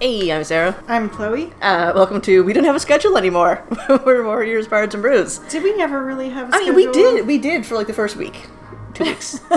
[0.00, 0.80] Hey, I'm Sarah.
[0.86, 1.52] I'm Chloe.
[1.60, 3.64] Uh, welcome to We Don't Have a Schedule Anymore.
[4.06, 5.38] We're Warriors, Bards, and Brews.
[5.50, 6.72] Did we never really have a I schedule?
[6.72, 7.26] I mean, we did.
[7.26, 8.46] We did for like the first week.
[8.94, 9.40] Two weeks.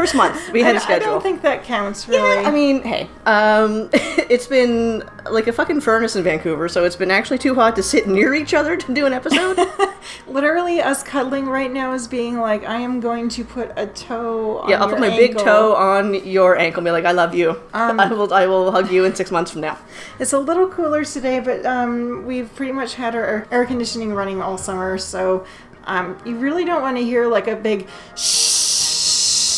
[0.00, 1.08] first month, we had I, a schedule.
[1.08, 2.42] I don't think that counts, really.
[2.42, 6.96] Yeah, I mean, hey, um, it's been like a fucking furnace in Vancouver, so it's
[6.96, 9.58] been actually too hot to sit near each other to do an episode.
[10.26, 14.60] Literally, us cuddling right now is being like, I am going to put a toe
[14.60, 17.34] on yeah, I'll put my big toe on your ankle, and be like, "I love
[17.34, 17.50] you.
[17.74, 18.32] Um, I will.
[18.32, 19.78] I will hug you in six months from now."
[20.18, 24.14] It's a little cooler today, but um, we've pretty much had our air- air conditioning
[24.14, 25.44] running all summer, so
[25.84, 28.59] um, you really don't want to hear like a big shh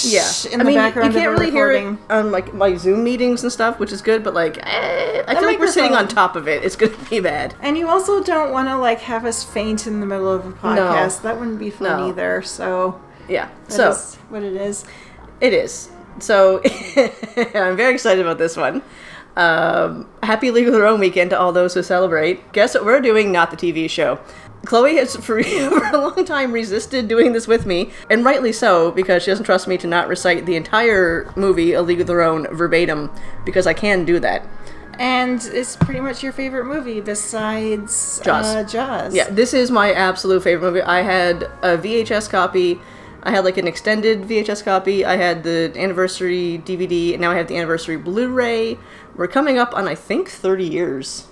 [0.05, 1.98] Yeah, in I the mean, background you can't really hear recording.
[2.09, 4.23] it on like my Zoom meetings and stuff, which is good.
[4.24, 6.65] But like, eh, I feel like we're sitting on top of it.
[6.65, 7.55] It's gonna be bad.
[7.60, 10.52] And you also don't want to like have us faint in the middle of a
[10.52, 11.19] podcast.
[11.19, 11.23] No.
[11.29, 12.09] That wouldn't be fun No.
[12.09, 12.43] either.
[12.43, 13.48] So Yeah.
[13.69, 13.93] so
[14.29, 14.84] what it is.
[15.41, 15.91] it is.
[16.19, 16.60] So
[17.55, 18.82] I'm very excited about this one.
[19.34, 22.52] Um, happy League of Their Own weekend to all those who celebrate.
[22.52, 23.32] Guess what we're doing?
[23.32, 24.21] Not the TV show.
[24.65, 28.91] Chloe has for, for a long time resisted doing this with me, and rightly so,
[28.91, 32.23] because she doesn't trust me to not recite the entire movie, A League of Their
[32.23, 33.10] Own, verbatim,
[33.45, 34.46] because I can do that.
[34.99, 38.46] And it's pretty much your favorite movie besides Jaws.
[38.46, 39.15] Uh, Jaws.
[39.15, 40.82] Yeah, this is my absolute favorite movie.
[40.82, 42.79] I had a VHS copy.
[43.23, 45.04] I had like an extended VHS copy.
[45.04, 48.79] I had the anniversary DVD, and now I have the anniversary Blu-ray.
[49.16, 51.26] We're coming up on I think 30 years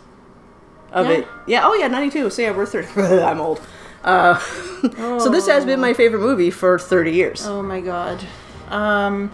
[0.93, 1.13] of Yeah.
[1.13, 1.29] it.
[1.47, 1.61] Yeah.
[1.65, 2.31] Oh yeah, 92.
[2.31, 3.01] So yeah, we're 30.
[3.23, 3.61] I'm old.
[4.05, 4.39] Uh,
[5.19, 7.47] So this has been my favorite movie for 30 years.
[7.47, 8.25] Oh my god.
[8.71, 9.31] Um,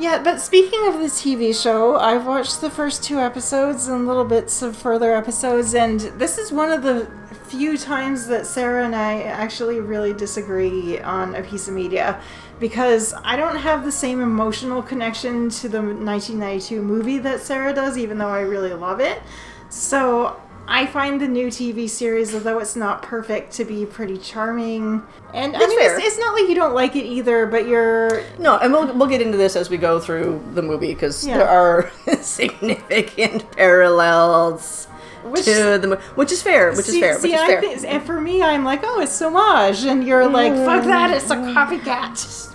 [0.00, 4.24] yeah, but speaking of the TV show, I've watched the first two episodes and little
[4.24, 7.06] bits of further episodes, and this is one of the
[7.46, 12.20] few times that Sarah and I actually really disagree on a piece of media
[12.58, 17.98] because I don't have the same emotional connection to the 1992 movie that Sarah does,
[17.98, 19.20] even though I really love it.
[19.68, 20.40] So
[20.72, 25.02] I find the new TV series, although it's not perfect, to be pretty charming.
[25.34, 25.96] And I That's mean, fair.
[25.98, 29.08] it's, it's not like you don't like it either, but you're No, and we'll, we'll
[29.08, 31.38] get into this as we go through the movie because Yeah.
[31.38, 31.90] there are
[32.22, 34.86] significant parallels
[35.24, 37.60] Which- to the movie, which is fair, which is fair, which is I fair.
[37.60, 41.30] think, and for me, I'm like, oh, it's homage, and you're like, fuck that, it's
[41.32, 42.46] a copycat.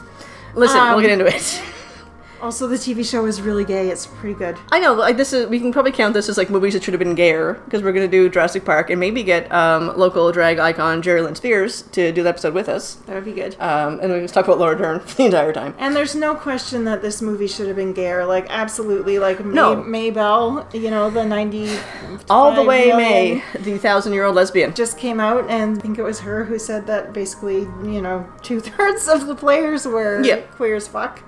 [0.56, 1.62] Listen, um, we'll get into it.
[2.45, 3.89] Also, the TV show is really gay.
[3.89, 4.56] It's pretty good.
[4.72, 6.94] I know, like this is we can probably count this as like movies that should
[6.94, 10.59] have been gayer because we're gonna do Jurassic Park and maybe get um, local drag
[10.59, 13.56] icon Jerry Lynn Spears to do the episode with us, That would be good.
[13.59, 15.73] um, and we can talk about Laura Dern the entire time.
[15.79, 18.25] And there's no question that this movie should have been gayer.
[18.28, 19.17] Like, absolutely.
[19.17, 19.75] Like, May- No.
[19.83, 21.67] Maybelle, you know, the 90.
[22.29, 24.73] All the way, May, the thousand-year-old lesbian.
[24.75, 28.27] Just came out, and I think it was her who said that basically, you know,
[28.44, 30.41] two thirds of the players were Yeah.
[30.57, 31.22] queer as fuck.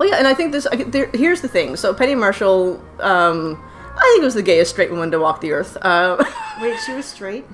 [0.00, 0.66] Well, yeah, and I think this.
[0.66, 1.76] I, there, here's the thing.
[1.76, 3.62] So Penny Marshall, um,
[3.94, 5.76] I think it was the gayest straight woman to walk the earth.
[5.76, 6.16] Uh,
[6.62, 7.44] Wait, she was straight?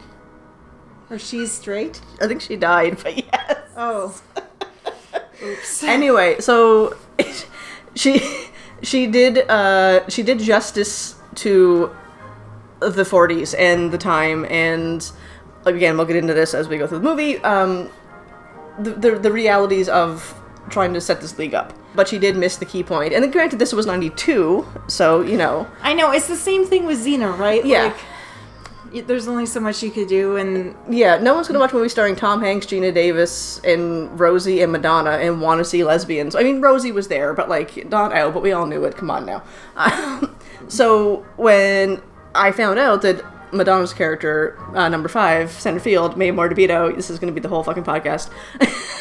[1.11, 2.01] Or she's straight?
[2.21, 3.59] I think she died, but yes.
[3.77, 4.23] Oh.
[5.43, 5.83] Oops.
[5.83, 6.97] anyway, so
[7.97, 8.21] she
[8.81, 11.91] she did uh, she did justice to
[12.78, 15.11] the 40s and the time, and
[15.65, 17.39] again, we'll get into this as we go through the movie.
[17.39, 17.91] Um,
[18.78, 20.33] the, the the realities of
[20.71, 23.12] trying to set this league up, but she did miss the key point.
[23.12, 26.87] And then, granted, this was '92, so you know, I know, it's the same thing
[26.87, 27.65] with Xena, right?
[27.65, 27.84] Yeah.
[27.84, 31.75] Like, there's only so much you could do, and yeah, no one's gonna watch a
[31.75, 36.34] movie starring Tom Hanks, Geena Davis, and Rosie and Madonna and want to see lesbians.
[36.34, 38.34] I mean, Rosie was there, but like not out.
[38.34, 38.97] But we all knew it.
[38.97, 39.43] Come on now.
[40.69, 42.01] so when
[42.34, 47.19] I found out that Madonna's character, uh, number five, center field, Mae Mordabito, this is
[47.19, 48.31] gonna be the whole fucking podcast.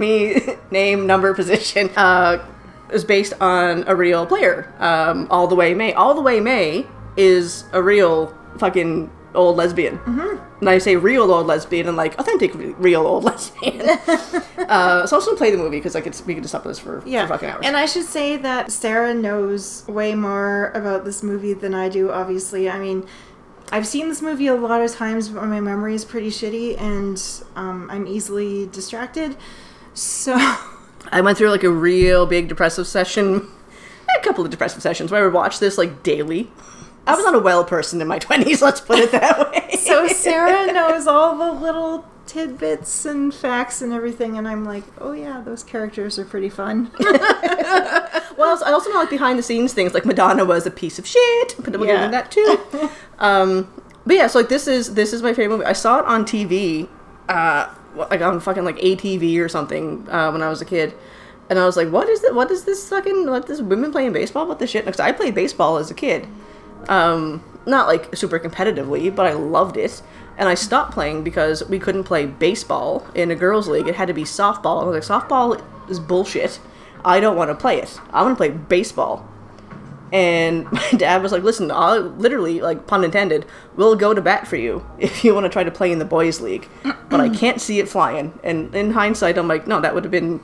[0.00, 0.40] Me,
[0.70, 2.44] name, number, position, uh,
[2.90, 4.72] is based on a real player.
[4.78, 5.92] Um, All the Way May.
[5.92, 9.98] All the Way May is a real fucking old lesbian.
[9.98, 10.58] Mm-hmm.
[10.60, 13.88] And I say real old lesbian and like authentic real old lesbian.
[13.88, 16.64] uh, so I was gonna play the movie because I could we could just stop
[16.64, 17.26] this for, yeah.
[17.26, 17.60] for fucking hours.
[17.64, 22.10] And I should say that Sarah knows way more about this movie than I do,
[22.10, 22.68] obviously.
[22.68, 23.06] I mean,
[23.72, 27.22] I've seen this movie a lot of times, but my memory is pretty shitty, and
[27.54, 29.36] um, I'm easily distracted.
[29.94, 30.34] So,
[31.12, 33.48] I went through like a real big depressive session,
[34.18, 36.50] a couple of depressive sessions where I would watch this like daily.
[37.06, 38.62] I was not a well person in my twenties.
[38.62, 39.76] Let's put it that way.
[39.76, 45.12] so Sarah knows all the little tidbits and facts and everything, and I'm like, oh
[45.12, 46.90] yeah, those characters are pretty fun.
[48.36, 51.06] Well, I also know like behind the scenes things like Madonna was a piece of
[51.06, 52.08] shit, but we'll Yeah.
[52.08, 52.58] that too.
[53.18, 53.70] um,
[54.06, 55.66] but yeah, so like this is this is my favorite movie.
[55.66, 56.88] I saw it on TV,
[57.28, 60.94] uh, like on fucking like ATV or something uh, when I was a kid,
[61.48, 62.34] and I was like, "What is it?
[62.34, 63.28] What is this fucking?
[63.28, 64.46] What this women playing baseball?
[64.46, 66.26] What the shit?" Because I played baseball as a kid,
[66.88, 70.02] um, not like super competitively, but I loved it.
[70.38, 73.88] And I stopped playing because we couldn't play baseball in a girls' league.
[73.88, 74.82] It had to be softball.
[74.82, 76.60] I was like, "Softball is bullshit.
[77.04, 78.00] I don't want to play it.
[78.12, 79.29] I want to play baseball."
[80.12, 83.46] And my dad was like, "Listen, I'll literally, like pun intended,
[83.76, 86.04] we'll go to bat for you if you want to try to play in the
[86.04, 86.68] boys' league,
[87.08, 90.10] but I can't see it flying." And in hindsight, I'm like, "No, that would have
[90.10, 90.40] been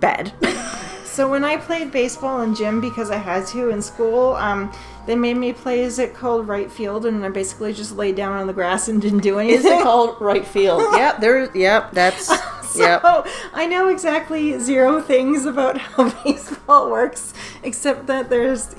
[0.00, 0.32] bad."
[1.16, 4.70] So when I played baseball in gym because I had to in school, um,
[5.06, 5.80] they made me play.
[5.80, 7.06] Is it called right field?
[7.06, 9.60] And I basically just laid down on the grass and didn't do anything.
[9.60, 10.82] Is it called right field?
[10.92, 11.50] yep, there.
[11.56, 12.30] Yep, that's.
[12.82, 13.26] So yep.
[13.52, 17.32] I know exactly zero things about how baseball works,
[17.62, 18.74] except that there's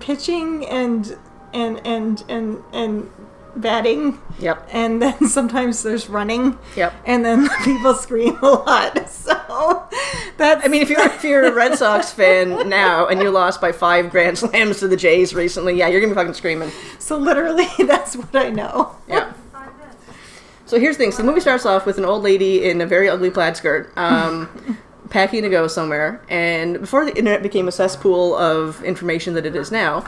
[0.00, 1.16] pitching and
[1.52, 3.10] and and and and
[3.56, 4.68] batting, Yep.
[4.70, 6.92] and then sometimes there's running, Yep.
[7.06, 9.08] and then people scream a lot.
[9.08, 9.88] So
[10.36, 13.60] that's I mean, if you're if you're a Red Sox fan now and you lost
[13.60, 16.70] by five grand slams to the Jays recently, yeah, you're gonna be fucking screaming.
[16.98, 18.94] so literally that's what I know.
[19.08, 19.32] Yeah.
[20.66, 21.12] So here's the thing.
[21.12, 23.92] So the movie starts off with an old lady in a very ugly plaid skirt,
[23.96, 24.76] um,
[25.10, 26.20] packing to go somewhere.
[26.28, 30.04] And before the internet became a cesspool of information that it is now,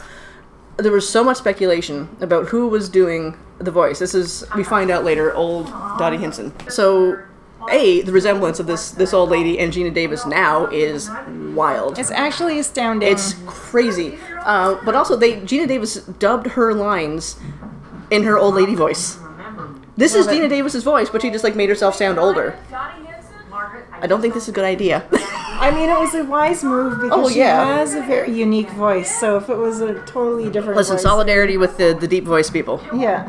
[0.76, 4.00] there was so much speculation about who was doing the voice.
[4.00, 5.32] This is we find out later.
[5.32, 6.52] Old Dottie Hinson.
[6.69, 7.22] So.
[7.70, 11.11] A, the resemblance of this this old lady and Geena Davis now is
[11.54, 11.99] wild.
[11.99, 13.11] It's actually astounding.
[13.11, 14.16] It's crazy.
[14.40, 17.37] Uh, but also, they Geena Davis dubbed her lines
[18.11, 19.19] in her old lady voice.
[19.98, 20.42] This is Love it.
[20.42, 22.56] Geena Davis's voice, but she just like made herself sound older.
[24.00, 25.04] I don't think this is a good idea.
[25.12, 29.18] I mean, it was a wise move because Oh, she has a very unique voice.
[29.18, 32.48] So if it was a totally different Listen, voice, solidarity with the, the deep voice
[32.48, 32.80] people.
[32.94, 33.28] yeah.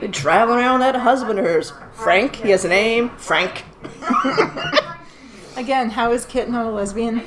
[0.00, 1.72] Been traveling around that husband of hers.
[1.92, 3.10] Frank, he has a name.
[3.10, 3.62] Frank.
[5.56, 7.22] Again, how is Kit not a lesbian?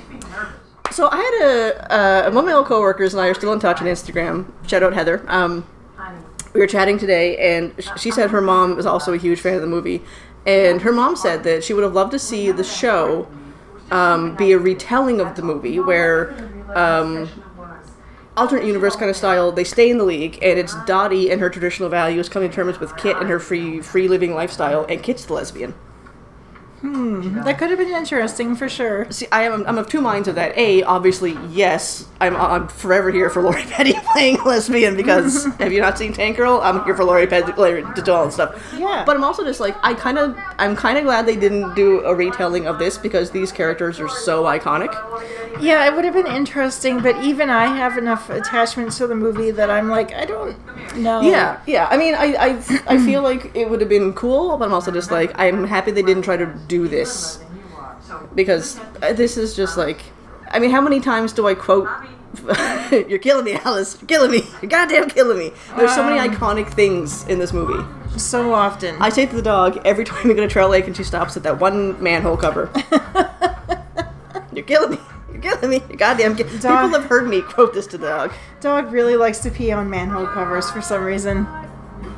[0.91, 3.59] So I had a, uh, one of my old coworkers and I are still in
[3.61, 4.51] touch on Instagram.
[4.67, 5.23] Shout out Heather.
[5.29, 5.65] Um,
[6.55, 9.61] we were chatting today, and she said her mom was also a huge fan of
[9.61, 10.01] the movie,
[10.47, 13.27] and her mom said that she would have loved to see the show
[13.91, 16.33] um, be a retelling of the movie, where
[16.73, 17.27] um,
[18.37, 19.51] alternate universe kind of style.
[19.51, 22.79] They stay in the league, and it's Dottie and her traditional values coming to terms
[22.79, 25.73] with Kit and her free free living lifestyle, and Kit's the lesbian.
[26.85, 29.09] Hmm, that could have been interesting for sure.
[29.09, 30.55] See, I am I'm of two minds of that.
[30.55, 35.81] A, obviously, yes, I'm I'm forever here for Lori Petty playing lesbian because have you
[35.81, 36.61] not seen Tank Girl?
[36.63, 38.73] I'm here for Lori Petty Lori Detal and stuff.
[38.77, 39.03] Yeah.
[39.03, 42.01] But I'm also just like I kind of I'm kind of glad they didn't do
[42.01, 44.93] a retelling of this because these characters are so iconic.
[45.59, 49.51] Yeah, it would have been interesting, but even I have enough attachments to the movie
[49.51, 50.57] that I'm like, I don't
[50.97, 51.21] know.
[51.21, 51.87] Yeah, yeah.
[51.89, 52.49] I mean, I I,
[52.87, 55.91] I feel like it would have been cool, but I'm also just like I'm happy
[55.91, 57.39] they didn't try to do this
[58.35, 60.01] because uh, this is just like
[60.55, 61.89] I mean, how many times do I quote?
[62.91, 63.97] You're killing me, Alice.
[63.99, 64.43] You're killing me.
[64.61, 65.51] You're goddamn killing me.
[65.75, 67.83] There's so many iconic things in this movie.
[68.17, 68.95] So often.
[69.01, 71.35] I say to the dog every time we go to Trout Lake and she stops
[71.35, 72.71] at that one manhole cover.
[74.53, 74.99] You're killing me.
[75.31, 75.81] You're killing me.
[75.89, 76.35] You're goddamn.
[76.35, 76.43] Ki-.
[76.43, 78.33] People have heard me quote this to the dog.
[78.61, 81.47] Dog really likes to pee on manhole covers for some reason.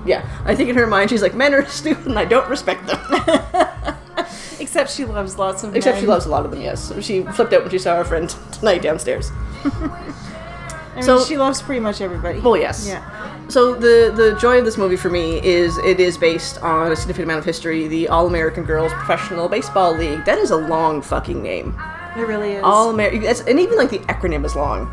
[0.06, 2.86] Yeah, I think in her mind she's like, men are stupid and I don't respect
[2.86, 3.98] them.
[4.60, 6.04] Except she loves lots of Except men.
[6.04, 6.92] she loves a lot of them, yes.
[7.04, 9.32] She flipped out when she saw her friend tonight downstairs.
[9.64, 12.40] I mean, so- she loves pretty much everybody.
[12.40, 12.88] Well, yes.
[12.88, 13.04] Yeah.
[13.50, 16.96] So the the joy of this movie for me is it is based on a
[16.96, 17.88] significant amount of history.
[17.88, 20.26] The All American Girls Professional Baseball League.
[20.26, 21.80] That is a long fucking name.
[22.18, 22.64] It really is.
[22.64, 24.92] All American, and even like the acronym is long.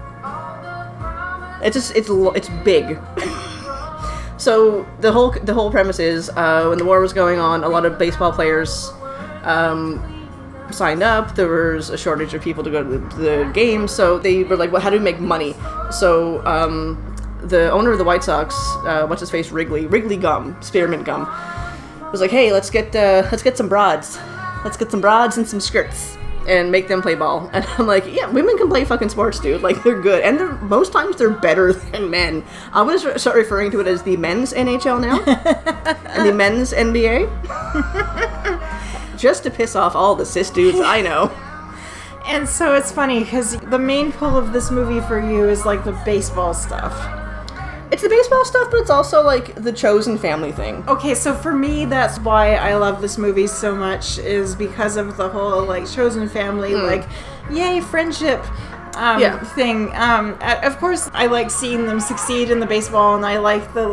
[1.62, 2.98] It's just it's it's big.
[4.36, 7.68] so the whole the whole premise is uh, when the war was going on, a
[7.68, 8.92] lot of baseball players
[9.44, 10.00] um,
[10.70, 11.34] signed up.
[11.34, 14.56] There was a shortage of people to go to the, the games, so they were
[14.56, 15.54] like, "Well, how do we make money?"
[15.90, 20.56] So um, the owner of the White Sox, uh, what's his face, Wrigley, Wrigley Gum,
[20.60, 21.26] Spearmint Gum,
[22.10, 24.18] was like, "Hey, let's get uh, let's get some broads,
[24.64, 28.04] let's get some broads and some skirts." And make them play ball, and I'm like,
[28.06, 29.62] yeah, women can play fucking sports, dude.
[29.62, 32.44] Like they're good, and they're most times they're better than men.
[32.70, 35.22] I'm gonna start referring to it as the men's NHL now,
[36.14, 37.30] and the men's NBA,
[39.24, 41.32] just to piss off all the cis dudes I know.
[42.26, 45.84] And so it's funny because the main pull of this movie for you is like
[45.84, 46.94] the baseball stuff.
[47.92, 50.82] It's the baseball stuff, but it's also like the chosen family thing.
[50.88, 55.18] Okay, so for me, that's why I love this movie so much is because of
[55.18, 57.04] the whole like chosen family, like
[57.50, 58.42] yay friendship.
[58.96, 59.20] Um.
[59.20, 59.44] Yeah.
[59.54, 59.90] thing.
[59.94, 63.86] Um, of course, I like seeing them succeed in the baseball, and I like the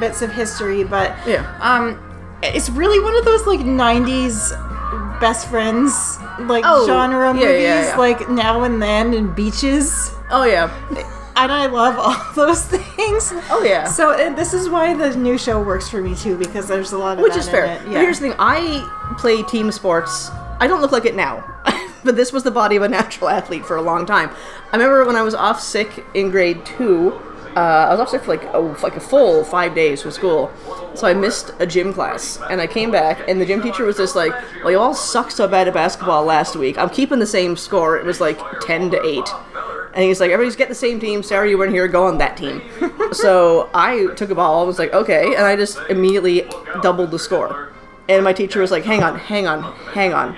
[0.00, 0.82] bits of history.
[0.82, 1.44] But Yeah.
[1.60, 2.00] um,
[2.42, 7.88] it's really one of those like '90s best friends like Oh, genre yeah, movies, yeah,
[7.90, 7.96] yeah.
[7.96, 10.10] like Now and Then and Beaches.
[10.30, 10.70] Oh yeah.
[11.36, 13.32] And I love all those things.
[13.50, 13.84] Oh yeah.
[13.84, 16.98] So and this is why the new show works for me too, because there's a
[16.98, 17.64] lot of Which that is in fair.
[17.64, 17.88] it.
[17.88, 18.00] Yeah.
[18.00, 20.30] here's the thing: I play team sports.
[20.60, 21.44] I don't look like it now,
[22.04, 24.30] but this was the body of a natural athlete for a long time.
[24.72, 27.20] I remember when I was off sick in grade two.
[27.58, 30.52] Uh, I was off sick for like a, like a full five days from school,
[30.94, 33.96] so I missed a gym class, and I came back, and the gym teacher was
[33.96, 36.78] just like, "Well, you all sucked so bad at basketball last week.
[36.78, 37.98] I'm keeping the same score.
[37.98, 39.28] It was like ten to eight."
[39.94, 41.24] And he's like, everybody's get the same team.
[41.24, 41.88] Sarah, you weren't here.
[41.88, 42.62] Go on that team.
[43.12, 44.62] so I took a ball.
[44.62, 45.34] I was like, okay.
[45.34, 46.44] And I just immediately
[46.82, 47.72] doubled the score.
[48.08, 50.34] And my teacher was like, hang on, hang on, hang on.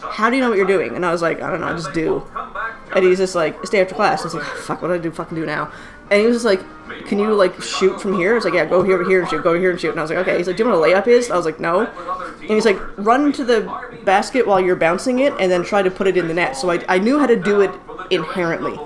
[0.00, 0.94] How do you know what you're doing?
[0.94, 2.24] And I was like, I don't know, I just do.
[2.94, 4.20] And he's just like, stay after class.
[4.22, 5.72] I was like, fuck, what do I do fucking do now?
[6.10, 6.62] And he was just like,
[7.06, 8.32] can you like shoot from here?
[8.32, 9.90] I was like, yeah, go here, here and shoot, go here and shoot.
[9.90, 10.38] And I was like, okay.
[10.38, 11.30] He's like, do you know what a layup is?
[11.30, 11.86] I was like, no.
[11.86, 15.90] And he's like, run to the basket while you're bouncing it and then try to
[15.90, 16.56] put it in the net.
[16.56, 17.70] So I, I knew how to do it
[18.10, 18.78] inherently.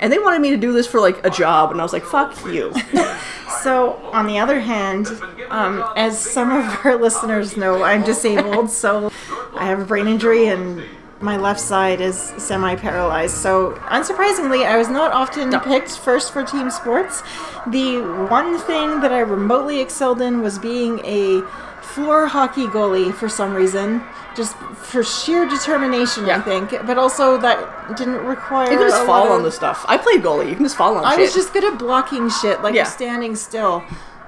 [0.00, 2.04] And they wanted me to do this for like a job, and I was like,
[2.04, 2.74] fuck you.
[3.62, 5.08] So, on the other hand,
[5.50, 9.10] um, as some of our listeners know, I'm disabled, so
[9.54, 10.84] I have a brain injury and
[11.20, 13.34] my left side is semi paralyzed.
[13.36, 15.60] So, unsurprisingly, I was not often No.
[15.60, 17.22] picked first for team sports.
[17.66, 21.42] The one thing that I remotely excelled in was being a
[21.80, 24.02] floor hockey goalie for some reason.
[24.34, 26.70] Just for sheer determination, I think.
[26.86, 28.70] But also, that didn't require.
[28.70, 29.86] You can just fall on of- the stuff.
[29.88, 30.48] I played goalie.
[30.50, 31.18] You can just fall on I shit.
[31.18, 32.84] I was just good at blocking shit, like Yeah.
[32.84, 33.82] standing still.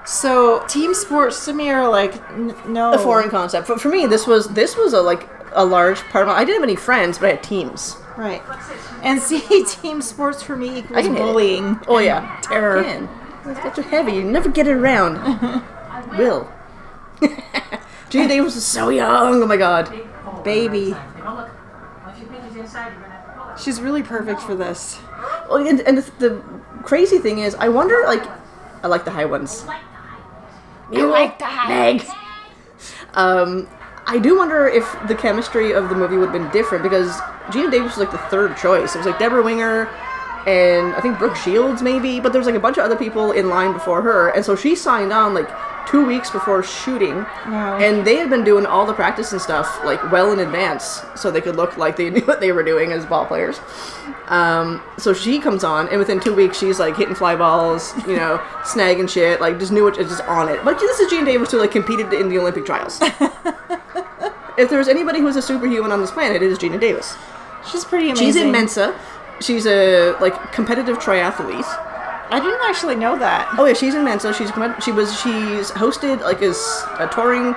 [0.07, 3.69] So team sports to me are like n- no a foreign concept.
[3.69, 6.35] But for me, this was this was a like a large part of my.
[6.35, 7.97] I didn't have any friends, but I had teams.
[8.17, 8.43] right.
[9.03, 11.25] And see, team sports for me equals can hit it.
[11.25, 11.79] bullying.
[11.87, 12.83] Oh yeah, terror.
[12.83, 13.09] Man,
[13.45, 14.13] that's too heavy.
[14.13, 15.15] You never get it around.
[16.19, 16.51] Will.
[17.21, 19.43] Geena Davis was so young.
[19.43, 19.91] Oh my god.
[20.45, 21.51] Baby, Now look,
[22.05, 23.61] once you think he's inside, you're gonna have to pull it.
[23.61, 24.99] she's really perfect for this.
[25.49, 26.43] Well, and, and the, the
[26.85, 28.23] crazy thing is, I wonder like,
[28.83, 29.65] I like the high ones.
[30.93, 32.07] You like the high Meg.
[33.15, 33.69] Um,
[34.11, 37.11] I do wonder if the chemistry of the movie would have been different because
[37.53, 38.95] Geena Davis was like the third choice.
[38.95, 39.85] It was like Debra Winger
[40.47, 43.33] and I think Brooke Shields maybe, but there was like a bunch of other people
[43.33, 45.49] in line before her, and so she signed on like
[45.87, 47.17] two weeks before shooting,
[47.47, 47.79] Wow.
[47.79, 51.31] and they had been doing all the practice and stuff like well in advance, so
[51.31, 53.61] they could look like they knew what they were doing as ball players.
[54.29, 58.17] Um, so she comes on, and within two weeks, she's like hitting fly balls, you
[58.17, 60.63] know, snagging shit, like just knew it, just on it.
[60.65, 62.99] But this is Geena Davis who like competed in the Olympic trials.
[64.59, 67.17] if there was anybody who's a superhuman on this planet, it is Geena Davis.
[67.71, 68.27] She's pretty amazing.
[68.27, 68.99] She's in Mensa.
[69.41, 71.67] She's a like competitive triathlete.
[72.31, 73.49] I didn't actually know that.
[73.59, 74.35] Oh yeah, she's in Mensa.
[74.35, 74.51] She's
[74.85, 76.53] she was she's hosted like a,
[77.03, 77.55] a touring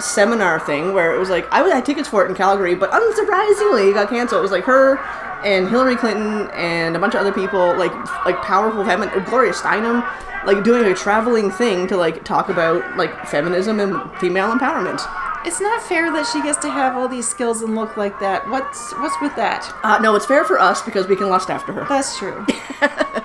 [0.00, 2.90] seminar thing where it was like I would had tickets for it in Calgary, but
[2.90, 4.40] unsurprisingly it got canceled.
[4.40, 4.98] It was like her
[5.44, 7.92] and Hillary Clinton and a bunch of other people like
[8.24, 10.04] like powerful feminine Gloria Steinem
[10.44, 15.00] like doing a traveling thing to like talk about like feminism and female empowerment.
[15.44, 18.48] It's not fair that she gets to have all these skills and look like that.
[18.48, 19.72] What's what's with that?
[19.82, 21.86] Uh, no, it's fair for us because we can lust after her.
[21.88, 22.46] That's true.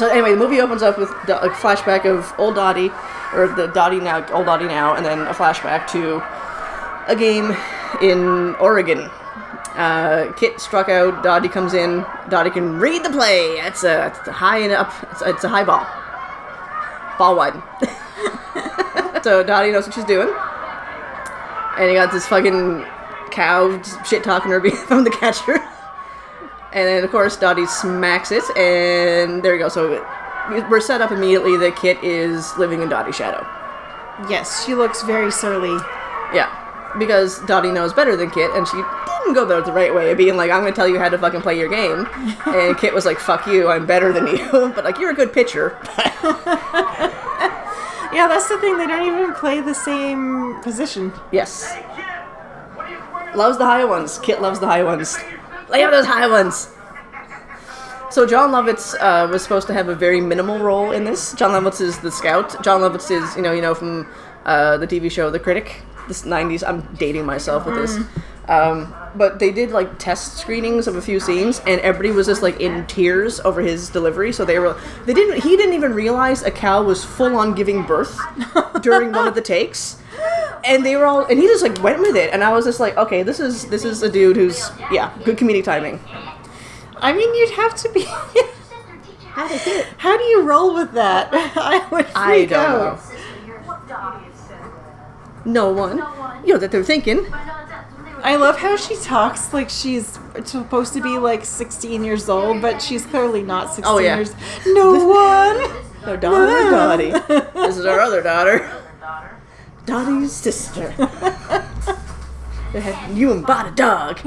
[0.00, 2.90] So anyway, the movie opens up with a flashback of old Dottie,
[3.34, 6.22] or the Dottie now, old Dottie now, and then a flashback to
[7.06, 7.54] a game
[8.00, 9.10] in Oregon.
[9.76, 11.22] Uh, Kit struck out.
[11.22, 12.06] Dottie comes in.
[12.30, 13.58] Dottie can read the play.
[13.58, 14.90] It's a, it's a high and up.
[15.10, 15.86] It's a, it's a high ball.
[17.18, 19.22] Ball wide.
[19.22, 20.28] so Dottie knows what she's doing.
[21.78, 22.84] And he got this fucking
[23.30, 25.58] cow shit talking her from the catcher.
[26.72, 29.68] And then, of course, Dottie smacks it, and there you go.
[29.68, 30.06] So
[30.70, 33.44] we're set up immediately that Kit is living in Dottie's shadow.
[34.28, 35.76] yes, she looks very surly.
[36.32, 36.48] Yeah,
[36.98, 40.14] because Dottie knows better than Kit, and she didn't go about it the right way,
[40.14, 42.06] being like, I'm going to tell you how to fucking play your game.
[42.46, 44.48] and Kit was like, fuck you, I'm better than you.
[44.74, 45.76] but, like, you're a good pitcher.
[48.12, 48.76] Yeah, that's the thing.
[48.76, 51.12] They don't even play the same position.
[51.32, 51.72] yes.
[53.34, 54.18] Loves the high ones.
[54.18, 55.16] Kit loves the high ones.
[55.68, 56.68] Lay out those high ones.
[58.10, 61.32] So Jon Lovitz uh, was supposed to have a very minimal role in this.
[61.34, 62.60] Jon Lovitz is the scout.
[62.64, 64.08] Jon Lovitz is, you know, you know from
[64.44, 66.64] uh, the TV show The Critic, this '90s.
[66.66, 67.98] I'm dating myself with this.
[68.50, 72.42] Um, but they did like test screenings of a few scenes, and everybody was just
[72.42, 74.32] like in tears over his delivery.
[74.32, 75.42] So they were, they didn't.
[75.42, 78.18] He didn't even realize a cow was full on giving birth
[78.82, 79.96] during one of the takes
[80.64, 82.78] and they were all and he just like went with it and i was just
[82.80, 85.98] like okay this is this is a dude who's yeah good comedic timing
[87.02, 88.02] I mean, you'd have to be.
[89.30, 91.30] how did hit How do you roll with that?
[91.32, 93.00] I would freak I don't out.
[93.86, 95.52] know.
[95.52, 95.96] no one
[96.44, 97.24] you know that they're thinking
[98.22, 102.80] I love how she talks like she's supposed to be like 16 years old, but
[102.82, 104.16] she's clearly not 16 Oh, yeah.
[104.16, 104.34] years.
[104.66, 106.06] No one.
[106.06, 107.10] No daughter, Dottie.
[107.54, 108.70] This is our other daughter.
[109.00, 109.36] Daughter.
[109.86, 110.94] Dottie's sister.
[113.12, 114.20] you and bought a dog.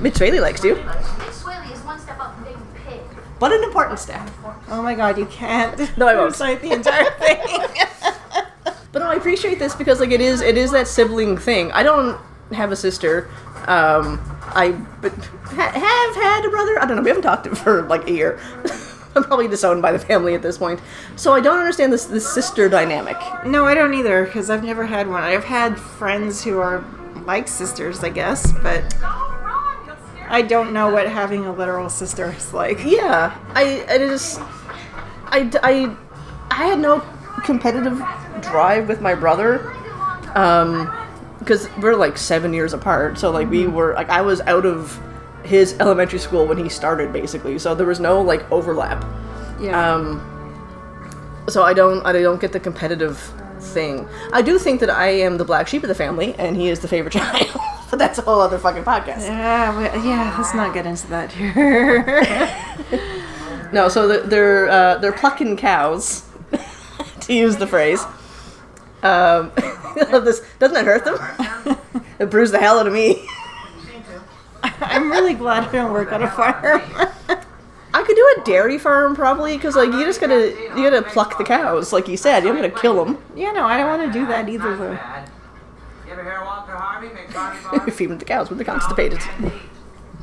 [0.00, 0.84] Mitch Whaley likes you, Nick
[1.32, 3.00] Swaley is one step up from David Pig.
[3.38, 4.28] but an important step.
[4.68, 5.78] Oh my god, you can't.
[5.96, 6.30] No, I won't.
[6.32, 7.38] recite the entire thing.
[8.92, 11.70] But no, I appreciate this because like it is it is that sibling thing.
[11.72, 12.18] I don't
[12.52, 13.28] have a sister.
[13.66, 14.20] Um,
[14.54, 16.80] I but ha- have had a brother.
[16.80, 17.02] I don't know.
[17.02, 18.38] We haven't talked for like a year.
[19.16, 20.78] I'm probably disowned by the family at this point.
[21.16, 23.16] So I don't understand this this sister dynamic.
[23.46, 25.22] no, I don't either because I've never had one.
[25.22, 26.84] I've had friends who are
[27.24, 29.02] like sisters, I guess, but Don't
[29.42, 32.84] run, you'll scare I don't know what having a literal sister is like.
[32.84, 34.38] Yeah, I I just
[35.28, 35.96] I I
[36.50, 37.02] I had no
[37.42, 38.00] competitive
[38.42, 39.72] drive with my brother.
[40.34, 40.92] Um
[41.46, 43.18] because we're like 7 years apart.
[43.18, 45.00] So like we were like I was out of
[45.44, 47.58] his elementary school when he started basically.
[47.58, 49.04] So there was no like overlap.
[49.60, 49.94] Yeah.
[49.94, 50.20] Um
[51.48, 53.18] so I don't I don't get the competitive
[53.60, 54.08] thing.
[54.32, 56.80] I do think that I am the black sheep of the family and he is
[56.80, 57.46] the favorite child.
[57.90, 59.20] but that's a whole other fucking podcast.
[59.20, 62.26] yeah, we- yeah, let's not get into that here.
[63.72, 66.22] No, so they're they're, uh, they're plucking cows,
[67.22, 68.00] to use the phrase.
[69.06, 71.78] Um, I love this doesn't that hurt them?
[72.18, 73.24] it bruised the hell out of me.
[74.80, 76.82] I'm really glad I don't work on a farm.
[77.94, 81.38] I could do a dairy farm probably because like you just gotta you gotta pluck
[81.38, 82.44] the cows, like you said.
[82.44, 83.22] You're gonna kill them.
[83.34, 84.94] yeah, no, I don't want to do that either, though.
[84.94, 85.30] Bad.
[86.06, 87.90] You ever hear Walter Harvey make Bobby Bob?
[87.90, 89.20] Feed them to cows when they're constipated.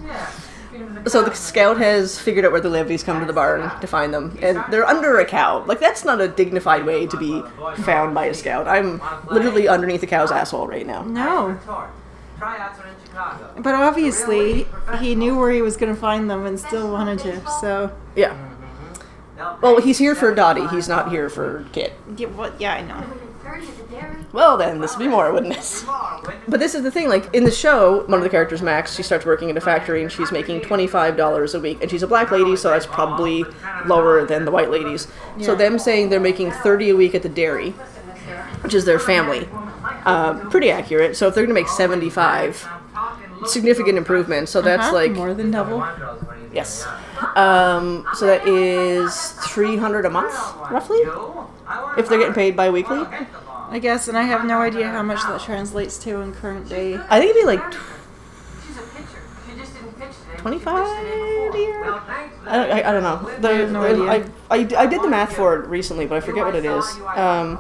[0.03, 0.29] Yeah.
[0.73, 2.89] Feed him to So the scout has figured out where they live.
[2.89, 5.63] He's come to the barn to find them, and they're under a cow.
[5.65, 7.41] Like that's not a dignified way to be
[7.83, 8.67] found by a scout.
[8.67, 11.03] I'm literally underneath a cow's asshole right now.
[11.03, 11.59] No.
[11.65, 11.89] Tour.
[12.37, 13.53] Tryouts are in Chicago.
[13.61, 14.67] But obviously,
[14.99, 17.95] he knew where he was going to find them and still wanted to, so.
[18.15, 18.35] Yeah.
[19.61, 20.67] Well, he's here for Dottie.
[20.67, 21.93] He's not here for Kit.
[22.17, 23.03] Yeah, well, yeah I know.
[23.53, 24.15] Within 30 at the dairy.
[24.33, 25.83] Well, then this would be more, wouldn't it?
[26.47, 27.07] But this is the thing.
[27.09, 30.01] Like in the show, one of the characters, Max, she starts working in a factory
[30.01, 32.85] and she's making twenty five dollars a week, and she's a black lady, so that's
[32.85, 33.45] probably
[33.85, 35.07] lower than the white ladies.
[35.41, 37.71] So them saying they're making thirty a week at the dairy,
[38.61, 39.47] which is their family,
[40.05, 41.15] uh, pretty accurate.
[41.15, 42.67] So if they're gonna make seventy five,
[43.45, 44.49] significant improvement.
[44.49, 44.93] So that's Huh?
[44.93, 45.85] like more than double.
[46.53, 46.85] yes.
[47.35, 50.33] Um, so that is three hundred a month,
[50.71, 50.99] roughly,
[51.97, 53.05] if they're getting paid bi-weekly.
[53.73, 56.93] I guess, and I have no idea how much that translates to in current day.
[56.95, 57.59] I think it'd be like
[58.65, 59.21] She's a pitcher.
[59.49, 60.37] She just didn't pitch today.
[60.37, 61.83] twenty five a year.
[61.83, 63.31] I don't, I, I don't know.
[63.39, 64.31] The, have no the- idea.
[64.51, 66.85] I, I, I did the math for it recently, but I forget what it is.
[67.15, 67.57] Um,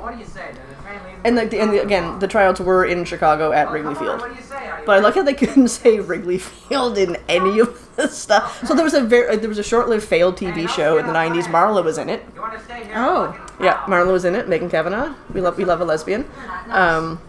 [1.25, 4.19] and like the, and the, again, the tryouts were in Chicago at Wrigley Field.
[4.19, 4.67] What do you say?
[4.67, 8.65] Are But I like how they couldn't say Wrigley Field in any of the stuff.
[8.67, 11.45] So there was a very there was a short-lived failed TV show in the '90s.
[11.45, 12.23] Marla was in it.
[12.35, 12.93] You want to stay here?
[12.95, 13.39] Oh.
[13.61, 14.49] Yeah, Marla was in it.
[14.49, 15.13] Megan Cavanagh.
[15.33, 16.25] We love we love a lesbian.
[16.69, 17.21] Um,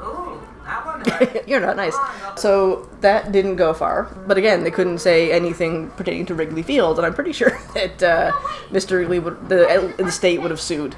[0.00, 1.42] Ooh, that one.
[1.46, 1.96] You're not nice.
[2.36, 4.04] So that didn't go far.
[4.26, 8.02] But again, they couldn't say anything pertaining to Wrigley Field, and I'm pretty sure that
[8.02, 8.32] uh,
[8.70, 8.98] Mr.
[8.98, 10.96] Wrigley would the the state would have sued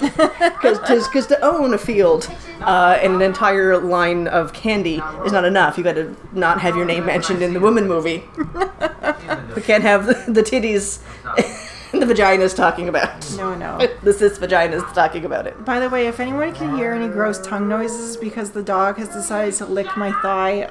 [0.62, 2.30] because to own a field
[2.60, 5.78] uh, and an entire line of candy is not enough.
[5.78, 8.24] You got to not have your name mentioned in the woman movie.
[9.54, 11.02] we can't have the, titties
[11.92, 13.34] and the vaginas talking about.
[13.36, 13.78] No, no.
[14.02, 15.64] The cis vaginas talking about it.
[15.64, 19.08] By the way, if anyone can hear any gross tongue noises because the dog has
[19.08, 20.70] decided to lick my thigh,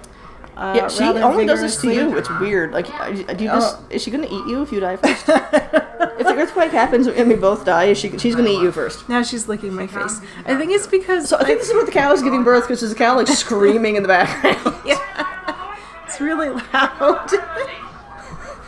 [0.58, 2.18] uh, Yeah, she only does this to you.
[2.18, 2.72] It's weird.
[2.72, 3.86] Like, do you just Oh.
[3.89, 5.28] is she gonna eat you if you die first?
[5.30, 9.08] if the earthquake happens and we both die, is she she's gonna eat you first?
[9.10, 10.20] Now she's licking my face.
[10.46, 12.63] I think it's because So I think this is where the cow is giving birth
[12.63, 14.78] because there's a cow like screaming in the background.
[14.86, 17.32] yeah, it's really loud.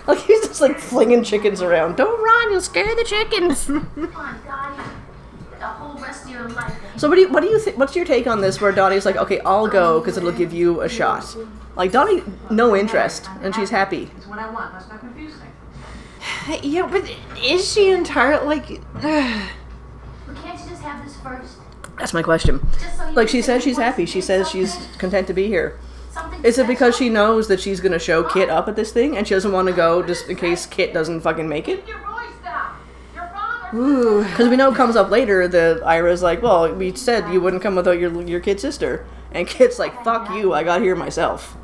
[0.08, 1.96] like he's just like flinging chickens around.
[1.98, 3.66] Don't run, you'll scare the chickens.
[3.66, 4.84] Come on, Dottie.
[5.60, 6.72] The whole rest of your life.
[6.98, 7.78] so what do you what do you think?
[7.78, 8.62] What's your take on this?
[8.62, 11.36] Where Dottie's like, okay, I'll go because it'll give you a shot.
[11.78, 14.10] Like Dottie, no interest, and she's happy.
[14.18, 14.74] It's what I want.
[14.74, 15.48] Let's not confusing.
[16.64, 17.10] yeah, but
[17.42, 18.82] is she entirely like?
[20.28, 21.58] Well, can't you just have this first?
[21.98, 22.60] That's my question.
[22.74, 24.06] Just so Like she says she's happy.
[24.06, 25.80] She something says she's content to be here.
[26.12, 27.08] Something Is it because special?
[27.08, 29.70] she knows that she's gonna show Kit up at this thing and she doesn't want
[29.70, 31.86] to go just in case Kit doesn't fucking make it?
[31.86, 32.28] Keep your voice.
[33.16, 33.78] Your father.
[33.78, 34.24] Ooh.
[34.24, 37.64] Because we know it comes up later that Ira's like, well, we said you wouldn't
[37.64, 41.56] come without your your kid sister, and Kit's like, fuck you, I got here myself.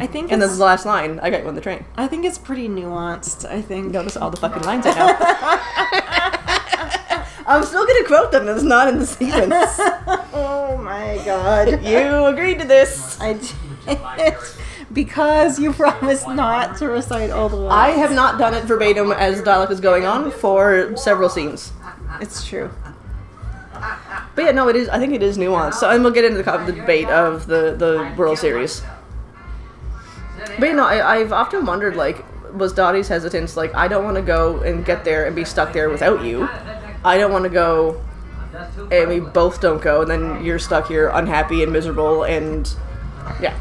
[0.00, 1.84] I think And this it's, the last line, I got you on the train.
[1.96, 3.44] I think it's pretty nuanced.
[3.44, 3.92] I think.
[3.92, 5.16] Notice all the fucking lines I know.
[7.46, 8.48] I'm still gonna quote them.
[8.48, 9.80] It's not in the sequence.
[10.32, 11.84] Oh my god.
[11.84, 13.20] you agreed to this.
[13.20, 14.36] I did.
[14.92, 17.96] because you promised not to recite all the lines.
[17.96, 21.72] I have not done it verbatim as the dialogue is going on for several scenes.
[22.20, 22.70] It's true.
[24.34, 24.88] But yeah, no, it is.
[24.88, 25.74] I think it is nuanced.
[25.74, 28.82] So, and we'll get into the, the debate of the the World Series.
[30.60, 34.16] But you know, I, I've often wondered, like, was Dottie's hesitance like, I don't want
[34.16, 36.48] to go and get there and be stuck there without you.
[37.04, 38.00] I don't want to go,
[38.92, 42.72] and we both don't go, and then you're stuck here, unhappy and miserable, and
[43.40, 43.58] yeah,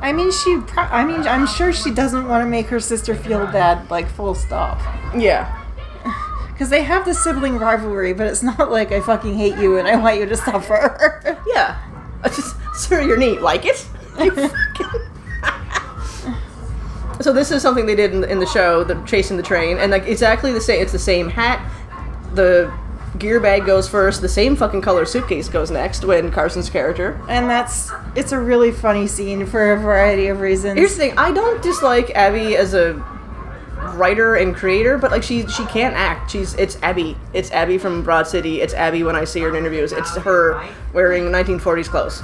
[0.00, 0.60] I mean, she.
[0.60, 3.90] Pro- I mean, I'm sure she doesn't want to make her sister feel bad.
[3.90, 4.78] Like full stop.
[5.16, 5.54] yeah.
[6.52, 9.86] Because they have the sibling rivalry, but it's not like I fucking hate you and
[9.86, 11.40] I want you to suffer.
[11.46, 11.78] Yeah.
[12.24, 13.40] I just, sir, you're neat.
[13.40, 13.86] Like it?
[17.20, 19.90] So this is something they did in, in the show, the chasing the train, and
[19.90, 20.80] like exactly the same.
[20.80, 21.60] It's the same hat.
[22.34, 22.72] The
[23.18, 24.20] gear bag goes first.
[24.20, 26.04] The same fucking color suitcase goes next.
[26.04, 27.20] When Carson's character.
[27.28, 27.90] and that's.
[28.14, 30.78] It's a really funny scene for a variety of reasons.
[30.78, 31.18] Here's the thing.
[31.18, 32.94] I don't dislike Abbi as a
[33.94, 36.30] writer and creator, but like she she can't act.
[36.30, 37.14] She's it's Abbi.
[37.32, 38.60] It's Abbi from Broad City.
[38.60, 39.92] It's Abby when I see her in interviews.
[39.92, 42.22] It's her wearing 1940s clothes.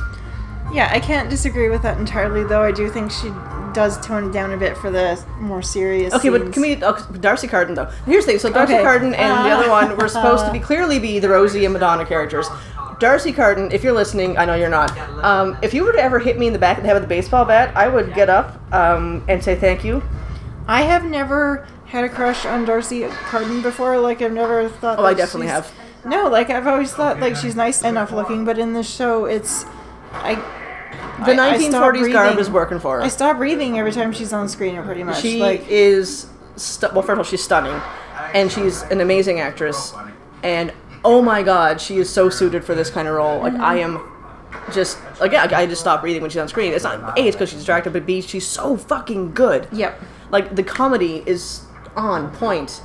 [0.74, 2.62] Yeah, I can't disagree with that entirely, though.
[2.62, 3.30] I do think she
[3.74, 6.12] does tone it down a bit for the more serious.
[6.14, 6.54] Okay, but scenes.
[6.54, 7.86] can we oh, D'Arcy Carden though?
[8.06, 8.38] Here's the thing.
[8.40, 8.82] So Darcy Okay.
[8.82, 12.04] Carden and the other one were supposed to be clearly be the Rosie and Madonna
[12.06, 12.48] characters.
[13.00, 14.96] D'Arcy Carden, if you're listening, I know you're not.
[15.24, 17.04] Um, if you were to ever hit me in the back of the head with
[17.04, 20.02] a baseball bat, I would get up um, and say thank you.
[20.68, 23.98] I have never had a crush on D'Arcy Carden before.
[23.98, 24.98] Like I've never thought.
[24.98, 25.72] Oh, that I definitely she's- have.
[26.06, 29.64] No, like I've always thought like she's nice enough looking, but in this show, it's
[30.12, 30.34] I.
[31.18, 33.02] The I- I stop 1940s garb is working for her.
[33.02, 35.20] I stop breathing every time she's on screen, pretty much.
[35.20, 37.02] She like is stu- well.
[37.02, 37.80] First of all, she's stunning,
[38.34, 39.94] and she's an amazing actress.
[40.42, 40.72] And
[41.04, 43.40] oh my god, she is so suited for this kind of role.
[43.40, 44.00] Like I am
[44.72, 46.72] just like yeah, I just stop breathing when she's on screen.
[46.72, 49.68] It's not a it's because she's distracted, but b she's so fucking good.
[49.72, 50.00] Yep.
[50.30, 51.62] Like the comedy is
[51.96, 52.82] on point.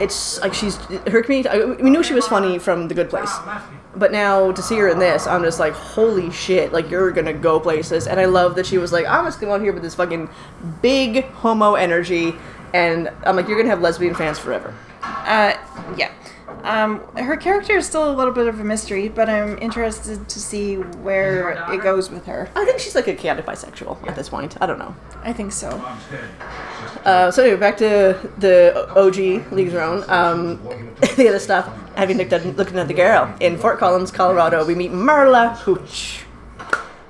[0.00, 1.46] It's like she's her comedic.
[1.46, 3.30] I- We knew she was funny from The Good Place,
[3.96, 6.72] but now to see her in this, I'm just like, holy shit!
[6.72, 9.50] Like you're gonna go places, and I love that she was like, I'm just gonna
[9.50, 10.28] go out here with this fucking
[10.82, 12.34] big homo energy,
[12.72, 14.74] and I'm like, you're gonna have lesbian fans forever.
[15.02, 15.54] Uh,
[15.96, 16.10] yeah.
[16.64, 20.40] Um, her character is still a little bit of a mystery, but I'm interested to
[20.40, 22.48] see where it goes with her.
[22.56, 24.56] I think she's like a chaotic bisexual at this point.
[24.62, 24.94] I don't know.
[25.22, 25.68] I think so.
[27.04, 30.04] Uh, so anyway, back to the OG League of Their Own.
[30.08, 30.62] Um,
[31.16, 33.34] the other stuff, having looked at, looking at the girl.
[33.40, 36.24] In Fort Collins, Colorado, we meet Marla Hooch.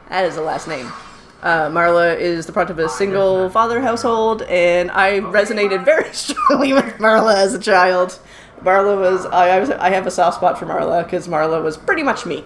[0.08, 0.92] That is the last name.
[1.42, 6.72] Uh, Marla is the product of a single father household, and I resonated very strongly
[6.72, 8.18] with Marla as a child.
[8.60, 11.76] Marla was, I, I, was, I have a soft spot for Marla because Marla was
[11.76, 12.44] pretty much me.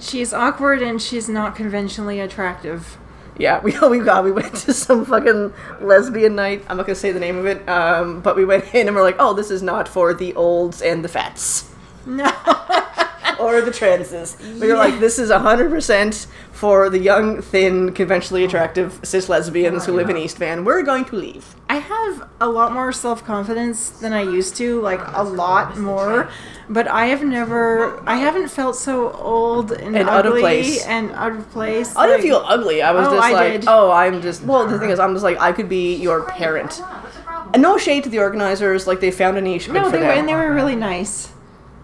[0.00, 2.96] She's awkward and she's not conventionally attractive.
[3.42, 6.64] Yeah, we we got we went to some fucking lesbian night.
[6.68, 9.02] I'm not gonna say the name of it, um, but we went in and we're
[9.02, 11.68] like, oh, this is not for the olds and the fats
[12.06, 12.24] No.
[13.40, 14.36] or the transes.
[14.60, 19.84] We were like, this is 100 percent for the young, thin, conventionally attractive cis lesbians
[19.86, 20.64] who live in East Van.
[20.64, 21.56] We're going to leave.
[21.68, 26.28] I have a lot more self confidence than I used to, like a lot more.
[26.68, 30.86] But I have never, I haven't felt so old and, And out of ugly place.
[30.86, 31.94] and out of place.
[31.96, 32.80] I didn't like- feel ugly.
[32.82, 33.64] I was Oh, just I like, did.
[33.68, 34.42] oh, I'm just.
[34.44, 36.74] Well, the thing is, I'm just like, I could be your parent.
[36.74, 37.50] What's the problem?
[37.54, 38.86] And no shade to the organizers.
[38.86, 39.66] Like they found a niche.
[39.66, 41.28] Good No, for they were, and they were really nice.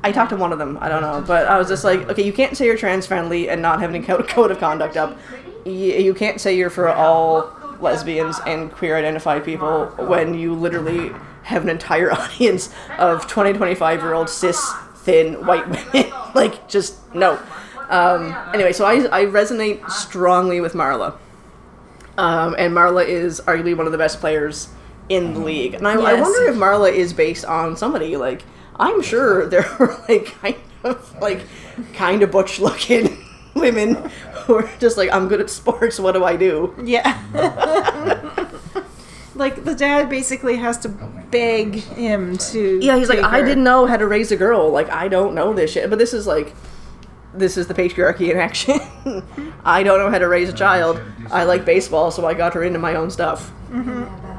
[0.02, 0.78] I talked to one of them.
[0.80, 3.48] I don't know, but I was just like, okay, you can't say you're trans friendly
[3.48, 5.18] and not have any code, code of conduct up.
[5.64, 11.62] You, can't say you're for all lesbians and queer identified people when you literally have
[11.62, 16.12] an entire audience of 20 25 year old cis thin white women.
[16.34, 17.40] like, just no.
[17.90, 21.16] Um, anyway, so I, I resonate strongly with Marla.
[22.16, 24.68] Um, and Marla is arguably one of the best players
[25.08, 25.74] in the league.
[25.74, 28.42] And I, I wonder if Marla is based on somebody like
[28.78, 31.42] I'm sure there are like kind of like
[31.94, 33.96] kind of butch looking women
[34.44, 35.98] who are just like I'm good at sports.
[35.98, 36.74] What do I do?
[36.82, 37.18] Yeah.
[39.34, 42.78] like the dad basically has to beg him to.
[42.82, 44.70] Yeah, he's like take I didn't know how to raise a girl.
[44.70, 45.90] Like I don't know this shit.
[45.90, 46.54] But this is like
[47.34, 48.80] this is the patriarchy in action.
[49.64, 51.00] I don't know how to raise a child.
[51.30, 53.50] I like baseball, so I got her into my own stuff.
[53.70, 54.37] Mm-hmm.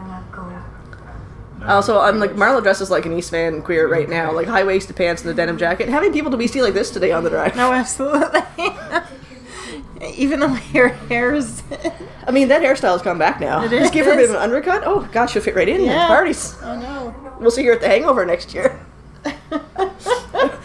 [1.68, 4.96] Also, I'm like Marla dresses like an East Van queer right now, like high waisted
[4.96, 5.90] pants and a denim jacket.
[5.90, 7.56] How many people do we see like this today on the drive?
[7.56, 8.40] No, absolutely.
[10.16, 11.62] Even though her hair is.
[12.28, 13.64] I mean, that hairstyle's come back now.
[13.64, 14.84] It Just give her a bit of an undercut.
[14.86, 16.04] Oh gosh, she'll fit right in Yeah.
[16.04, 16.56] at parties.
[16.64, 17.14] Oh no.
[17.40, 18.80] We'll see her at the Hangover next year.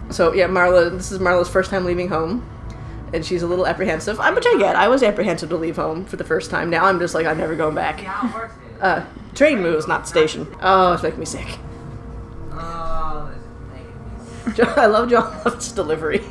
[0.09, 0.91] so yeah, Marla.
[0.91, 2.47] This is Marla's first time leaving home.
[3.13, 4.75] and she's a little apprehensive, uh, which I get.
[4.75, 6.69] I was apprehensive to leave home for the first time.
[6.69, 8.01] Now I'm just like, I'm never going back.
[8.81, 9.13] How it works is.
[9.13, 10.47] Uh, train moves, not station.
[10.61, 11.57] Oh, it's making me sick.
[12.51, 16.23] Oh, this is making I love Jon Lovitz's delivery.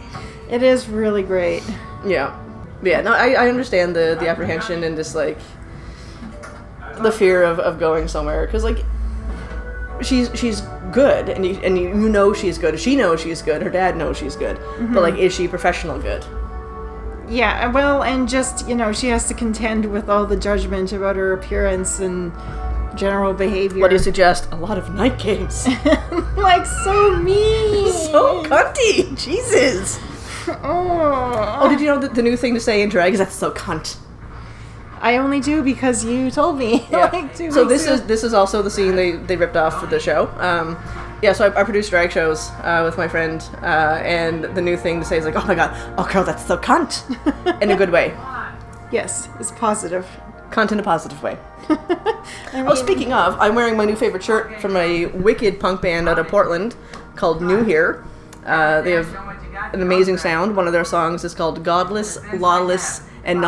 [0.51, 1.63] It is really great.
[2.05, 2.39] Yeah.
[2.83, 5.39] Yeah, no, I, I understand the, the apprehension and just like
[6.99, 8.85] the fear of, of going somewhere because like
[10.03, 10.61] she's she's
[10.93, 12.79] good and you and you, you know she's good.
[12.79, 13.63] She knows she's good.
[13.63, 14.59] Her dad knows she's good.
[14.93, 16.25] But like, is she professional good?
[17.29, 21.17] Yeah, well, and just, you know, she has to contend with all the judgment about
[21.17, 22.33] her appearance and
[22.97, 23.81] general behavior.
[23.81, 24.49] What do you suggest?
[24.53, 25.67] A lot of night games.
[26.37, 27.93] like, so mean.
[27.93, 29.19] so cunty.
[29.19, 29.99] Jesus.
[30.49, 31.59] Oh.
[31.61, 33.51] Oh, did you know that the new thing to say in drag is that's so
[33.51, 33.97] cunt?
[35.01, 36.87] I only do because you told me.
[36.91, 37.95] like two so this ago.
[37.95, 40.29] is this is also the scene they, they ripped off for the show.
[40.39, 40.77] Um,
[41.25, 44.77] yeah, so I, I produce drag shows uh, with my friend, uh, and the new
[44.77, 47.03] thing to say is like, oh my god, oh girl, that's so cunt,
[47.63, 48.15] in a good way,
[48.93, 50.07] Yes, it's positive.
[50.51, 51.39] cunt in a positive way.
[51.71, 56.09] I Oh, speaking of, I'm wearing my new favorite shirt from a wicked punk band
[56.09, 56.77] out of Portland
[57.17, 58.05] called New Here.
[58.45, 59.09] Uh, they have
[59.73, 60.55] an amazing sound.
[60.55, 63.41] One of their songs is called Godless, Lawless, and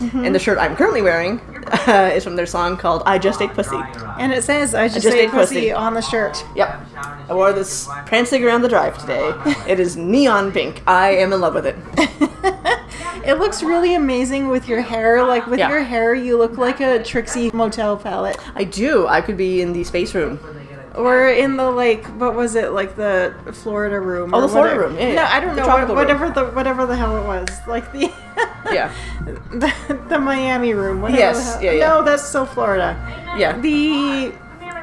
[0.00, 0.26] Non-Monogamous.
[0.26, 1.40] And the shirt I'm currently wearing
[1.86, 3.76] uh, is from their song called I Just Ate Pussy.
[4.18, 5.72] And it says, I just, just ate ate pussy, pussy.
[5.72, 6.44] on the shirt.
[6.54, 6.80] Yep.
[7.28, 9.32] I wore this prancing around the drive today.
[9.68, 10.82] It is neon pink.
[10.86, 11.76] I am in love with it.
[13.26, 15.24] It looks really amazing with your hair.
[15.24, 15.68] Like, with Yeah.
[15.68, 18.38] your hair, you look like a Trixie Motel palette.
[18.54, 19.08] I do.
[19.08, 20.38] I could be in the space room.
[20.96, 22.72] Or in the, like, what was it?
[22.72, 24.32] Like the Florida room.
[24.32, 24.94] Oh, or the Florida whatever.
[24.94, 25.24] room, yeah, No.
[25.24, 25.64] I don't know.
[25.64, 26.20] tropical What, room.
[26.20, 27.48] whatever the whatever the hell it was.
[27.66, 28.12] Like the.
[28.72, 28.92] Yeah.
[29.24, 29.72] the,
[30.08, 31.00] the Miami room.
[31.14, 31.86] Yes, yeah, yeah.
[31.86, 32.96] No, that's still Florida.
[33.38, 33.56] Yeah.
[33.60, 34.32] The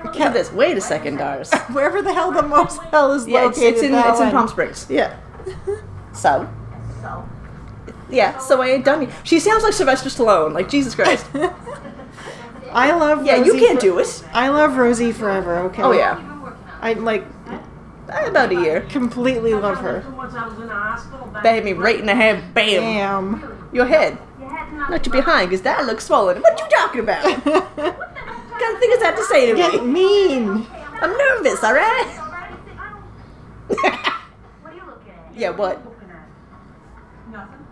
[0.05, 0.51] Look this.
[0.53, 1.51] Wait a second, Dars.
[1.71, 3.73] wherever the hell the motel is Yeah, located.
[3.73, 4.31] it's in it's in.
[4.31, 4.87] Palm Springs.
[4.89, 5.17] Yeah.
[6.13, 6.47] So.
[8.09, 9.09] Yeah, so I ain't done.
[9.23, 10.53] She sounds like Sylvester Stallone.
[10.53, 11.25] Like Jesus Christ.
[12.73, 13.25] I love.
[13.25, 14.23] Yeah, you Rosie can't for- do it.
[14.33, 15.57] I love Rosie forever.
[15.59, 15.81] Okay.
[15.83, 16.19] Oh yeah,
[16.81, 17.25] I like
[18.07, 18.81] about a year.
[18.89, 20.03] completely love her.
[20.15, 22.53] Once I was in the hospital back Bam me right in the head.
[22.53, 22.81] Bam.
[22.81, 23.69] Damn.
[23.71, 24.17] Your head.
[24.89, 26.41] Not your behind, because that looks swollen.
[26.41, 27.23] What you talking about?
[27.45, 29.91] what kind of thing is that to say to Get me?
[29.91, 30.67] mean.
[30.99, 32.07] I'm nervous, alright?
[33.67, 33.85] What
[34.65, 35.35] are you looking at?
[35.37, 35.83] yeah, what?
[35.85, 36.27] looking at
[37.31, 37.65] nothing.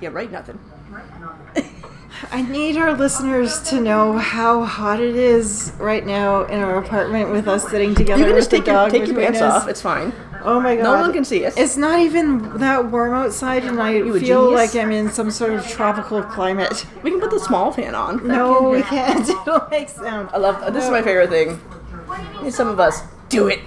[0.00, 0.58] Yeah, right, nothing.
[2.30, 7.30] I need our listeners to know how hot it is right now in our apartment
[7.30, 9.62] with us sitting together You can with just take your, take your pants us.
[9.62, 9.68] off.
[9.68, 10.12] It's fine.
[10.42, 10.82] Oh my god.
[10.84, 11.56] No one can see us.
[11.56, 15.52] It's not even that warm outside, and I You feel like I'm in some sort
[15.52, 16.86] of tropical climate.
[17.02, 18.26] we can put the small fan on.
[18.26, 19.28] No, we can't.
[19.46, 20.30] It'll make sound.
[20.32, 21.60] I love this is my favorite thing.
[22.50, 23.60] Some of us do it.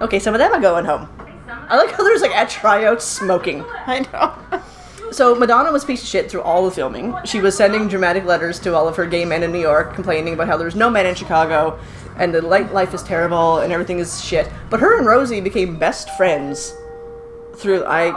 [0.00, 1.08] Okay, some of them are going home.
[1.48, 3.64] I like how there's like at tryouts smoking.
[3.86, 4.60] I know.
[5.12, 7.14] So Madonna was a piece of shit through all the filming.
[7.24, 10.34] She was sending dramatic letters to all of her gay men in New York, complaining
[10.34, 11.78] about how there's no men in Chicago,
[12.16, 14.48] and the life is terrible and everything is shit.
[14.68, 16.74] But her and Rosie became best friends
[17.56, 17.84] through.
[17.84, 18.12] I.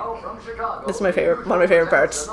[0.85, 1.47] This is my favorite.
[1.47, 2.29] One of my favorite parts.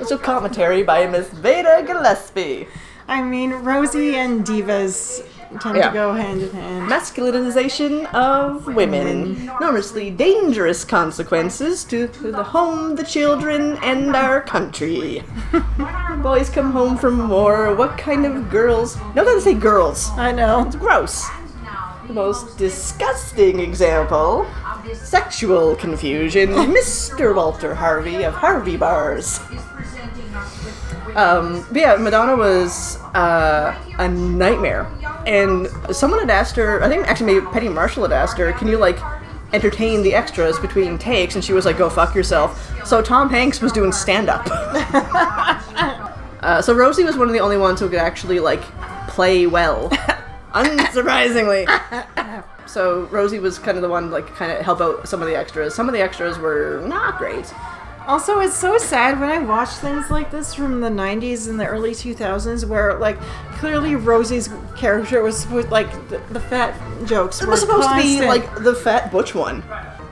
[0.00, 2.66] It's a commentary by Miss Veda Gillespie.
[3.06, 5.26] I mean, Rosie and divas
[5.60, 5.88] tend Yeah.
[5.88, 6.90] to go hand in hand.
[6.90, 9.48] Masculinization of women.
[9.60, 15.22] Enormously dangerous consequences to, to the home, the children, and our country.
[16.22, 17.74] Boys come home from war.
[17.74, 18.96] What kind of girls?
[19.14, 20.10] No, gotta say girls.
[20.16, 20.64] I know.
[20.66, 21.26] It's gross.
[22.06, 24.46] The most disgusting example
[24.92, 26.50] sexual confusion.
[26.50, 27.34] Mr.
[27.34, 29.40] Walter Harvey of Harvey Bars.
[31.16, 34.90] Um, but yeah, Madonna was uh, a nightmare.
[35.26, 38.68] And someone had asked her, I think actually maybe Penny Marshall had asked her, can
[38.68, 38.98] you like
[39.52, 41.34] entertain the extras between takes?
[41.34, 42.86] And she was like, go fuck yourself.
[42.86, 44.46] So Tom Hanks was doing stand up.
[46.42, 48.62] uh, so Rosie was one of the only ones who could actually like
[49.08, 49.90] play well.
[50.52, 51.64] Unsurprisingly.
[52.66, 55.36] So Rosie was kind of the one like kind of help out some of the
[55.36, 55.74] extras.
[55.74, 57.52] Some of the extras were not great.
[58.06, 61.66] Also, it's so sad when I watch things like this from the 90s and the
[61.66, 63.18] early 2000s where, like,
[63.58, 66.74] clearly Rosie's character was supposed, like, the, the fat
[67.06, 68.28] jokes It were was supposed to be constant.
[68.28, 69.62] like the fat butch one.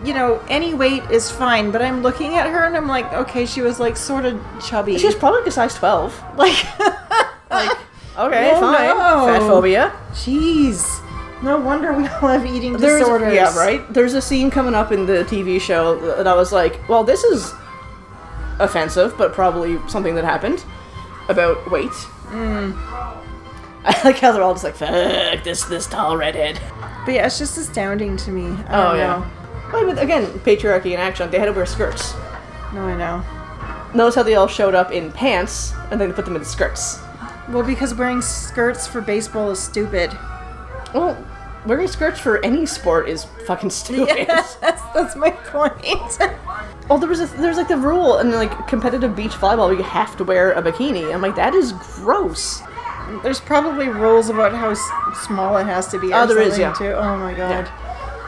[0.03, 3.45] you know, any weight is fine, but I'm looking at her and I'm like, okay,
[3.45, 4.97] she was, like, sort of chubby.
[4.97, 6.19] She's probably like a size twelve.
[6.39, 6.57] like,
[7.51, 7.77] Like,
[8.19, 8.89] okay, Oh, fine.
[8.97, 9.27] no.
[9.27, 9.93] Fat phobia.
[10.13, 10.99] jeez.
[11.43, 13.35] No wonder we all have eating There's, disorders.
[13.35, 13.93] yeah, right.
[13.93, 17.23] There's a scene coming up in the TV show that I was like, well, this
[17.25, 17.53] is
[18.63, 20.65] offensive, but probably something that happened
[21.29, 21.93] about weight.
[22.29, 22.73] Hmm.
[23.85, 26.61] I like how they're all just like, fuck this this tall redhead.
[27.05, 28.47] But yeah, it's just astounding to me.
[28.69, 29.29] I Oh, yeah.
[29.73, 31.31] Well, but again, patriarchy in action.
[31.31, 32.15] They had to wear skirts.
[32.73, 33.25] No, I know.
[33.95, 37.01] Notice how they all showed up in pants, and then they put them in skirts.
[37.49, 40.17] Well, because wearing skirts for baseball is stupid.
[40.95, 41.17] Well,
[41.67, 44.27] wearing skirts for any sport is fucking stupid.
[44.29, 46.19] that's, that's my point.
[46.91, 50.17] Oh, there was a, there's like the rule in like competitive beach volleyball, you have
[50.17, 51.15] to wear a bikini.
[51.15, 52.61] I'm like, that is gross.
[53.23, 54.91] There's probably rules about how s-
[55.25, 56.13] small it has to be.
[56.13, 56.73] Oh, there is, yeah.
[56.75, 56.93] Too.
[56.93, 57.71] Oh my god.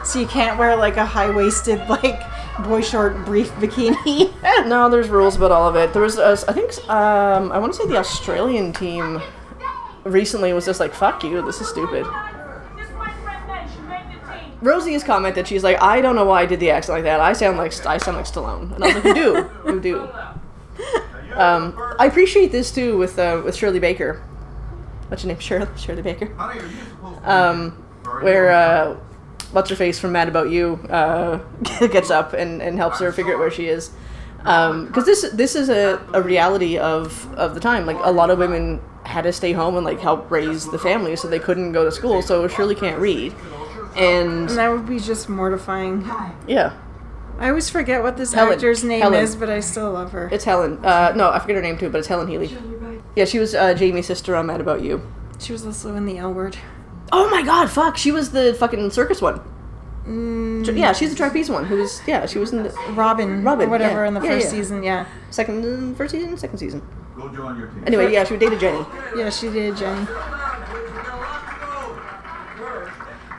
[0.05, 2.19] So you can't wear like a high waisted like
[2.63, 4.33] boy short brief bikini.
[4.67, 5.91] No, there's rules about all of it.
[5.93, 9.21] There was, a, I think, um, I want to say the Australian team
[10.05, 12.05] recently was just like, fuck you, this is stupid.
[12.05, 14.54] This my friend Ben should make the team.
[14.65, 17.19] Rosie has commented, she's like, I don't know why I did the accent like that.
[17.19, 20.09] I sound like I sound like Stallone, and I was like, you do, you do.
[21.35, 24.23] Um, I appreciate this too with uh, with Shirley Baker.
[25.09, 25.67] What's your name, Shirley?
[25.77, 26.33] Shirley Baker.
[27.25, 27.71] Um,
[28.21, 28.97] where uh,
[29.51, 31.37] what's her face from Mad About You uh,
[31.87, 33.91] gets up and, and helps her figure out where she is.
[34.37, 37.85] Because this this is a, a reality of, of the time.
[37.85, 41.15] Like a lot of women had to stay home and like help raise the family,
[41.15, 42.21] so they couldn't go to school.
[42.21, 43.33] So Shirley can't read,
[43.95, 46.05] and and that would be just mortifying.
[46.47, 46.73] yeah,
[47.39, 48.53] I always forget what this Helen.
[48.53, 49.19] actor's name Helen.
[49.21, 50.29] is, but I still love her.
[50.31, 50.83] it's Helen.
[50.85, 52.55] Uh, no, I forget her name too, but it's Helen Haley.
[53.15, 55.01] Yeah, she was uh, Jamie's sister on Mad About You.
[55.39, 56.57] She was also in the L Word.
[57.11, 57.69] Oh my God!
[57.69, 59.39] Fuck, she was the fucking circus one.
[60.07, 61.65] Mm, Yeah, she's the trapeze one.
[61.65, 64.07] Who was yeah, she was in the Robin, Robin, or whatever yeah.
[64.07, 64.51] in the Yeah, first yeah.
[64.51, 64.83] season.
[64.83, 66.81] Yeah, second first season, second season.
[67.15, 67.83] Go join your team.
[67.87, 68.85] Anyway, yeah, she dated Jenny.
[69.15, 70.05] yeah, she did, Jenny.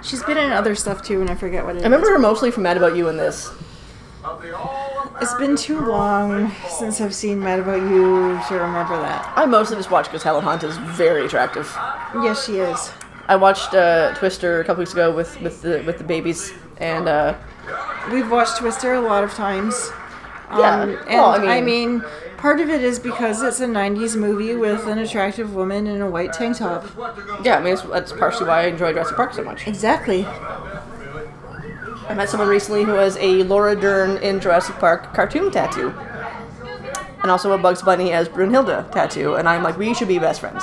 [0.03, 1.83] She's been in other stuff too, and I forget what it is.
[1.85, 3.51] I remember her mostly from Mad About You in this.
[5.21, 9.33] It's been too long since I've seen Mad About You to remember that.
[9.37, 11.71] I mostly just watch because Helen Hunt is very attractive.
[12.15, 12.91] Yes, she is.
[13.29, 17.09] I watched uh, Twister a couple weeks ago with with the with the babies, and
[17.09, 17.37] uh,
[18.13, 19.91] We've watched Twister a lot of times.
[20.51, 22.05] Yeah, Um, and well, I I mean- mean,
[22.39, 26.11] part of it is because it's a 90s movie with an attractive woman in a
[26.11, 26.87] white tank top.
[27.45, 29.67] yeah, I mean that's partially why I enjoy Jurassic Park so much.
[29.67, 30.25] Exactly.
[32.09, 35.91] I met someone recently who has a Laura Dern in Jurassic Park cartoon tattoo,
[37.23, 40.41] and also a Bugs Bunny as Brunhilde tattoo, and I'm like, we should be best
[40.41, 40.63] friends.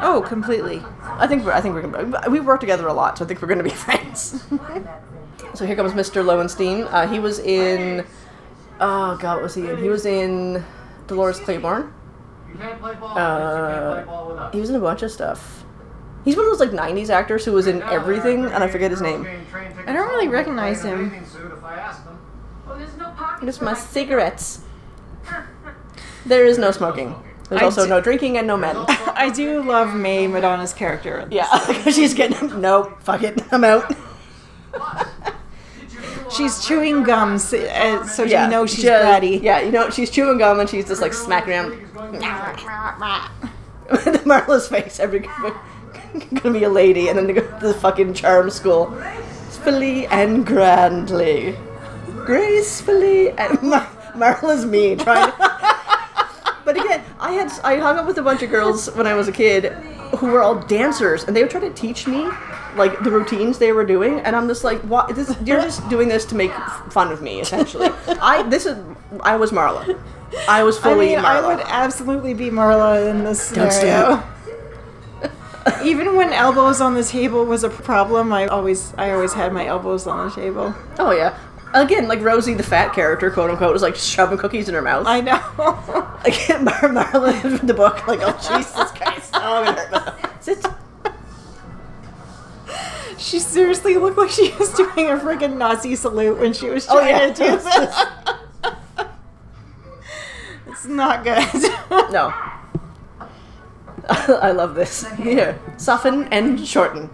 [0.00, 0.82] Oh, completely.
[1.02, 3.40] I think we're, I think we're gonna we work together a lot, so I think
[3.40, 4.44] we're gonna be friends.
[5.54, 6.24] so here comes Mr.
[6.24, 6.82] Lowenstein.
[6.84, 8.04] Uh, he was in
[8.80, 9.78] oh god, what was he in?
[9.78, 10.64] He was in
[11.08, 11.92] Dolores Claiborne.
[12.52, 13.18] You can't play ball.
[13.18, 14.54] Uh, play ball with us.
[14.54, 15.64] He was in a bunch of stuff.
[16.24, 19.00] He's one of those like '90s actors who was in everything, and I forget his
[19.00, 19.26] name.
[19.86, 21.12] I don't really recognize him.
[22.66, 23.48] Oh, there's no pocket.
[23.48, 24.60] It's for my cigarettes.
[26.26, 27.14] There is no smoking.
[27.48, 28.76] There's I also d- no drinking and no men.
[28.88, 31.26] I do love May, Madonna's character.
[31.30, 31.46] Yeah,
[31.90, 32.92] she's getting no.
[33.00, 33.90] Fuck it, I'm out.
[36.38, 39.42] She's chewing gums, uh, so Yeah, you know she's just- bratty.
[39.42, 41.72] Yeah, you know she's chewing gum and she's just like smacking around.
[44.24, 45.20] Marla's face every
[46.34, 50.46] gonna be a lady, and then they go to the fucking charm school, gracefully and
[50.46, 51.56] grandly,
[52.24, 55.32] gracefully and Mar- Marla's me trying.
[56.64, 59.26] but again, I had I hung out with a bunch of girls when I was
[59.28, 59.72] a kid
[60.18, 62.28] who were all dancers, and they would try to teach me
[62.78, 65.14] like the routines they were doing, and I'm just like, what?
[65.14, 67.88] This, you're just doing this to make f- fun of me, essentially.
[68.20, 68.78] I this is
[69.20, 70.00] I was Marla.
[70.48, 74.22] I was fully I mean, I would absolutely be Marla in this scenario.
[75.84, 79.66] Even when elbows on the table was a problem, I always I always had my
[79.66, 80.74] elbows on the table.
[80.98, 81.36] Oh yeah.
[81.74, 85.06] Again, like Rosie, the fat character, quote unquote, was like shoving cookies in her mouth.
[85.06, 85.40] I know.
[86.24, 89.34] Again, Mar- Marla in the book, like, oh Jesus Christ,
[93.88, 97.14] seriously looked like she was doing a freaking Nazi salute when she was Oh, trying
[97.14, 97.32] yeah.
[97.32, 97.66] to do this.
[100.68, 101.44] it's not good.
[102.12, 102.32] No.
[104.08, 105.04] I love this.
[105.16, 107.10] Here, soften and shorten.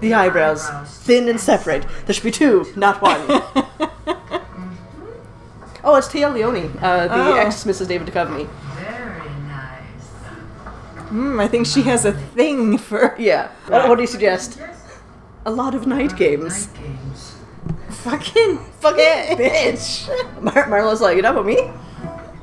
[0.00, 0.66] The eyebrows,
[1.00, 1.84] thin and separate.
[2.06, 3.20] There should be two, not one.
[5.84, 7.34] oh, it's Téa Leoni, uh, the Oh.
[7.34, 7.88] ex Mrs.
[7.88, 8.48] David Duchovny.
[8.76, 10.06] Very nice.
[11.08, 13.48] Hmm, I think she has a thing for Yeah.
[13.66, 14.60] What, what do you suggest?
[15.48, 16.68] A lot of night games.
[16.74, 17.36] Night games.
[17.88, 18.98] fucking Fucking
[19.38, 20.42] bitch.
[20.42, 21.56] Mar- Marla's like, you know about me?
[21.56, 21.72] Want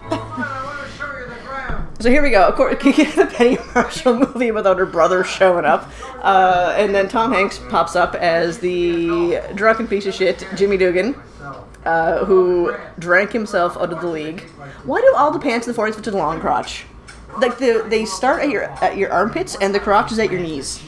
[0.09, 1.87] to show you the ground.
[1.99, 2.47] So here we go.
[2.47, 5.87] Of course, you get the Penny Marshall movie without her brother showing up,
[6.23, 11.13] uh, and then Tom Hanks pops up as the drunken piece of shit Jimmy Dugan,
[11.85, 14.41] uh, who drank himself out of the league.
[14.83, 16.85] Why do all the pants in the 40s fit to the long crotch?
[17.37, 20.41] Like the they start at your at your armpits and the crotch is at your
[20.41, 20.81] knees.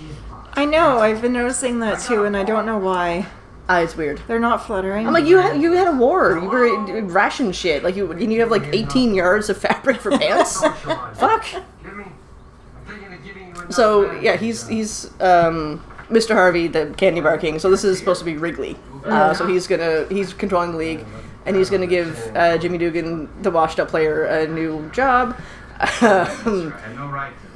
[0.57, 3.27] I know, I've been noticing that too, and I don't know why.
[3.69, 4.19] Ah, it's weird.
[4.27, 5.05] They're not fluttering.
[5.05, 6.39] I'm like, you had you had a war.
[6.41, 7.83] You were ration shit.
[7.83, 10.59] Like you, and you have like 18 yards of fabric for pants.
[11.13, 11.45] Fuck.
[11.83, 12.05] Give me.
[12.05, 16.33] I'm thinking of giving you another So yeah, he's he's um, Mr.
[16.33, 17.59] Harvey, the candy bar king.
[17.59, 18.77] So this is supposed to be Wrigley.
[19.05, 21.05] Uh, so he's gonna he's controlling the league,
[21.45, 25.37] and he's gonna give uh, Jimmy Dugan, the washed-up player, a new job.
[26.01, 26.73] Um,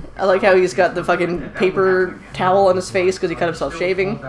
[0.02, 0.22] I had no right to.
[0.22, 3.46] I like how he's got the fucking paper towel on his face because he cut
[3.48, 4.20] himself shaving.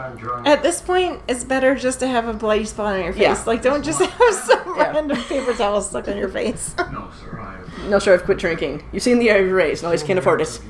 [0.47, 3.23] At this point, it's better just to have a bloody spot on your face.
[3.23, 3.43] Yeah.
[3.47, 4.93] Like, don't just have some Yeah.
[4.93, 6.75] random paper towel stuck on your face.
[6.93, 7.39] No, sir.
[7.39, 7.89] I.
[7.89, 8.83] No, sir, I've quit drinking.
[8.93, 9.83] You've seen the Ivy Rays.
[9.83, 10.61] No, he just can't afford it.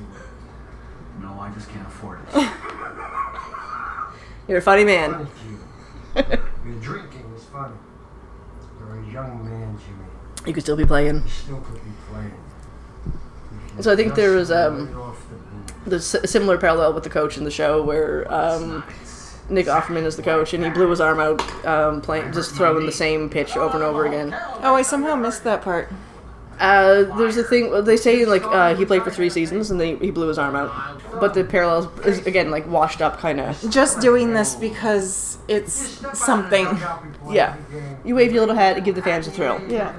[1.20, 2.48] No, I just can't afford it.
[4.48, 5.28] You're a funny man.
[6.14, 6.38] Thank you.
[6.72, 7.74] Your drinking is funny.
[8.78, 10.46] You're a young man, Jimmy.
[10.46, 11.22] You could still be playing.
[11.22, 11.82] You still could be playing.
[13.76, 15.14] You So I think there was, um,
[15.86, 18.84] the a similar parallel with the coach in the show where um,
[19.48, 22.86] Nick Offerman is the coach and he blew his arm out um, playing, just throwing
[22.86, 24.34] the same pitch over and over again.
[24.62, 25.92] Oh, I somehow missed that part.
[26.60, 29.98] Uh, there's a thing they say like uh, he played for three seasons and then
[29.98, 33.70] he blew his arm out, but the parallels is again like washed up kind of.
[33.70, 35.72] Just doing this because it's
[36.16, 36.66] something.
[37.28, 37.56] Yeah,
[38.04, 39.60] you wave your little hat and give the fans a thrill.
[39.68, 39.96] Yeah.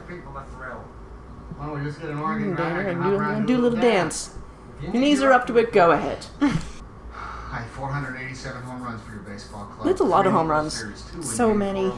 [1.64, 3.62] Why don't we just get an organ Do, grinder and do, hop and do a
[3.62, 4.36] little dance.
[4.82, 5.72] Your knees are up to it.
[5.72, 6.26] Go ahead.
[6.42, 9.88] Hi, 487 home runs for your baseball club.
[9.88, 10.78] That's a lot of home runs.
[10.78, 11.90] Series, two So many.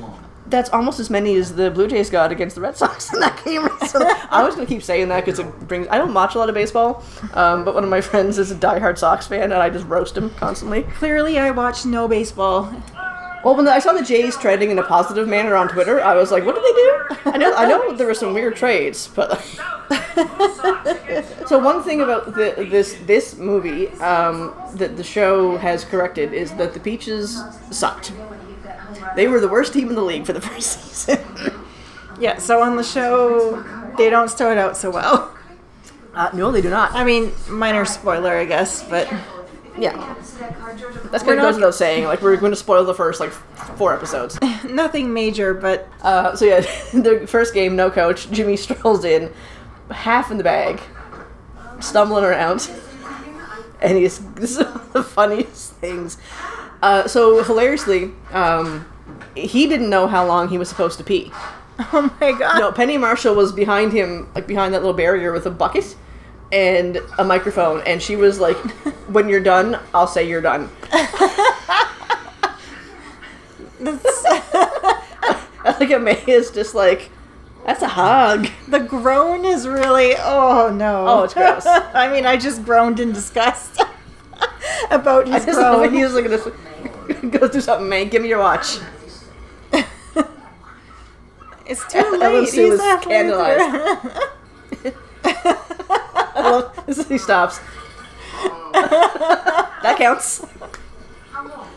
[0.45, 3.43] That's almost as many as the Blue Jays got against the Red Sox in that
[3.43, 3.63] game.
[3.65, 4.05] recently.
[4.29, 5.87] I was gonna keep saying that because it brings.
[5.87, 7.03] I don't watch a lot of baseball,
[7.33, 10.15] um, but one of my friends is a diehard Sox fan, and I just roast
[10.15, 10.83] him constantly.
[10.83, 12.71] Clearly, I watch no baseball.
[13.45, 16.31] Well, when I saw the Jays trending in a positive manner on Twitter, I was
[16.31, 19.39] like, "What did they do?" I know, I know there were some weird trades, but
[21.47, 26.55] so one thing about the, this this movie um, that the show has corrected is
[26.55, 27.39] that the Peaches
[27.69, 28.13] sucked.
[29.15, 31.23] They were the worst team in the league for the first season.
[32.19, 33.63] Yeah, so on the show,
[33.95, 35.37] they don't start out so well.
[36.15, 36.93] uh, no, they do not.
[36.93, 39.07] I mean, minor spoiler, I guess, but
[39.77, 40.59] Yeah, that's We're kind
[41.11, 42.05] of goes not- without saying.
[42.05, 44.39] Like we're going to spoil the first like four episodes.
[44.69, 46.59] nothing major, but Uh, so yeah,
[46.93, 48.29] the first game, no coach.
[48.31, 49.31] Jimmy strolls in,
[49.91, 50.81] half in the bag,
[51.79, 52.69] stumbling around,
[53.81, 56.17] and he's this is one of the funniest things.
[56.81, 58.85] Uh, so hilariously, um,
[59.35, 61.31] he didn't know how long he was supposed to pee.
[61.79, 62.59] oh my god.
[62.59, 65.95] No, Penny Marshall was behind him, like behind that little barrier with a bucket
[66.51, 68.57] and a microphone, and she was like,
[69.07, 70.69] "When you're done, I'll say you're done."
[75.63, 77.09] I think May is just like,
[77.65, 80.15] "That's a hug." the groan is really.
[80.17, 81.05] Oh no.
[81.07, 81.65] Oh, it's gross.
[81.67, 83.81] I mean, I just groaned in disgust
[84.91, 85.93] about I his just groan.
[85.93, 86.47] he was like, this,
[87.31, 88.05] "Go do something, May.
[88.05, 88.79] Give me your watch."
[91.67, 92.47] It's too late.
[92.47, 93.61] Sue He's halfway scandalized.
[96.35, 97.59] I he stops.
[99.81, 100.45] that counts.
[101.31, 101.67] How long?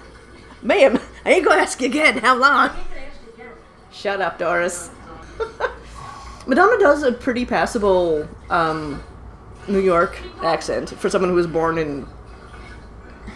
[0.63, 2.19] Ma'am, I ain't gonna ask you again.
[2.19, 2.71] How long?
[3.93, 4.91] Shut up, Doris.
[6.47, 9.03] Madonna does a pretty passable um,
[9.69, 12.07] New York accent for someone who was born in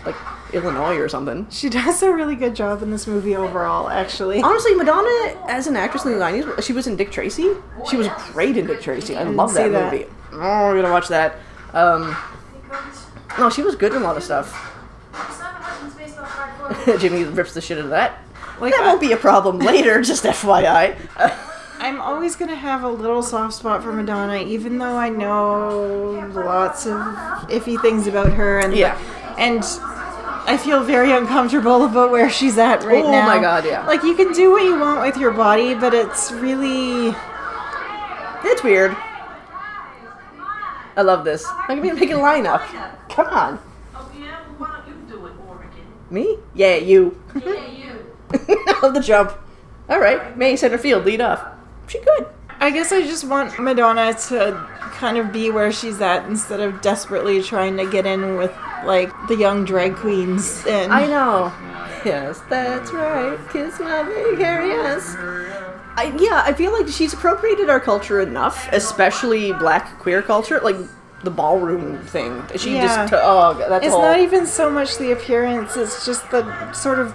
[0.04, 0.16] like
[0.52, 1.46] Illinois or something.
[1.50, 4.42] She does a really good job in this movie overall, actually.
[4.42, 7.54] Honestly, Madonna as an actress in the nineties, she was in Dick Tracy.
[7.88, 9.16] She was great in Dick Tracy.
[9.16, 9.92] I love that, that.
[9.92, 10.06] movie.
[10.32, 11.36] Oh, we're gonna watch that.
[11.72, 12.16] Um,
[13.38, 14.68] no, she was good in a lot of stuff.
[17.00, 18.18] Jimmy rips the shit out of that.
[18.60, 20.96] Like, that won't be a problem later, just FYI.
[21.78, 26.86] I'm always gonna have a little soft spot for Madonna, even though I know lots
[26.86, 26.94] of
[27.48, 28.96] iffy things about her, and Yeah.
[29.36, 29.64] and
[30.46, 33.22] I feel very uncomfortable about where she's at right Oh now.
[33.24, 33.84] Oh my God, yeah.
[33.84, 37.16] Like you can do what you want with your body, but it's really
[38.44, 38.96] it's weird.
[40.96, 41.44] I love this.
[41.46, 42.60] Oh, I can be making a lineup.
[43.08, 43.58] Come on.
[43.94, 44.42] Oh, yeah?
[44.42, 45.70] Well, why don't you do it, Oregon?
[46.10, 46.38] Me?
[46.54, 47.20] Yeah, you.
[47.34, 48.12] Yeah, you.
[48.32, 49.32] I love the jump.
[49.88, 51.44] All right, May center field, lead off.
[51.86, 52.26] She good.
[52.60, 56.80] I guess I just want Madonna to kind of be where she's at instead of
[56.80, 61.52] desperately trying to get in with like the young drag queens and I know.
[62.04, 63.36] Yes, that's right.
[63.52, 65.14] Kiss my baby, carry us.
[65.96, 70.76] I, yeah, I feel like she's appropriated our culture enough, especially black queer culture, like
[71.22, 72.42] the ballroom thing.
[72.56, 72.86] She Yeah.
[72.86, 74.02] just, t- oh, that's It's all.
[74.02, 77.14] not even so much the appearance, it's just the sort of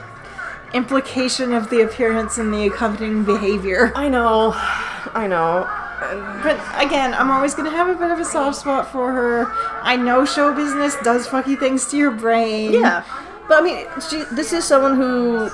[0.74, 3.92] implication of the appearance and the accompanying behavior.
[3.96, 4.54] I know,
[5.14, 5.68] I know.
[6.44, 9.52] But again, I'm always gonna have a bit of a soft spot for her.
[9.82, 12.74] I know show business does fucky things to your brain.
[12.74, 13.04] Yeah,
[13.48, 15.50] but I mean, she, this is someone who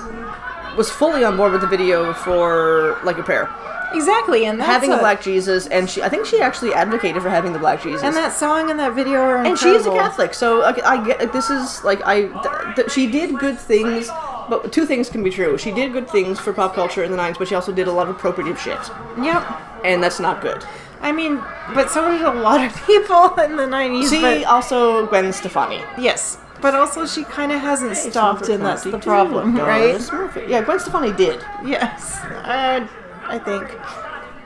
[0.76, 3.48] was fully on board with the video for like a prayer,
[3.92, 7.30] Exactly, and that's having a black Jesus, and she I think she actually advocated for
[7.30, 8.02] having the black Jesus.
[8.02, 9.50] and that song and that video are Incredible.
[9.50, 9.90] and she is a.
[9.90, 13.58] Catholic, so like, I get like, this is like I th- th- she did good
[13.58, 14.08] things,
[14.48, 15.56] but two things can be true.
[15.58, 17.92] She did good things for pop culture in the '90s, but she also did a
[17.92, 18.80] lot of appropriative shit,
[19.22, 19.46] Yep.
[19.84, 20.64] and that's not good.
[21.00, 21.36] I mean,
[21.74, 24.06] but so did a lot of people in the 90s.
[24.08, 25.82] See, but, also Gwen Stefani.
[25.98, 26.38] yes.
[26.64, 30.00] But also, she kind of hasn't stopped, and that's the problem, right?
[30.48, 31.44] Yeah, Gwen Stefani did.
[31.62, 32.16] Yes.
[32.24, 32.88] Uh,
[33.26, 33.68] I think.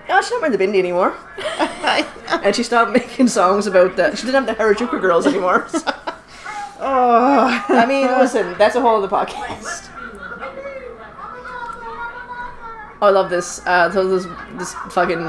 [0.08, 1.14] Oh, she's not wearing the bindi anymore,
[2.42, 4.18] and she stopped making songs about that.
[4.18, 5.68] She didn't have the Harajuku girls anymore.
[5.68, 5.78] so-
[6.80, 7.64] oh.
[7.68, 9.88] I mean, listen, that's a whole other podcast.
[13.00, 13.64] Oh, I love this.
[13.64, 14.26] Uh, so this
[14.58, 15.22] this fucking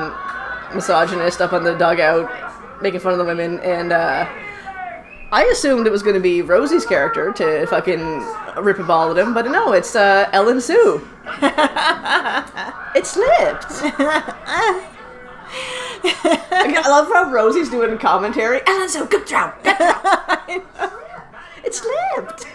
[0.73, 4.27] misogynist up on the dugout making fun of the women, and uh,
[5.31, 8.25] I assumed it was going to be Rosie's character to fucking
[8.63, 11.07] rip a ball at him, but no, it's uh, Ellen Sue.
[12.95, 13.67] it slipped.
[16.01, 18.61] I love how Rosie's doing commentary.
[18.65, 20.89] Ellen Sue, good throw, good throw.
[21.63, 22.47] It slipped.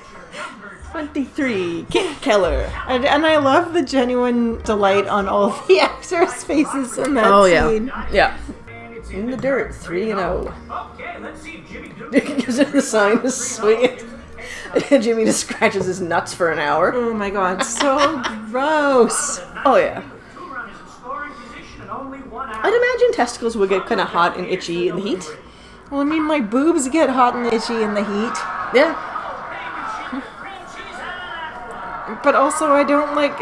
[0.90, 2.70] 23, Kit Keller.
[2.88, 7.44] And, and I love the genuine delight on all the actors' faces in that Oh,
[7.44, 7.68] yeah.
[7.68, 7.92] scene.
[8.12, 8.36] Yeah.
[9.14, 10.54] In the dirt, 3 and 0.
[10.70, 12.10] Okay, let's see if Jimmy Duke
[12.44, 14.04] Gives it the sign to swing it.
[14.90, 16.92] And Jimmy just scratches his nuts for an hour.
[16.94, 19.40] Oh my god, so gross.
[19.66, 20.02] Oh, yeah.
[20.34, 22.62] two run is in scoring position and only one out.
[22.62, 25.24] I'd imagine testicles would get kind of hot and itchy in the heat.
[25.90, 28.36] Well, I mean, my boobs get hot and itchy in the heat.
[28.74, 28.92] Yeah.
[32.22, 33.38] But also, I don't like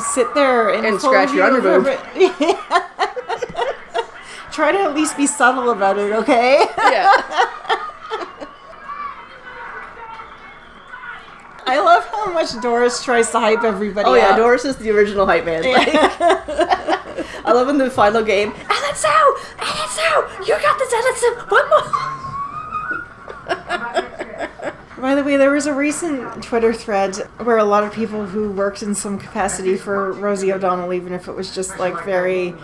[0.00, 1.86] sit there and, And full scratch your view underboob.
[2.14, 2.80] every-
[4.60, 6.58] Try to at least be subtle about it, okay?
[6.76, 7.16] Yeah.
[11.66, 14.32] I love how much Doris tries to hype everybody Oh, yeah.
[14.32, 14.36] up.
[14.36, 15.62] Doris is the original hype man.
[15.62, 15.88] Like,
[17.46, 18.52] I love in the final game.
[18.68, 19.36] Ellen Sue!
[19.60, 20.26] Ellen Sue!
[20.44, 20.90] You got this,
[21.20, 21.34] Sue!
[21.48, 21.82] One more!
[25.00, 28.52] By the way, there was a recent Twitter thread where a lot of people who
[28.52, 32.54] worked in some capacity for Rosie O'Donnell, even if it was just like very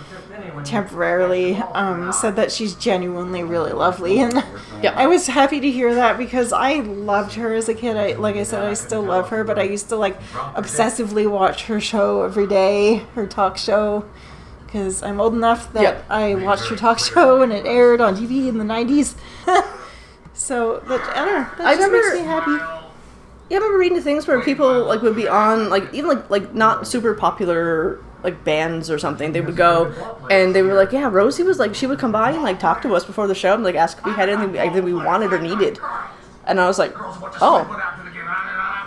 [0.65, 4.19] temporarily, um, said that she's genuinely really lovely.
[4.21, 4.43] And
[4.83, 4.93] Yeah.
[4.97, 7.97] I was happy to hear that because I loved her as a kid.
[7.97, 10.21] I, like I said, I still love her, but I used to like
[10.55, 14.05] obsessively watch her show every day, her talk show.
[14.67, 16.05] Because I'm old enough that Yep.
[16.11, 19.15] I watched her talk show and it aired on TV in the 90s.
[20.35, 21.49] so, that, I don't know.
[21.59, 22.83] That I just remember- makes me happy.
[23.49, 26.53] Yeah, I remember reading things where people like would be on like even like like
[26.53, 29.33] not super popular like bands or something.
[29.33, 29.93] They would go
[30.31, 32.83] and they were like, yeah, Rosie was like she would come by and like talk
[32.83, 34.95] to us before the show and like ask if we had anything we, anything we
[34.95, 35.79] wanted or needed.
[36.45, 36.93] And I was like,
[37.41, 37.65] oh,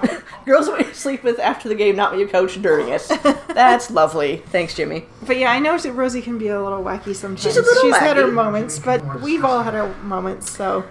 [0.46, 3.08] girls what you sleep with after the game, not what you coach during it.
[3.50, 4.38] That's lovely.
[4.48, 5.06] Thanks, Jimmy.
[5.28, 7.44] But yeah, I know that Rosie can be a little wacky sometimes.
[7.44, 10.84] She's a little She's had her moments, but we've all had our moments, so.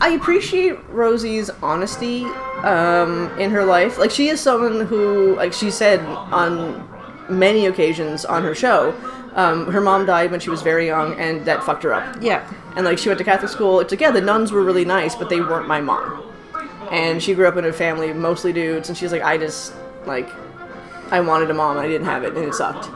[0.00, 2.24] I appreciate Rosie's honesty
[2.62, 3.98] um, in her life.
[3.98, 6.88] Like she is someone who, like she said on
[7.32, 8.94] many occasions on her show,
[9.34, 12.22] um, her mom died when she was very young, and that fucked her up.
[12.22, 12.48] Yeah.
[12.76, 13.80] And like she went to Catholic school.
[13.80, 16.22] It's like yeah, the nuns were really nice, but they weren't my mom.
[16.90, 19.74] And she grew up in a family of mostly dudes, and she's like, I just
[20.04, 20.28] like,
[21.10, 22.90] I wanted a mom, and I didn't have it, and it sucked.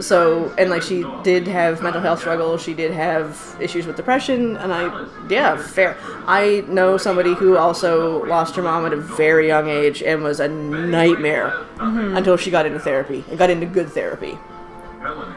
[0.00, 2.62] So and like she did have mental health struggles.
[2.62, 5.96] She did have issues with depression, and I yeah, fair.
[6.26, 10.40] I know somebody who also lost her mom at a very young age and was
[10.40, 14.38] a nightmare until she got into therapy and got into good therapy.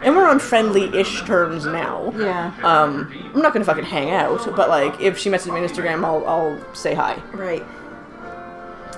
[0.01, 2.13] And we're on friendly-ish terms now.
[2.15, 2.53] Yeah.
[2.63, 6.05] Um, I'm not gonna fucking hang out, but like if she messages me on Instagram,
[6.05, 7.21] I'll I'll say hi.
[7.33, 7.65] Right.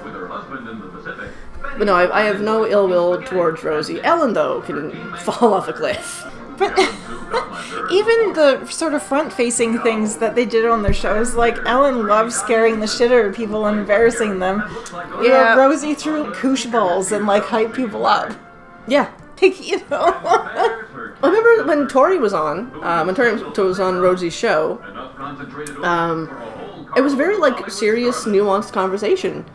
[0.03, 1.31] With her husband in the Pacific,
[1.61, 4.01] But no, I, I have no ill will towards Rosie.
[4.01, 6.25] Ellen though can fall off a cliff.
[6.57, 6.77] But
[7.91, 12.05] even the sort of front facing things that they did on their shows, like Ellen
[12.07, 14.63] loves scaring the shit out of people and embarrassing them.
[15.21, 15.55] You Yeah.
[15.55, 18.33] know, Rosie threw koosh balls and like hype people up.
[18.87, 19.09] Yeah.
[19.41, 20.03] Like, you know.
[21.21, 25.77] I remember when Tori was on, um, when Tori was on Rosie's show, enough concentrated
[25.77, 29.45] oil um, for a whole it was very like serious, nuanced conversation.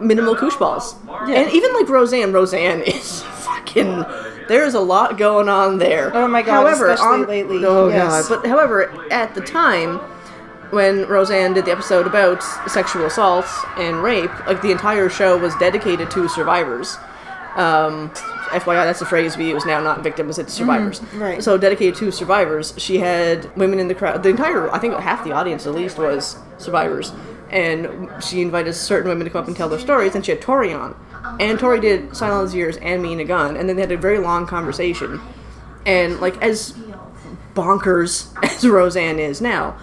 [0.00, 0.96] Minimal koosh balls.
[1.06, 1.40] Yeah.
[1.40, 4.04] And even like Roseanne, Roseanne is fucking.
[4.48, 6.14] There's a lot going on there.
[6.14, 8.28] Oh my God, However, especially on, lately, Oh yes.
[8.28, 8.42] god.
[8.42, 9.98] But however, at the time,
[10.70, 13.46] when Roseanne did the episode about sexual assault
[13.78, 16.96] and rape, like the entire show was dedicated to survivors.
[17.56, 18.10] Um,
[18.50, 21.00] FYI, that's the phrase we use now, not victims, it's survivors.
[21.14, 21.42] right.
[21.42, 22.74] So dedicated to survivors.
[22.76, 24.22] She had women in the crowd.
[24.24, 27.12] The entire, I think half the audience at least was survivors.
[27.50, 30.40] And she invited certain women to come up and tell their stories, and she had
[30.40, 30.96] Tori on.
[31.40, 33.82] And Tori did Silent All These Years and Me and a Gun, and then they
[33.82, 35.20] had a very long conversation.
[35.86, 36.74] And like as
[37.54, 39.76] bonkers as Roseanne is now,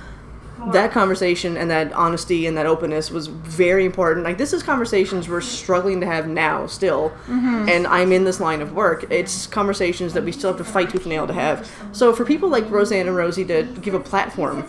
[0.71, 4.23] that conversation and that honesty and that openness was very important.
[4.23, 7.67] Like this is conversations we're struggling to have now still, mm-hmm.
[7.67, 9.05] and I'm in this line of work.
[9.09, 11.69] It's conversations that we still have to fight tooth and nail to have.
[11.91, 14.65] So for people like Roseanne and Rosie to give a platform,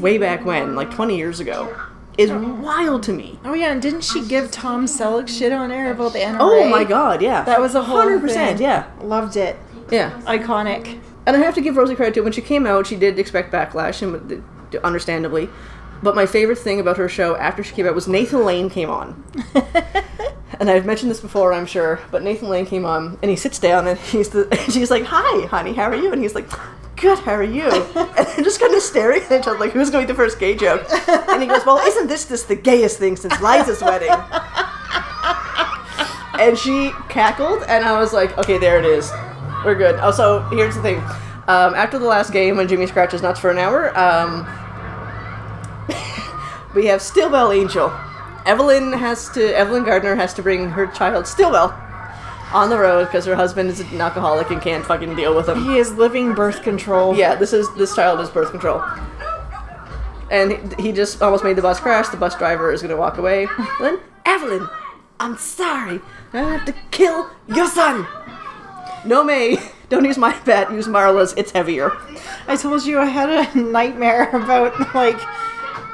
[0.00, 1.74] way back when, like 20 years ago,
[2.18, 2.54] is oh.
[2.54, 3.38] wild to me.
[3.44, 6.38] Oh yeah, and didn't she give Tom Selleck shit on air about the NRA?
[6.40, 9.56] Oh my god, yeah, That was a whole hundred percent, yeah, Loved it.
[9.90, 10.20] yeah.
[10.22, 11.00] Iconic.
[11.26, 12.22] And I have to give Rosie credit too.
[12.22, 14.44] When she came out, she did expect backlash, and
[14.74, 15.48] uh, understandably.
[16.02, 18.90] But my favorite thing about her show after she came out was Nathan Lane came
[18.90, 19.24] on.
[20.60, 21.98] and I've mentioned this before, I'm sure.
[22.10, 25.04] But Nathan Lane came on, and he sits down, and he's the, and she's like,
[25.04, 26.48] "Hi, honey, how are you?" And he's like,
[26.96, 29.90] "Good, how are you?" And they're just kind of staring at each other, like, "Who's
[29.90, 32.98] going to the first gay joke?" And he goes, "Well, isn't this just the gayest
[32.98, 34.10] thing since Liza's wedding?"
[36.38, 39.10] and she cackled, and I was like, "Okay, there it is.
[39.64, 40.98] We're good." Also, here's the thing.
[41.46, 44.46] Um, after the last game, when Jimmy scratches nuts for an hour, um,
[46.74, 47.92] we have Stilwell Angel.
[48.46, 49.56] Evelyn has to.
[49.56, 51.78] Evelyn Gardner has to bring her child Stilwell
[52.52, 55.62] on the road because her husband is an alcoholic and can't fucking deal with him.
[55.64, 57.16] He is living birth control.
[57.16, 58.82] Yeah, this is this child is birth control.
[60.30, 62.08] And he, he just almost made the bus crash.
[62.08, 63.46] The bus driver is gonna walk away.
[63.80, 64.68] then Evelyn,
[65.20, 66.00] I'm sorry.
[66.32, 68.06] I have to kill your son.
[69.04, 69.56] No, May.
[69.90, 70.72] Don't use my bat.
[70.72, 71.34] Use Marla's.
[71.36, 71.92] It's heavier.
[72.48, 75.18] I told you I had a nightmare about like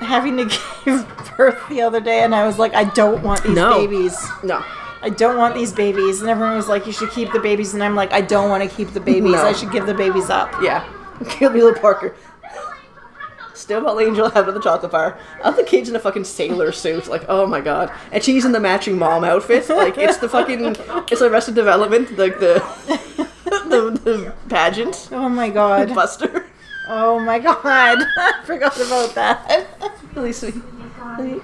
[0.01, 0.45] having to
[0.85, 3.75] give birth the other day, and I was like, I don't want these No.
[3.87, 4.17] babies.
[4.45, 4.65] No.
[5.03, 6.21] I don't want these babies.
[6.21, 7.75] And everyone was like, you should keep the babies.
[7.75, 9.33] And I'm like, I don't want to keep the babies.
[9.33, 9.43] No.
[9.43, 10.53] I should give the babies up.
[10.63, 10.89] Yeah.
[11.29, 12.15] Kill Mila Parker.
[13.55, 15.19] Stilwell Angel out of the chocolate bar.
[15.45, 17.09] Of the kids in a fucking sailor suit.
[17.09, 17.93] Like, oh my god.
[18.11, 19.69] And she's in the matching mom outfit.
[19.69, 20.77] Like, it's the fucking.
[21.11, 22.17] It's Arrested Development.
[22.17, 22.65] Like, the.
[23.47, 25.09] the, the pageant.
[25.13, 25.95] Oh my god.
[25.95, 26.47] Buster.
[26.89, 27.59] Oh my god.
[28.17, 29.67] I forgot about that.
[30.15, 30.55] Really sweet.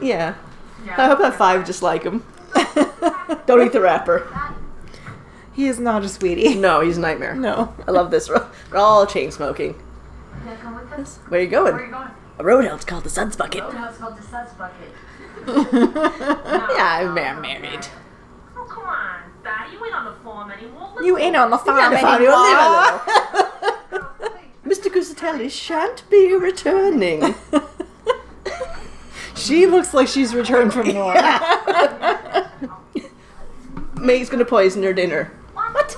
[0.00, 0.34] Yeah.
[0.96, 2.24] I hope that five just like him.
[3.46, 4.26] Don't eat the wrapper.
[5.52, 6.54] he is not a sweetie.
[6.54, 7.34] No, he's a nightmare.
[7.34, 7.74] No.
[7.86, 8.28] I love this.
[8.28, 9.74] We're all chain smoking.
[10.62, 11.18] Come with us?
[11.28, 11.74] Where are you going?
[11.74, 12.04] Where are you going?
[12.06, 12.14] going?
[12.38, 13.62] A roadhouse called the Suds Bucket.
[13.72, 14.92] No, it's called the Suds Bucket.
[16.76, 17.86] Yeah, I'm mar- married.
[18.56, 19.72] Oh, come on, Daddy.
[19.72, 20.90] You ain't on the farm anymore.
[20.94, 21.22] Let's You go.
[21.22, 22.42] ain't on the farm gotta find anymore.
[23.92, 24.90] your Mr.
[24.92, 27.34] Gusatelli shan't be returning.
[29.34, 31.14] She looks like she's returned from war.
[34.00, 35.32] May's gonna poison her dinner.
[35.54, 35.96] What?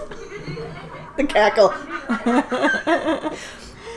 [1.17, 1.73] the cackle.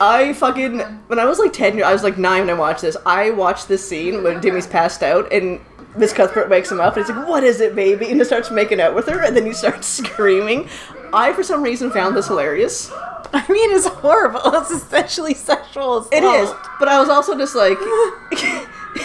[0.03, 2.81] I fucking when I was like ten, years- I was like nine when I watched
[2.81, 2.97] this.
[3.05, 5.59] I watched this scene when Jimmy's passed out and
[5.95, 8.49] Miss Cuthbert wakes him up and he's like, "What is it, baby?" and he starts
[8.49, 10.67] making out with her and then he starts screaming.
[11.13, 12.91] I for some reason found this hilarious.
[13.33, 14.41] I mean, it's horrible.
[14.55, 16.13] It's essentially sexual assault.
[16.13, 17.77] It is, but I was also just like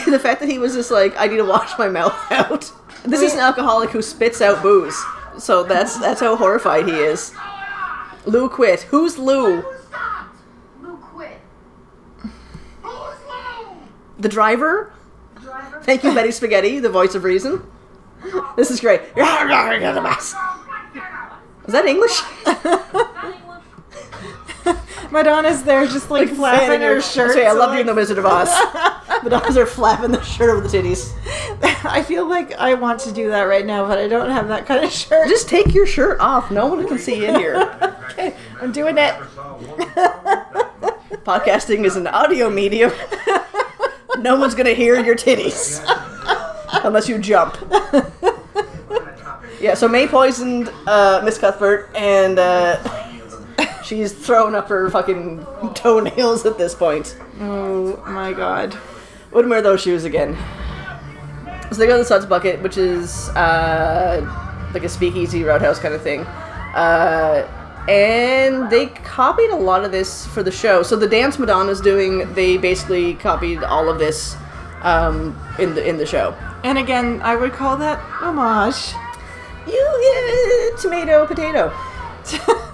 [0.06, 2.72] the fact that he was just like, I need to wash my mouth out.
[3.04, 4.96] This is an alcoholic who spits out booze,
[5.38, 7.32] so that's that's how horrified he is.
[8.24, 8.82] Lou quit.
[8.82, 9.62] Who's Lou?
[10.82, 11.40] Lou quit.
[14.18, 14.92] The driver?
[15.40, 15.80] Driver?
[15.82, 17.62] Thank you, Betty Spaghetti, the voice of reason.
[18.56, 19.02] This is great.
[21.66, 22.20] Is that English?
[25.10, 27.36] Madonna's there just like, flapping Fanning her shirt.
[27.36, 28.48] Right, I love you in The Wizard of Oz.
[29.26, 31.12] Madonna's are flapping the shirt over the titties.
[31.84, 34.66] I feel like I want to do that right now, but I don't have that
[34.66, 35.28] kind of shirt.
[35.28, 36.52] Just take your shirt off.
[36.52, 37.56] No one can see in here.
[38.10, 39.14] okay, I'm doing it.
[41.24, 42.92] Podcasting is an audio medium.
[44.18, 45.82] No one's gonna hear your titties
[46.84, 47.56] unless you jump.
[49.60, 56.46] Yeah, so May poisoned uh, Miss Cuthbert, and uh, she's thrown up her fucking toenails
[56.46, 57.18] at this point.
[57.40, 58.78] Oh my god.
[59.36, 60.34] Wouldn't wear those shoes again.
[61.70, 64.22] So they go to the Suds Bucket, which is uh,
[64.72, 66.20] like a speakeasy roadhouse kind of thing.
[66.22, 67.46] Uh,
[67.86, 70.82] and they copied a lot of this for the show.
[70.82, 74.36] So the dance Madonna's doing, they basically copied all of this
[74.80, 76.32] um, in the in the show.
[76.64, 78.94] And again, I would call that homage.
[79.66, 81.74] You get tomato potato.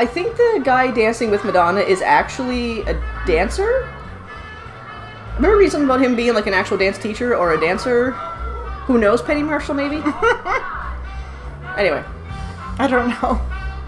[0.00, 2.94] I think the guy dancing with Madonna is actually a
[3.26, 3.84] dancer.
[3.84, 8.12] I remember reading something about him being like an actual dance teacher or a dancer.
[8.86, 9.96] Who knows, Penny Marshall maybe?
[11.76, 12.02] anyway,
[12.78, 13.38] I don't know.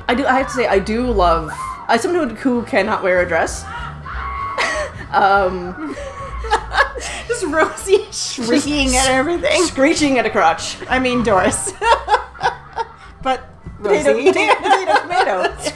[0.07, 0.27] I do.
[0.27, 1.51] I have to say, I do love.
[1.89, 3.65] As someone who, who cannot wear a dress,
[5.13, 5.97] Um,
[7.27, 9.63] Just Rosie shrieking at everything.
[9.65, 10.77] screeching at a crotch.
[10.91, 11.73] I mean Doris.
[13.23, 13.49] but
[13.83, 14.27] Potato, Rosie.
[14.29, 15.57] potato, potato, tomato.
[15.59, 15.75] Sc-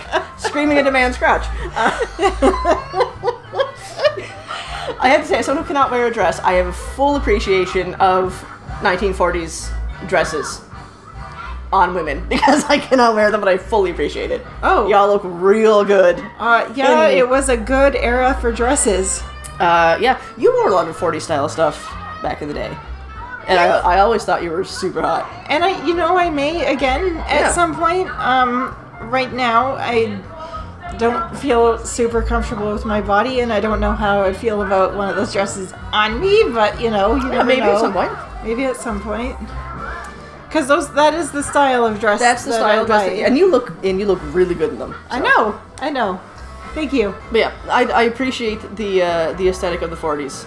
[0.57, 1.45] Screaming at a man's crotch.
[1.75, 1.91] Uh,
[4.99, 7.17] I have to say, as someone who cannot wear a dress, I have a full
[7.17, 8.33] appreciation of
[8.81, 9.71] 1940s
[10.09, 10.63] dresses
[11.75, 14.47] on women because I cannot wear them, but I fully appreciate it.
[14.63, 14.89] Oh.
[14.89, 16.19] y'all look real good.
[16.39, 19.23] Uh, yeah, In- it was a good era for dresses.
[19.61, 21.85] Uh, yeah, you wore a lot of 40s style stuff
[22.23, 22.75] back in the day,
[23.47, 25.31] and I, I always thought you were super hot.
[25.51, 27.53] And I, you know, I may again at Yeah.
[27.53, 28.09] some point.
[28.19, 28.75] Um,
[29.11, 30.19] right now, I
[30.99, 34.95] don't feel super comfortable with my body, and I don't know how I'd feel about
[34.97, 36.45] one of those dresses on me.
[36.53, 37.75] But you know, you Yeah, maybe know.
[37.75, 38.13] at some point.
[38.45, 39.37] Maybe at some point.
[40.49, 42.21] Because those, that is the style of dress.
[42.21, 43.21] That's the that style of dress, like.
[43.21, 44.95] and you look and you look really good in them.
[45.11, 46.21] I know, I know.
[46.75, 47.15] Thank you.
[47.31, 50.47] But yeah, I, I appreciate the uh, the aesthetic of the 40s.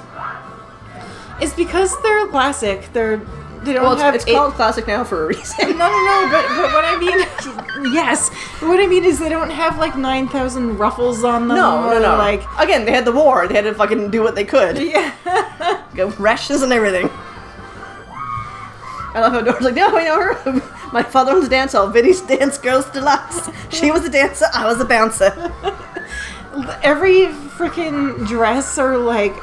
[1.42, 2.92] It's because they're classic.
[2.94, 3.22] They're
[3.64, 5.56] they don't Well, it's, have it's called classic now for a reason.
[5.60, 6.30] No, no, no.
[6.32, 8.30] But but what I mean, yes.
[8.62, 11.58] What I mean is they don't have like nine thousand ruffles on them.
[11.58, 12.18] No, no, or, no.
[12.18, 13.48] Like again, they had the war.
[13.48, 14.78] They had to fucking do what they could.
[14.78, 15.14] yeah.
[15.96, 17.10] Go rashes and everything.
[19.12, 20.62] I love how Dora's like, no, I know her.
[20.94, 23.50] My father owns a dance hall, Vinny's Dance Girls Deluxe.
[23.70, 25.32] She was a dancer, I was a bouncer.
[26.84, 29.36] Every freaking dress or like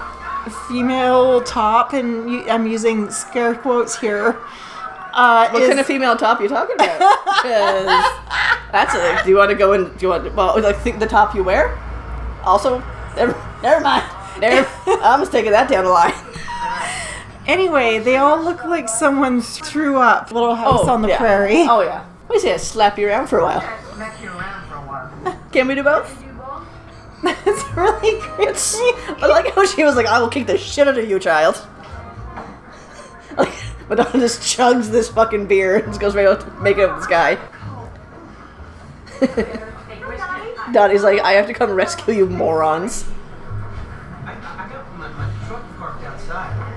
[0.51, 4.39] female top, and you, I'm using scare quotes here.
[5.13, 6.99] Uh, What is, kind of female top are you talking about?
[8.73, 9.25] that's it.
[9.25, 9.85] Do you want to go in?
[9.85, 10.35] Do you want?
[10.35, 11.79] Well, like think the top you wear.
[12.45, 12.79] Also,
[13.17, 14.05] never, never mind.
[14.41, 14.69] Never,
[15.03, 16.13] I'm just taking that down the line.
[17.47, 21.19] anyway, they all look like someone threw up Little House on the yeah.
[21.19, 21.67] Prairie.
[21.69, 22.05] Oh yeah.
[22.27, 22.55] What do you say?
[22.55, 23.61] I slap you around for a while.
[23.95, 25.41] Smack you around for a while.
[25.53, 26.26] Can we do both?
[27.45, 28.79] That's really crazy.
[29.23, 31.57] I like how she was like, "I will kick the shit out of you, child."
[33.37, 33.53] Like,
[33.91, 37.01] Madonna just chugs this fucking beer and just goes right out to make out with
[37.01, 37.37] this guy.
[40.73, 43.05] Donnie's like, "I have to come rescue you, morons."
[44.25, 46.73] I, I got my, my truck parked outside.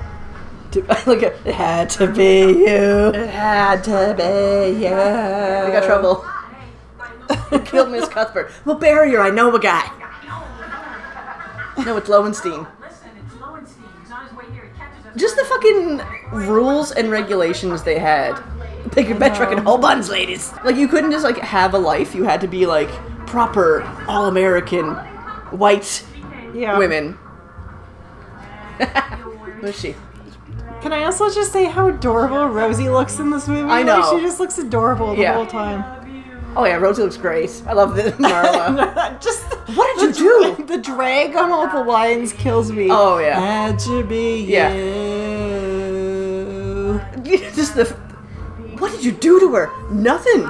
[0.71, 3.07] To- Like, it had to be you.
[3.15, 4.93] It had to be you.
[4.93, 6.25] I got trouble.
[7.65, 8.51] Killed Miss Cuthbert.
[8.65, 9.21] Well, bury her.
[9.21, 9.89] I know a guy.
[11.85, 12.67] No, it's Lowenstein.
[12.81, 13.83] Listen, it's Lowenstein.
[14.01, 14.69] He's on his way here.
[14.73, 15.15] He catches us.
[15.15, 18.41] Just the fucking rules and regulations they had.
[18.91, 20.51] Pick your bet truck and whole buns, ladies.
[20.63, 22.15] Like you couldn't just like have a life.
[22.15, 22.89] You had to be like
[23.27, 24.95] proper all American
[25.51, 26.05] white
[26.53, 26.77] Yeah.
[26.77, 27.17] women.
[29.61, 29.95] Who's she?
[30.81, 33.63] Can I also just say how adorable Rosie looks in this movie?
[33.69, 34.15] I Like, know.
[34.17, 35.33] she just looks adorable the Yeah.
[35.33, 35.83] whole time.
[36.55, 37.61] Oh yeah, Rosie looks great.
[37.67, 39.19] I love this Marla.
[39.21, 39.43] just
[39.75, 40.55] What did the you do?
[40.55, 42.87] dra- The drag on all the lines kills me.
[42.91, 43.39] Oh, yeah.
[43.39, 44.73] Had to be Yeah.
[47.23, 47.23] you.
[47.55, 47.85] just the.
[48.79, 49.69] What did you do to her?
[49.91, 50.49] Nothing.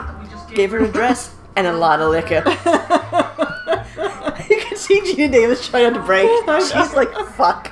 [0.54, 2.44] Gave her a dress and a lot of liquor.
[4.50, 6.30] you can see Geena Davis trying not to break.
[6.62, 7.72] She's like, fuck.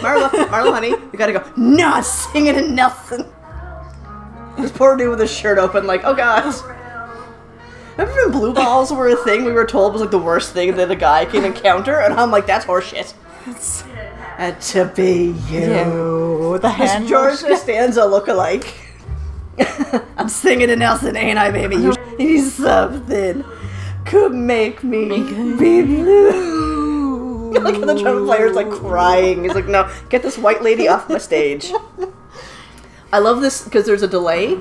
[0.00, 1.52] Marla, Marla, honey, you gotta go.
[1.56, 3.24] Not singing and nothing.
[4.58, 6.42] This poor dude with his shirt open, like, oh god.
[8.00, 10.74] Remember when blue balls were a thing we were told was like the worst thing
[10.76, 12.00] that a guy can encounter?
[12.00, 13.12] And I'm like, that's horseshit.
[14.36, 15.60] Had to be you.
[15.60, 17.48] Ew, the This hand George motion.
[17.50, 18.72] Costanza look-alike.
[20.16, 21.76] I'm singing to Nelson, ain't I, baby?
[21.76, 23.44] You, he's something
[24.06, 25.08] could make me
[25.58, 27.52] be blue.
[27.60, 29.44] like how the drum player's like crying.
[29.44, 31.70] He's like, no, get this white lady off my stage.
[33.12, 34.58] I love this because there's a delay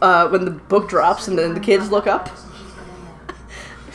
[0.00, 2.30] uh, when the book drops and then the kids look up.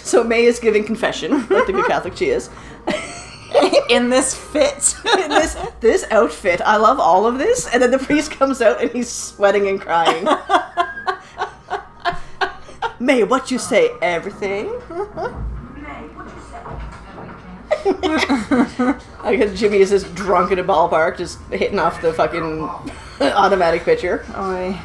[0.05, 2.51] So May is giving confession, like the good Catholic she is.
[3.89, 4.95] in this fit.
[5.19, 6.61] in this this outfit.
[6.61, 7.67] I love all of this.
[7.73, 10.27] And then the priest comes out and he's sweating and crying.
[12.99, 13.89] May, what you say?
[14.01, 14.67] Everything.
[14.67, 16.61] May what you say.
[19.23, 22.69] I guess Jimmy is just drunk in a ballpark, just hitting off the fucking
[23.19, 24.23] automatic pitcher.
[24.37, 24.79] Oy.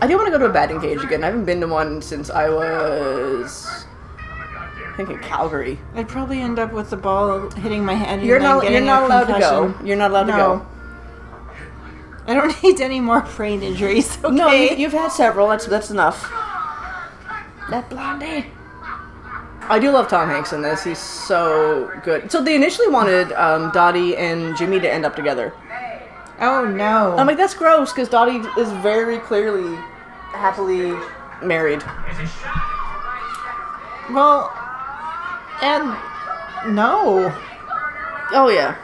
[0.00, 1.22] I do want to go to a batting cage again.
[1.24, 3.86] I haven't been to one since I was,
[4.18, 5.78] I think, in Calgary.
[5.94, 8.22] I'd probably end up with the ball hitting my head.
[8.22, 8.70] You're not.
[8.70, 9.74] You're not allowed to go.
[9.84, 10.66] You're not allowed to go.
[12.26, 14.18] I don't need any more brain injuries.
[14.22, 14.34] Okay.
[14.34, 15.48] No, you, you've had several.
[15.48, 16.30] That's that's enough.
[17.70, 18.46] That blondie.
[19.70, 20.84] I do love Tom Hanks in this.
[20.84, 22.30] He's so good.
[22.32, 25.52] So they initially wanted um, Dottie and Jimmy to end up together.
[26.40, 27.16] oh no.
[27.18, 29.78] I'm like, that's gross because Dottie is very clearly
[30.32, 30.92] happily
[31.42, 31.82] married.
[34.10, 34.52] well,
[35.62, 35.96] And
[36.74, 37.32] no.
[38.32, 38.76] Oh yeah.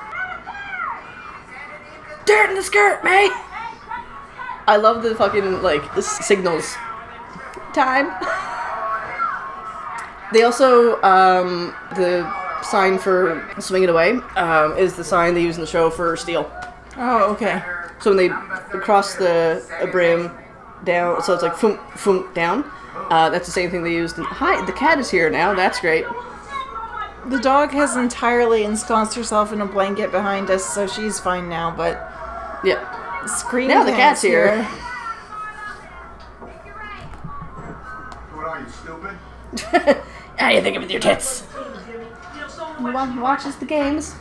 [2.25, 3.33] Dirt in the skirt, mate.
[4.67, 6.75] I love the fucking like the signals.
[7.73, 8.11] Time.
[10.33, 12.29] They also um, the
[12.63, 16.17] sign for swing it away um, is the sign they use in the show for
[16.17, 16.51] steel.
[16.97, 17.63] Oh, okay.
[18.01, 18.29] So when they
[18.81, 20.33] cross the brim
[20.85, 22.71] down, so it's like foom foom down.
[23.11, 24.17] Uh, that's the same thing they used.
[24.19, 25.55] In, Hi, the cat is here now.
[25.55, 26.05] That's great.
[27.27, 31.71] The dog has entirely ensconced herself in a blanket behind us, so she's fine now,
[31.75, 32.11] but
[32.63, 33.27] Yeah.
[33.27, 33.77] screaming.
[33.77, 34.63] Now the cat's here.
[38.33, 39.99] What are you, stupid?
[40.39, 41.43] How do you think of with your tits?
[42.79, 44.15] One watches the games.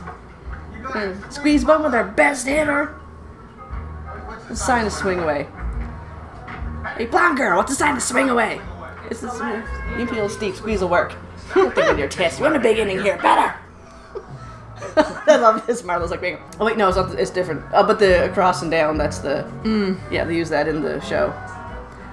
[0.95, 2.95] and Squeeze bum with our best hitter.
[4.47, 5.47] The sign to swing away.
[6.97, 8.61] Hey, blonde girl, what's the sign to swing away?
[9.09, 9.63] It's the swing.
[9.99, 11.13] You feel steep squeeze will work.
[11.53, 12.39] Think with your tits.
[12.39, 13.17] We're in a big inning here.
[13.17, 13.55] Better.
[15.27, 15.84] I love this.
[15.84, 17.17] Marlo's like, being, oh wait, no, it's not.
[17.17, 17.63] It's different.
[17.73, 19.47] Uh, but the across and down, that's the.
[20.11, 21.34] Yeah, they use that in the show.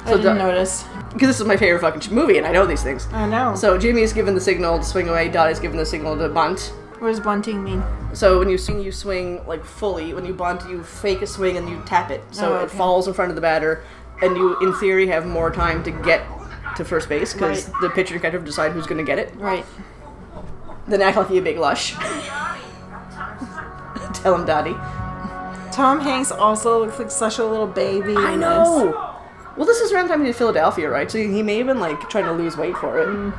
[0.05, 0.85] I didn't the- notice.
[1.13, 3.09] Because this is my favorite fucking movie, and I know these things.
[3.13, 3.57] I know.
[3.57, 5.29] So Jimmy is given the signal to swing away.
[5.29, 6.73] Dottie's given the signal to bunt.
[7.01, 7.83] what does bunting mean?
[8.13, 10.15] So when you swing, you swing like fully.
[10.15, 12.23] When you bunt, you fake a swing and you tap it.
[12.31, 13.83] So Oh, it falls in front of the batter,
[14.23, 16.23] and you, in theory, have more time to get
[16.77, 17.81] to first base because Right.
[17.83, 19.33] the pitcher and catcher decide who's going to get it.
[19.37, 19.65] Right.
[20.87, 21.95] Then act like you a big lush.
[24.15, 24.75] Tell him, Dottie.
[25.73, 28.15] Tom Hanks also looks like such a little baby.
[28.17, 29.07] I know.
[29.57, 31.11] Well, this is around the time he did Philadelphia, right?
[31.11, 33.07] So he may have been like trying to lose weight for it.
[33.07, 33.35] this.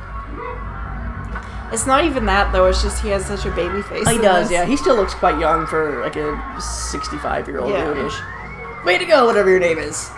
[1.72, 2.66] It's not even that though.
[2.66, 4.08] It's just he has such a baby face.
[4.08, 4.52] He does, this.
[4.52, 4.64] yeah.
[4.66, 8.84] He still looks quite young for like a 65 year old Yeah.
[8.84, 10.10] Way to go, whatever your name is.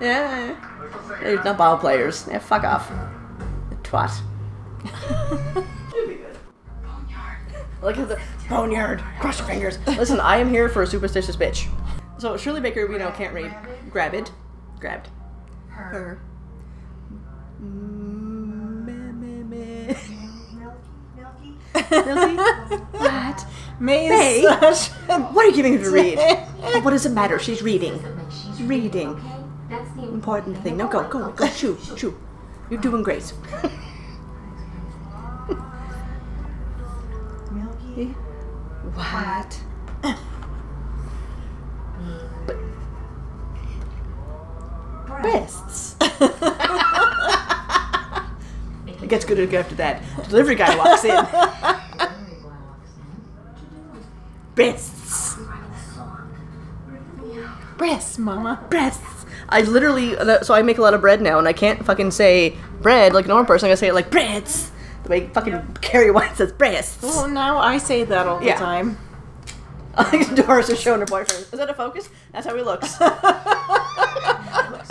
[0.00, 0.56] Yeah.
[1.20, 2.26] They're not ball players.
[2.30, 2.90] Yeah, fuck off.
[3.82, 4.20] Twat.
[7.82, 9.02] Look at the boneyard.
[9.20, 9.78] Cross your fingers.
[9.86, 11.68] Listen, I am here for a superstitious bitch.
[12.18, 13.52] So Shirley Baker, we know, can't read.
[13.90, 14.30] Grab it.
[14.78, 15.08] Grabbed.
[15.68, 16.20] Her.
[17.58, 18.92] Meh,
[19.42, 19.94] meh.
[20.54, 21.56] Milky?
[22.92, 23.46] What?
[23.82, 24.42] May May?
[24.42, 26.16] is such a What are you giving her to read?
[26.84, 27.40] what does it matter?
[27.40, 28.00] She's reading.
[28.30, 29.20] She's reading.
[29.68, 30.76] That's the Important thing.
[30.76, 31.48] No, go, go, go.
[31.48, 32.16] Chew, chew.
[32.70, 33.32] You're doing great.
[37.50, 38.14] Milky.
[38.94, 39.60] What?
[45.08, 45.96] Breasts.
[49.02, 50.04] it gets good after that.
[50.28, 52.08] Delivery guy walks in.
[54.54, 55.36] Breasts.
[57.78, 58.64] breasts, Mama.
[58.70, 59.26] breasts.
[59.48, 62.56] I literally, so I make a lot of bread now, and I can't fucking say
[62.80, 63.66] bread like a normal person.
[63.66, 64.70] I gotta say it like breads.
[65.04, 67.02] The way fucking Carrie White says breasts.
[67.02, 68.56] Well, now I say that all the Yeah.
[68.58, 68.98] time.
[69.96, 71.46] I think Doris is showing her boyfriend.
[71.52, 72.08] Is that a focus?
[72.32, 72.98] That's how he looks.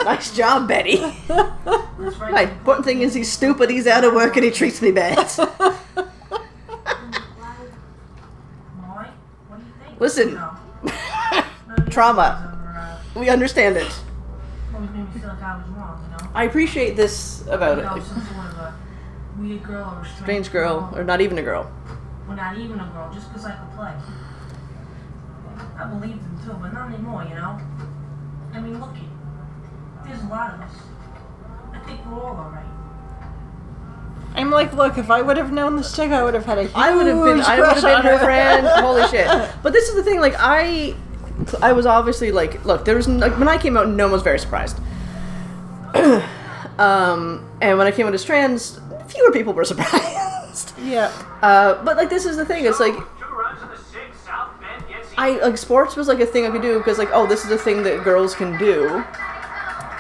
[0.04, 1.00] nice job, Betty.
[1.30, 5.18] My important thing is he's stupid, he's out of work, and he treats me bad.
[5.38, 5.52] Molly,
[9.48, 9.91] what do you think?
[10.02, 10.34] Listen.
[10.82, 12.58] Maybe Trauma.
[12.58, 13.86] over, uh, we understand it.
[14.74, 16.32] always made me feel like I wrong, you know?
[16.34, 18.08] I appreciate this about Like I was it.
[18.10, 18.74] some of a
[19.38, 21.72] weird girl or strange, Strange girl, or not even a girl.
[22.28, 23.94] Or not even a girl, just because I could play.
[25.78, 27.60] I believed them too, but not anymore, you know?
[28.54, 29.06] I mean, look it.
[30.04, 30.74] There's a lot of us.
[31.74, 32.66] I think we're all alright.
[34.36, 36.64] I'm like, look, if I would have known this chick, I would have had a
[36.64, 38.66] huge I would have been, I would have been her friend.
[38.76, 39.28] Holy shit!
[39.62, 40.20] But this is the thing.
[40.22, 40.96] Like I,
[41.62, 44.22] I was obviously like, look, there was like when I came out, no one was
[44.22, 44.80] very surprised.
[46.80, 50.74] um, and when I came out as trans, fewer people were surprised.
[50.80, 51.12] Yeah.
[51.42, 52.66] Uh, but like this is the thing.
[52.66, 56.20] It's like Two runs in the sixth, South Bend gets I like sports was like
[56.20, 58.58] a thing I could do because like oh this is a thing that girls can
[58.58, 59.04] do.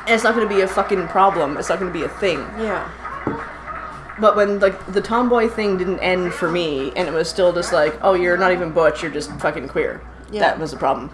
[0.01, 1.57] And it's not going to be a fucking problem.
[1.57, 2.39] It's not going to be a thing.
[2.57, 2.89] Yeah.
[4.20, 7.72] But when like the tomboy thing didn't end for me, and it was still just
[7.74, 10.01] like, oh, you're not even butch, you're just fucking queer.
[10.32, 10.41] Yeah.
[10.41, 11.09] That was the problem.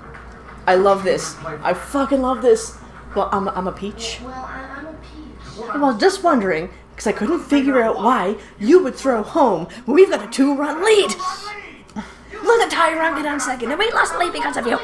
[0.65, 1.35] I love this.
[1.45, 2.77] I fucking love this.
[3.15, 4.19] Well, I'm, I'm a peach.
[4.21, 5.69] Well, I, I'm a peach.
[5.69, 9.95] I was just wondering because I couldn't figure out why you would throw home when
[9.95, 11.15] we've got a two-run lead.
[12.43, 14.79] Look at Tyrone get on second, and we lost the lead because of you.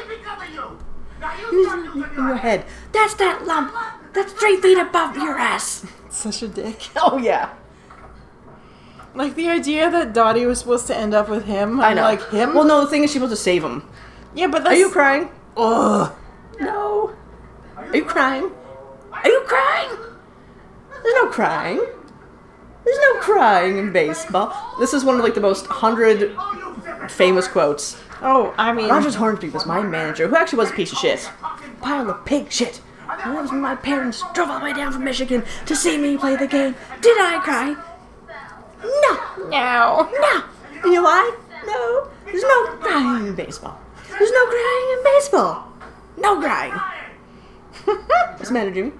[1.52, 2.64] In your head.
[2.92, 3.72] That's that lump.
[4.12, 5.86] That's three feet above your ass.
[6.08, 6.88] Such a dick.
[6.96, 7.50] Oh yeah.
[9.14, 11.80] Like the idea that Dottie was supposed to end up with him.
[11.80, 12.02] I I'm know.
[12.02, 12.54] Like him.
[12.54, 12.80] Well, no.
[12.82, 13.88] The thing is, she's supposed to save him.
[14.34, 15.28] yeah, but Are you crying?
[15.56, 16.12] Ugh.
[16.60, 17.14] No.
[17.76, 18.50] Are you crying?
[19.12, 19.90] Are you crying?
[21.02, 21.80] There's no crying.
[22.84, 24.54] There's no crying in baseball.
[24.78, 26.36] This is one of like the most hundred
[27.08, 27.96] famous quotes.
[28.20, 31.30] Oh, I mean, Rogers Hornsby was my manager, who actually was a piece of shit.
[31.80, 32.80] Pile of pig shit.
[33.08, 35.98] And that was when my parents drove all the way down from Michigan to see
[35.98, 36.74] me play the game.
[37.00, 37.76] Did I cry?
[38.84, 39.48] No.
[39.48, 40.10] no.
[40.20, 40.44] No.
[40.84, 41.36] You know why?
[41.66, 42.10] No.
[42.26, 43.80] There's no crying in baseball.
[44.08, 45.72] There's no crying in baseball.
[46.18, 46.72] No crying.
[47.84, 48.92] What's the matter, Jimmy?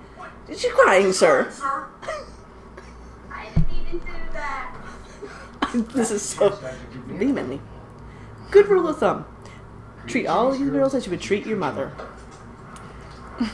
[0.48, 1.50] Is you crying, sir?
[3.30, 4.76] I didn't even do that.
[5.94, 6.58] this is so
[7.06, 7.60] vehemently.
[8.50, 9.26] Good rule of thumb.
[10.06, 11.92] Treat all these girls as you would treat your mother.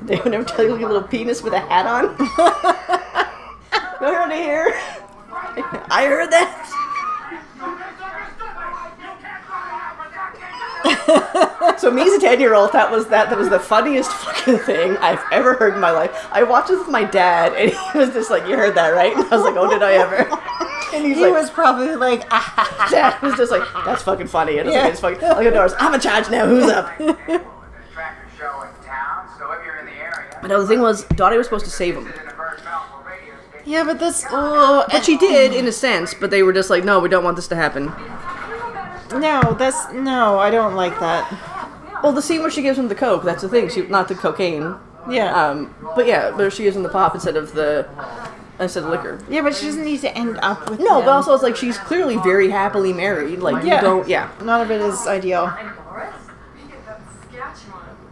[0.00, 2.16] Did anyone ever tell you look at a little penis with a hat on?
[4.00, 4.78] no heard it here.
[5.38, 6.72] I heard that.
[11.78, 14.58] so me as a ten year old, that was that that was the funniest fucking
[14.58, 16.26] thing I've ever heard in my life.
[16.32, 19.12] I watched this with my dad, and he was just like, "You heard that, right?"
[19.14, 20.28] And I was like, "Oh, did I ever?"
[20.94, 24.58] And he's He like, was probably like, ah, Dad was just like, "That's fucking funny."
[24.58, 24.82] And I was Yeah.
[24.84, 25.74] like, "It's fucking." I look doors.
[25.80, 26.46] I'm in charge now.
[26.46, 26.86] Who's up?
[26.96, 27.42] tractor
[28.38, 31.36] show in town, so if you're in the area, But no, the thing was, Dottie
[31.36, 32.06] was supposed to save him.
[33.66, 36.14] Yeah, but this, oh, But she did, in a sense.
[36.14, 37.92] But they were just like, "No, we don't want this to happen."
[39.20, 41.30] no, that's, no, I don't like that.
[42.02, 43.68] Well, the scene where she gives him the coke, that's the thing.
[43.68, 44.74] She not the cocaine.
[45.08, 45.32] Yeah.
[45.34, 47.88] Um, but yeah, but she gives him the pop instead of the
[48.58, 49.18] instead of liquor.
[49.28, 51.04] yeah, but she doesn't need to end up with No, him.
[51.04, 53.38] but also it's like she's clearly very happily married.
[53.40, 53.76] Like Yeah.
[53.76, 54.30] you don't, yeah.
[54.42, 55.46] None of it is ideal.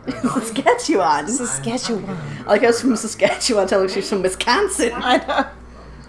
[0.22, 1.28] Saskatchewan.
[1.28, 2.16] Saskatchewan.
[2.46, 4.92] I like us from Saskatchewan telling she's from Wisconsin.
[4.96, 5.46] I know.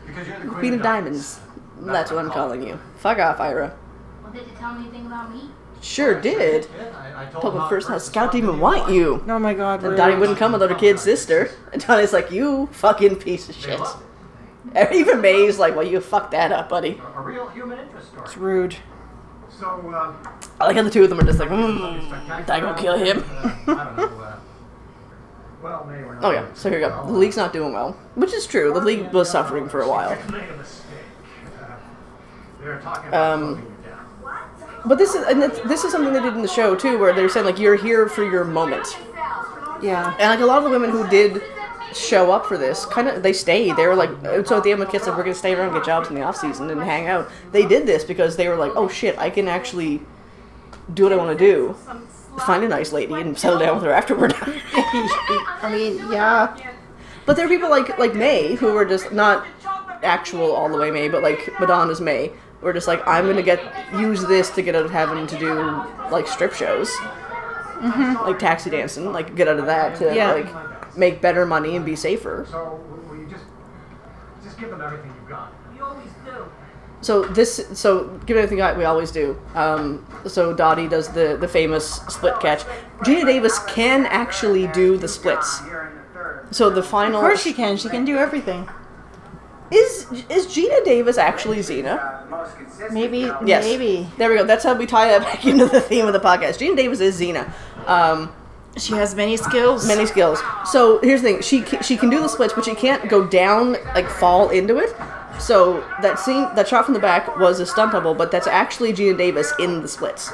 [0.05, 1.39] Because you're the Queen of Diamonds.
[1.79, 2.79] That's what I'm calling you.
[2.97, 3.75] Fuck off, Ira.
[4.23, 5.49] Well, did it tell me anything about me?
[5.81, 6.67] Sure did.
[6.95, 9.23] I, I told Told him me first how Scout didn't even want you.
[9.27, 9.81] Oh my god.
[9.81, 9.97] And rude.
[9.97, 11.51] Dottie wouldn't come without her kid sister.
[11.71, 13.79] And Dottie's like, you fucking piece of shit.
[14.93, 16.99] Even May's like, well, you fucked that up, buddy.
[17.15, 18.23] A real human interest story.
[18.25, 18.75] It's rude.
[19.59, 20.13] So, uh,
[20.59, 22.13] I like how the two of them are just like, hmm,
[22.51, 23.23] I gonna kill him.
[23.37, 24.03] uh, I don't know.
[24.03, 24.35] Uh,
[25.63, 26.23] well, maybe we're not.
[26.25, 27.05] Oh yeah, so here we go.
[27.05, 28.73] The league's not doing well, which is true.
[28.73, 30.09] The league was suffering for a while.
[30.31, 30.83] Made a mistake.
[31.61, 31.65] Uh,
[32.61, 34.81] they're talking about Um, closing it down.
[34.85, 37.29] But this is and this is something they did in the show too, where they're
[37.29, 38.97] saying like you're here for your moment,
[39.81, 40.13] Yeah.
[40.19, 41.41] and like a lot of the women who did
[41.95, 43.75] show up for this, kind of they stayed.
[43.75, 44.09] They were like,
[44.45, 46.15] so at the end, when kids said we're gonna stay around, and get jobs in
[46.15, 47.29] the off season, and hang out.
[47.51, 50.01] They did this because they were like, oh shit, I can actually
[50.93, 51.75] do what I want to do,
[52.45, 54.33] find a nice lady, and settle down with her afterward.
[54.41, 56.55] I mean, yeah.
[57.25, 59.45] But there are people like like May who were just not
[60.03, 62.31] actual all the way May, but like Madonna's May,
[62.61, 63.61] were just like I'm gonna get
[63.93, 65.53] use this to get out of having to do
[66.11, 68.23] like strip shows, mm-hmm.
[68.25, 70.33] like taxi dancing, like get out of that to Yeah.
[70.33, 72.47] like make better money and be safer.
[72.49, 72.79] So,
[73.09, 73.43] will you just
[74.43, 75.51] just give them everything you've got?
[75.75, 76.45] You always do.
[77.01, 79.37] So this so give everything I- we always do.
[79.53, 82.63] Um, so Dottie does the the famous split catch.
[83.03, 85.63] Geena Davis can actually do the splits.
[85.65, 86.47] Here in the third.
[86.55, 87.77] So the final Of course she can.
[87.77, 88.67] She can do everything.
[89.71, 92.23] is is Geena Davis actually Xena?
[92.91, 93.29] Maybe.
[93.45, 93.65] Yes.
[93.65, 94.07] Maybe.
[94.17, 94.43] There we go.
[94.45, 96.57] That's how we tie that back into the theme of the podcast.
[96.59, 97.51] Geena Davis is Xena.
[97.87, 98.31] Um,
[98.77, 99.87] She has many skills.
[99.87, 100.39] many skills.
[100.65, 103.25] So here's the thing: she ca- she can do the splits, but she can't go
[103.25, 104.95] down like fall into it.
[105.39, 108.93] So that scene, that shot from the back was a stunt double, but that's actually
[108.93, 110.31] Geena Davis in the splits.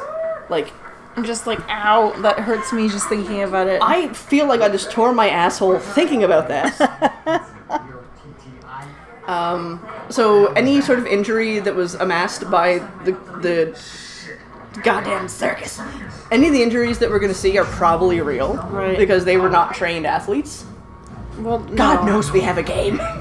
[0.50, 0.72] Like
[1.16, 3.82] I'm just like, ow, that hurts me just thinking about it.
[3.82, 7.48] I feel like I just tore my asshole thinking about that.
[9.28, 13.80] Um, so any sort of injury that was amassed by the the
[14.84, 15.80] goddamn circus,
[16.32, 18.98] any of the injuries that we're gonna see are probably real, Right.
[18.98, 20.66] Because they were not trained athletes.
[21.40, 23.00] well, God knows we have a game.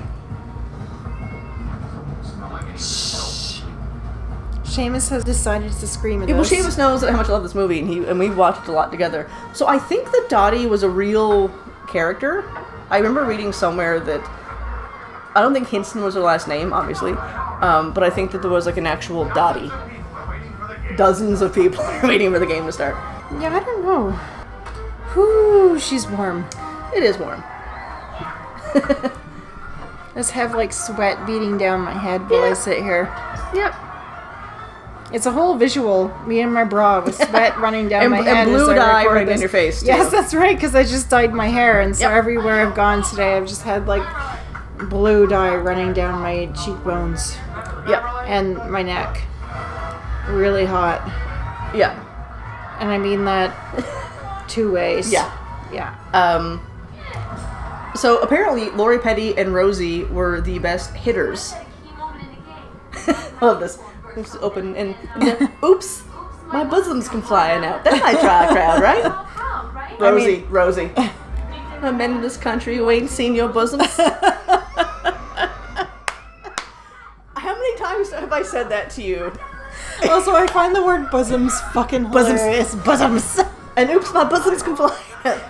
[4.65, 6.51] Seamus has decided to scream at Yeah, well, us.
[6.53, 8.73] Seamus knows how much I love this movie, and he and we've watched it a
[8.73, 9.29] lot together.
[9.53, 11.49] So I think that Dottie was a real
[11.89, 12.45] character.
[12.89, 14.21] I remember reading somewhere that
[15.35, 18.51] I don't think Hinson was her last name, obviously, um, but I think that there
[18.51, 19.71] was like an actual Dottie.
[21.01, 22.95] Dozens of people are waiting for the game to start.
[23.41, 24.21] Yeah, I don't know.
[25.17, 26.45] Whoo, she's warm.
[26.95, 27.43] It is warm.
[28.75, 29.11] I
[30.15, 33.05] just have like sweat beating down my head while I sit here.
[33.55, 33.75] Yep.
[35.15, 36.09] It's a whole visual.
[36.27, 38.49] Me and my bra with sweat running down And- my and head.
[38.49, 39.41] as blue dye down this.
[39.41, 39.87] your face, too.
[39.87, 40.55] Yes, that's right.
[40.55, 42.13] Because I just dyed my hair, and so Yep.
[42.13, 44.07] everywhere I've gone today, I've just had like
[44.91, 47.39] blue dye running down my cheekbones
[47.89, 48.05] Yep.
[48.27, 49.23] and my neck.
[50.31, 51.03] Really hot,
[51.75, 51.99] Yeah.
[52.81, 53.53] and I mean that
[54.49, 55.13] two ways.
[55.13, 55.31] Yeah.
[55.73, 55.95] Yeah.
[56.13, 56.61] Um,
[57.97, 61.53] So apparently, Lori Petty and Rosie were the best hitters.
[61.85, 62.37] Key moment in the
[63.13, 63.17] game.
[63.41, 63.79] I love this.
[64.17, 64.95] Oops, open and,
[65.65, 66.03] oops,
[66.53, 67.83] my bosoms come flying out.
[67.85, 69.05] That might draw a crowd, right?
[69.05, 70.01] All proud, right?
[70.01, 70.91] Rosie, Rosie.
[71.81, 73.97] The men in this country who ain't seen your bosoms.
[73.97, 74.11] How
[77.55, 79.33] many times have I said that to you?
[80.09, 82.41] Also, I find the word bosoms fucking Bosoms.
[82.41, 82.75] hilarious.
[82.77, 83.41] Bosoms.
[83.77, 84.97] And oops, my bosoms can fly.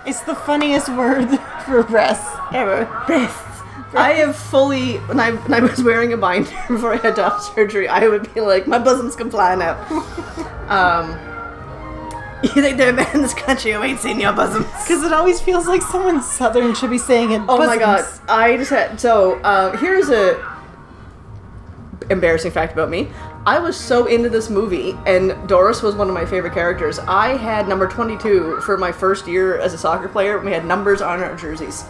[0.05, 1.27] It's the funniest word
[1.65, 2.85] for breasts ever.
[3.07, 3.37] Breasts.
[3.93, 7.23] I have fully, when I, when I was wearing a binder before I had to
[7.29, 9.77] have surgery, I would be like, my bosoms come flying out.
[10.71, 11.17] um,
[12.43, 14.65] you think there are men in this country who ain't seen your bosoms?
[14.65, 17.41] Because it always feels like someone southern should be saying it.
[17.47, 18.03] Oh my god!
[18.27, 20.43] I just had so um, here's a
[22.09, 23.09] embarrassing fact about me.
[23.43, 26.99] I was so into this movie, and Doris was one of my favorite characters.
[26.99, 30.37] I had number 22 for my first year as a soccer player.
[30.37, 31.83] We had numbers on our jerseys.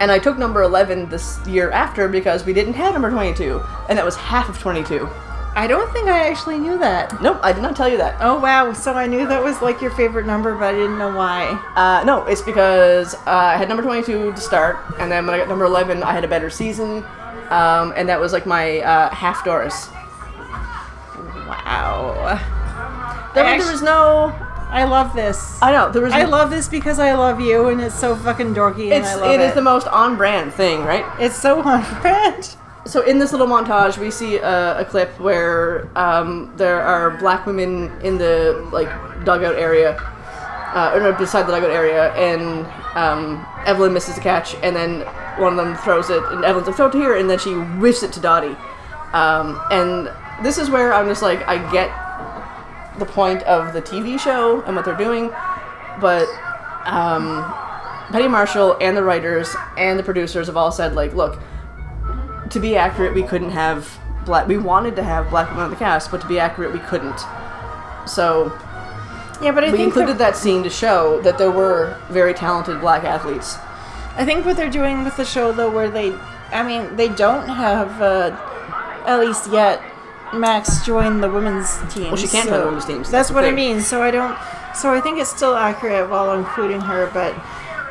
[0.00, 3.96] And I took number 11 this year after because we didn't have number 22, and
[3.96, 5.08] that was half of 22.
[5.54, 7.22] I don't think I actually knew that.
[7.22, 8.16] Nope, I did not tell you that.
[8.20, 8.72] Oh wow!
[8.72, 11.46] So I knew that was like your favorite number, but I didn't know why.
[11.76, 15.38] Uh, no, it's because uh, I had number 22 to start, and then when I
[15.38, 17.04] got number 11, I had a better season,
[17.50, 19.90] um, and that was like my uh, half Doris.
[21.48, 22.38] Wow!
[23.34, 24.34] There, I there was no.
[24.70, 25.58] I love this.
[25.62, 26.12] I know there was.
[26.12, 29.14] I love this because I love you, and it's so fucking dorky, and It's I
[29.14, 29.48] love it it.
[29.48, 31.04] is the most on brand thing, right?
[31.18, 32.54] It's so on brand.
[32.84, 37.44] So in this little montage, we see a, a clip where um, there are black
[37.46, 38.88] women in the like
[39.24, 39.96] dugout area,
[40.74, 45.00] uh, or no, beside the dugout area, and um, Evelyn misses the catch, and then
[45.38, 47.52] one of them throws it, and Evelyn's like, "Throw it to here," and then she
[47.52, 48.56] whiffs it to Dottie.
[49.14, 50.10] Um, and
[50.42, 51.90] this is where I'm just like, I get
[52.98, 55.30] the point of the TV show and what they're doing,
[56.00, 56.28] but
[56.84, 57.44] um,
[58.10, 61.38] Penny Marshall and the writers and the producers have all said like, look,
[62.50, 64.48] to be accurate, we couldn't have black.
[64.48, 67.18] We wanted to have black women on the cast, but to be accurate, we couldn't.
[68.06, 68.52] So
[69.42, 72.80] Yeah, but I we included that, that scene to show that there were very talented
[72.80, 73.56] black athletes.
[74.16, 76.12] I think what they're doing with the show though, where they,
[76.50, 78.36] I mean, they don't have uh,
[79.06, 79.82] at least yet
[80.34, 82.04] Max join the women's team.
[82.08, 83.80] Well, she can't join the women's teams, That's, that's what I mean.
[83.80, 84.36] So I don't.
[84.74, 87.34] So I think it's still accurate while including her, but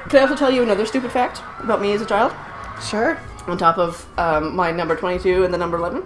[0.09, 2.33] Can I also tell you another stupid fact about me as a child?
[2.81, 3.17] sure.
[3.47, 6.03] On top of um, my number twenty-two and the number 11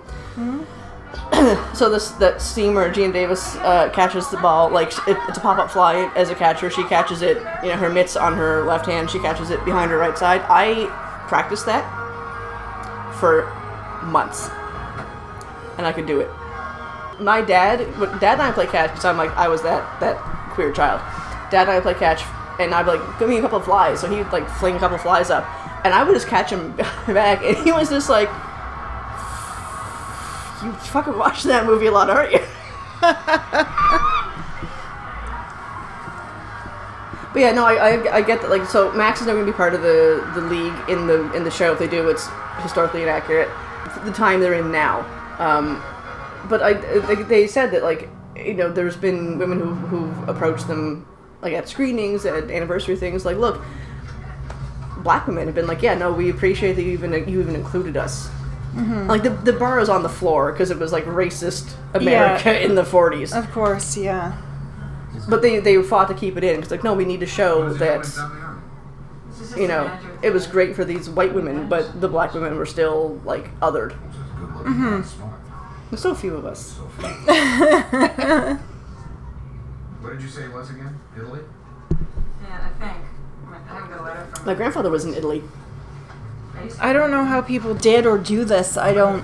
[1.73, 5.71] so this that steamer Geena Davis uh, catches the ball, like it, it's a pop-up
[5.71, 6.69] fly as a catcher.
[6.69, 9.09] She catches it, you know, her mitts on her left hand.
[9.09, 10.41] She catches it behind her right side.
[10.49, 10.85] I
[11.27, 11.83] practiced that
[13.19, 13.45] for
[14.05, 14.49] months,
[15.81, 16.29] and I could do it.
[17.19, 17.79] My dad,
[18.19, 20.17] dad and I play catch because I'm like I was that that
[20.51, 21.01] queer child.
[21.51, 22.23] Dad and I play catch,
[22.59, 23.99] and I'd be like, give me a couple of flies.
[23.99, 25.45] So he'd like fling a couple of flies up,
[25.83, 26.75] and I would just catch him
[27.07, 28.29] back, and he was just like,
[30.63, 32.39] you fucking watch that movie a lot, aren't you?
[33.01, 33.17] but
[37.35, 38.49] yeah, no, I, I, I get that.
[38.49, 41.43] Like, so Max is never to be part of the, the league in the in
[41.43, 41.73] the show.
[41.73, 42.29] If they do, it's
[42.61, 43.49] historically inaccurate.
[44.05, 45.05] The time they're in now.
[45.39, 45.81] Um,
[46.49, 50.67] but I, they, they said that like you know, there's been women who who've approached
[50.67, 51.05] them
[51.41, 53.25] like at screenings, at anniversary things.
[53.25, 53.61] Like, look,
[54.97, 57.97] black women have been like, yeah, no, we appreciate that you even you even included
[57.97, 58.29] us.
[59.07, 62.75] Like the the bar is on the floor because it was like racist America in
[62.75, 63.37] the 40s.
[63.37, 64.37] Of course, yeah.
[65.27, 67.73] But they they fought to keep it in because like no, we need to show
[67.73, 68.07] that
[69.57, 69.91] you know
[70.21, 73.93] it was great for these white women, but the black women were still like othered.
[74.47, 75.89] Mm-hmm.
[75.89, 76.79] There's so few of us.
[80.01, 80.99] What did you say it was again?
[81.15, 81.41] Italy?
[82.41, 83.05] Yeah, I think.
[83.69, 85.43] I haven't got a from My grandfather was in Italy.
[86.79, 88.77] I don't know how people did or do this.
[88.77, 89.23] I don't.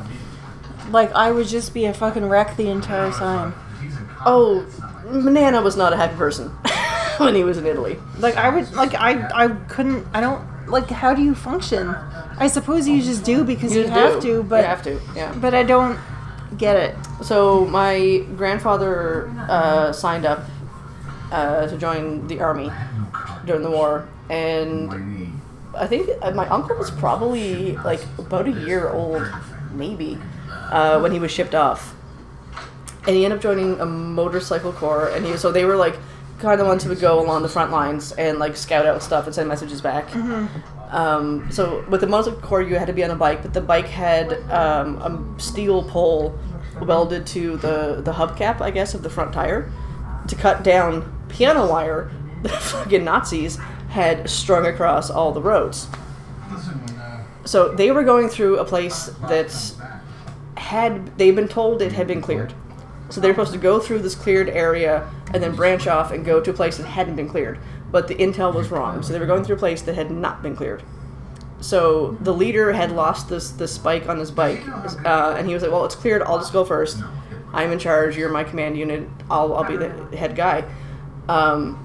[0.91, 3.55] Like, I would just be a fucking wreck the entire time.
[4.23, 4.65] Oh,
[5.11, 6.49] Nana was not a happy person
[7.17, 7.97] when he was in Italy.
[8.19, 8.71] Like, I would.
[8.73, 9.27] Like, I.
[9.33, 10.05] I couldn't.
[10.13, 10.67] I don't.
[10.67, 11.95] Like, how do you function?
[12.39, 14.37] I suppose you just do because you, just have do.
[14.37, 14.61] to, but.
[14.61, 15.33] you have to, yeah.
[15.33, 15.99] But I don't
[16.57, 16.95] get it.
[17.23, 20.45] So my grandfather uh, signed up
[21.31, 22.71] uh, to join the army
[23.45, 25.33] during the war, and
[25.75, 29.23] I think uh, my uncle was probably like about a year old,
[29.71, 30.17] maybe,
[30.49, 31.95] uh, when he was shipped off,
[33.05, 35.95] and he ended up joining a motorcycle corps, and he so they were like
[36.39, 39.01] kind of the ones who would go along the front lines and like scout out
[39.01, 40.07] stuff and send messages back.
[40.89, 43.87] Um, so with the motorcycle you had to be on a bike, but the bike
[43.87, 46.37] had um, a steel pole
[46.81, 49.71] welded to the the hubcap, I guess, of the front tire
[50.27, 52.11] to cut down piano wire.
[52.43, 53.57] The fucking Nazis
[53.89, 55.87] had strung across all the roads.
[57.45, 59.73] So they were going through a place that
[60.55, 62.53] had they'd been told it had been cleared.
[63.09, 66.25] So they were supposed to go through this cleared area and then branch off and
[66.25, 67.57] go to a place that hadn't been cleared.
[67.91, 69.01] But the intel was wrong.
[69.03, 70.83] So they were going through a place that had not been cleared.
[71.59, 74.61] So the leader had lost this this spike on his bike,
[75.05, 76.21] uh, and he was like, "Well, it's cleared.
[76.21, 76.97] I'll just go first.
[77.53, 78.15] I'm in charge.
[78.17, 79.07] You're my command unit.
[79.29, 80.63] I'll I'll be the head guy."
[81.27, 81.79] Um,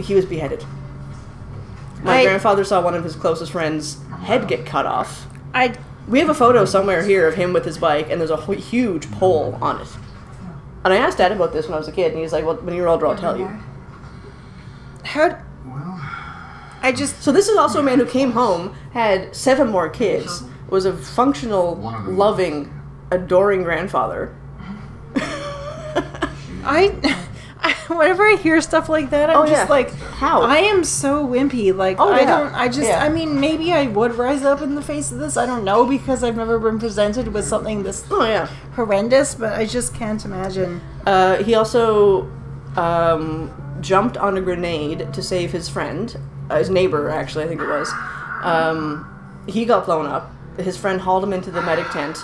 [0.00, 0.64] he was beheaded.
[2.02, 5.26] My I- grandfather saw one of his closest friends' head get cut off.
[5.52, 5.74] I
[6.08, 9.10] We have a photo somewhere here of him with his bike, and there's a huge
[9.12, 9.88] pole on it.
[10.84, 12.54] And I asked Dad about this when I was a kid, and he's like, "Well,
[12.56, 13.50] when you're older, I'll tell you."
[15.08, 16.00] How well,
[16.82, 20.42] I just So this is also a man who came home, had seven more kids,
[20.68, 22.72] was a functional, One of loving,
[23.10, 24.34] adoring grandfather.
[26.64, 26.92] I,
[27.60, 29.68] I whenever I hear stuff like that, I'm Oh, just yeah.
[29.68, 30.42] like, How?
[30.42, 31.74] I am so wimpy.
[31.74, 32.26] Like, Oh, I yeah.
[32.26, 32.54] don't.
[32.54, 32.88] I just.
[32.88, 33.02] Yeah.
[33.02, 35.36] I mean, maybe I would rise up in the face of this.
[35.36, 38.46] I don't know because I've never been presented with something this Oh yeah.
[38.74, 39.34] horrendous.
[39.34, 40.80] But I just can't imagine.
[41.06, 42.30] Uh, he also
[42.76, 43.50] um,
[43.80, 46.16] jumped on a grenade to save his friend,
[46.50, 47.90] uh, his neighbor, actually, I think it was.
[48.42, 49.06] Um,
[49.46, 50.32] he got blown up.
[50.58, 52.18] His friend hauled him into the medic tent.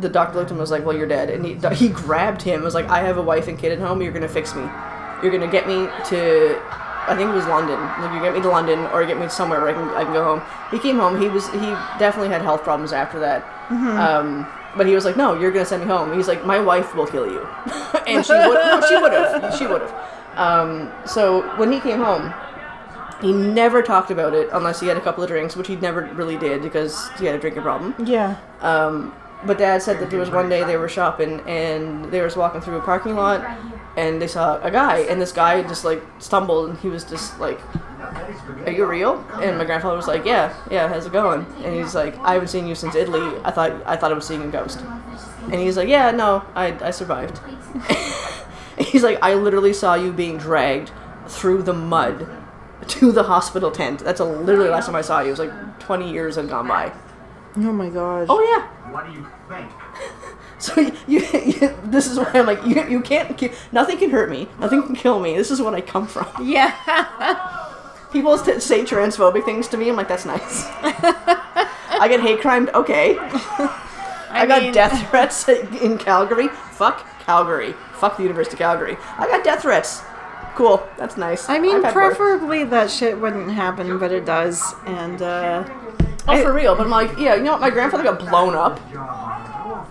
[0.00, 1.28] The doctor looked at him and was like, Well, you're dead.
[1.30, 4.00] And he, he grabbed him, was like, I have a wife and kid at home.
[4.00, 4.62] You're going to fix me.
[5.22, 6.58] You're going to get me to,
[7.06, 7.78] I think it was London.
[8.00, 10.12] Like, you get me to London or get me somewhere where I can, I can
[10.12, 10.42] go home.
[10.70, 11.20] He came home.
[11.20, 11.58] He was he
[11.98, 13.44] definitely had health problems after that.
[13.98, 14.46] Um,
[14.76, 17.06] but he was like, "No, you're gonna send me home." He's like, "My wife will
[17.06, 17.40] kill you,"
[18.06, 18.84] and she would.
[18.88, 19.54] She would have.
[19.58, 19.94] She would have.
[20.36, 22.32] Um, so when he came home,
[23.20, 26.10] he never talked about it unless he had a couple of drinks, which he never
[26.14, 27.94] really did because he had a drinking problem.
[28.04, 28.36] Yeah.
[28.60, 29.14] Um,
[29.44, 32.60] but Dad said that there was one day they were shopping and they was walking
[32.60, 33.44] through a parking lot
[33.96, 37.38] and they saw a guy and this guy just like stumbled and he was just
[37.40, 37.60] like,
[38.66, 41.94] "Are you real?" And my grandfather was like, "Yeah, yeah, how's it going?" And he's
[41.94, 43.40] like, "I haven't seen you since Italy.
[43.44, 44.80] I thought I thought I was seeing a ghost."
[45.44, 47.40] And he's like, "Yeah, no, I I survived."
[48.92, 50.92] he's like, "I literally saw you being dragged
[51.26, 52.28] through the mud."
[52.88, 54.00] To the hospital tent.
[54.00, 55.28] That's a literally last time I saw you.
[55.28, 56.92] It was like 20 years had gone by.
[57.56, 58.26] Oh my gosh.
[58.28, 59.70] Oh yeah, what do you think?
[60.58, 64.30] So you, you, this is why I'm like you, you can't ki- nothing can hurt
[64.30, 66.70] me nothing can kill me this is what I come from Yeah.
[68.12, 72.70] people t- say transphobic things to me I'm like that's nice I get hate crimed
[72.74, 78.96] okay I, got mean- death threats in Calgary fuck Calgary fuck the University of Calgary
[79.18, 80.02] I got death threats
[80.54, 84.74] cool that's nice I mean, I've preferably that shit wouldn't happen, but it does.
[84.86, 85.64] And uh,
[86.28, 88.80] oh for real but I'm like yeah you know what my grandfather got blown up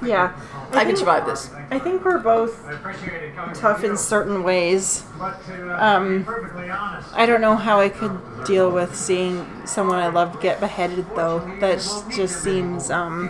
[0.03, 0.35] yeah,
[0.71, 5.03] I can survive this I think we're both I it tough in certain ways.
[5.19, 10.41] Um, perfectly honest, I don't know how I could deal with seeing someone I love
[10.41, 11.39] get beheaded, though.
[11.59, 11.77] That
[12.15, 13.29] just seems um.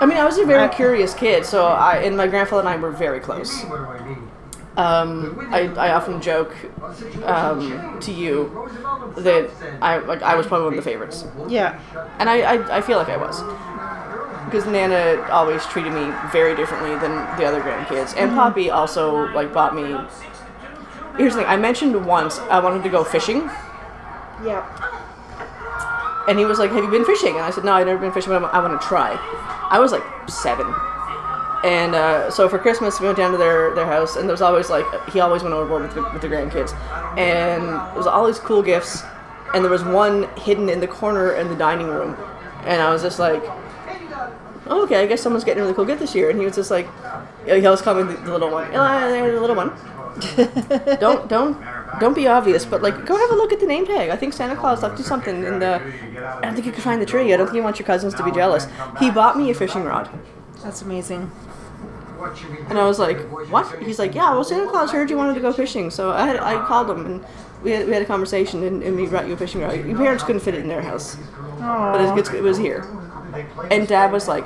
[0.00, 2.68] I mean I was a very I- curious kid so I and my grandfather and
[2.68, 4.16] I were very close I?
[4.78, 6.54] Um, I, I often joke
[7.24, 8.68] um, to you
[9.16, 9.48] that
[9.80, 11.80] I like I was probably one of the favorites, Yeah.
[12.18, 13.40] and I, I, I feel like I was
[14.44, 19.50] because Nana always treated me very differently than the other grandkids, and Poppy also like
[19.54, 19.96] bought me.
[21.16, 23.48] Here's the thing: I mentioned once I wanted to go fishing,
[24.44, 24.60] Yeah.
[26.28, 28.12] And he was like, "Have you been fishing?" And I said, "No, I've never been
[28.12, 29.16] fishing, but I want to try."
[29.70, 30.66] I was like seven.
[31.64, 34.42] And uh, so for Christmas, we went down to their, their house, and there was
[34.42, 36.72] always like he always went overboard with the, with the grandkids,
[37.18, 39.02] and there was all these cool gifts,
[39.54, 42.16] and there was one hidden in the corner in the dining room,
[42.64, 43.42] and I was just like,
[44.66, 46.54] oh, okay, I guess someone's getting a really cool gift this year, and he was
[46.54, 46.86] just like,
[47.46, 49.72] he always called me the, the little one, "Ah, the little one.
[51.00, 51.58] don't don't
[52.00, 54.10] don't be obvious, but like go have a look at the name tag.
[54.10, 57.00] I think Santa Claus left you something, and uh, I don't think you can find
[57.00, 57.32] the tree.
[57.32, 58.66] I don't think you want your cousins to be jealous.
[58.98, 60.08] He bought me a fishing rod.
[60.62, 61.22] That's amazing.
[62.18, 62.64] What should we do?
[62.68, 63.18] And I was like,
[63.50, 66.26] "What?" He's like, "Yeah, well, Santa Claus heard you wanted to go fishing, so I
[66.26, 67.24] had, I called him and
[67.62, 69.76] we had, we had a conversation, and, and we brought you a fishing rod.
[69.86, 71.16] Your parents couldn't fit it in their house,
[71.58, 72.86] but it, it was here."
[73.70, 74.44] And Dad was like.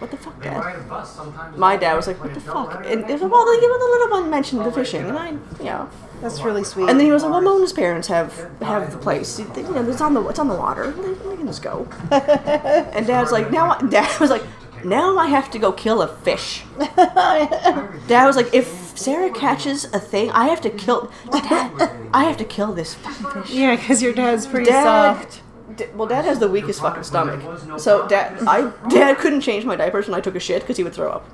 [0.00, 1.56] "What the fuck, They Dad?" ride a bus sometimes.
[1.56, 4.10] My dad was like, "What the fuck?" And they was like, "Well, the, the little
[4.10, 5.88] one mentioned the fishing, and I, you know."
[6.20, 6.88] That's really sweet.
[6.88, 9.38] And then he was like, "Well, Mona's parents have have the place.
[9.38, 10.90] You know, it's on the it's on the water.
[10.90, 14.42] They, they can just go." and Dad's like, "Now," I- Dad was like,
[14.84, 18.66] "Now I have to go kill a fish." Dad was like, "If
[18.98, 21.12] Sarah catches a thing, I have to kill.
[21.30, 25.42] Dad, I have to kill this fucking fish." yeah, because your dad's pretty Dad, soft.
[25.76, 27.40] D- well, Dad has the weakest fucking stomach.
[27.78, 30.84] So Dad, I Dad couldn't change my diapers when I took a shit because he
[30.84, 31.26] would throw up.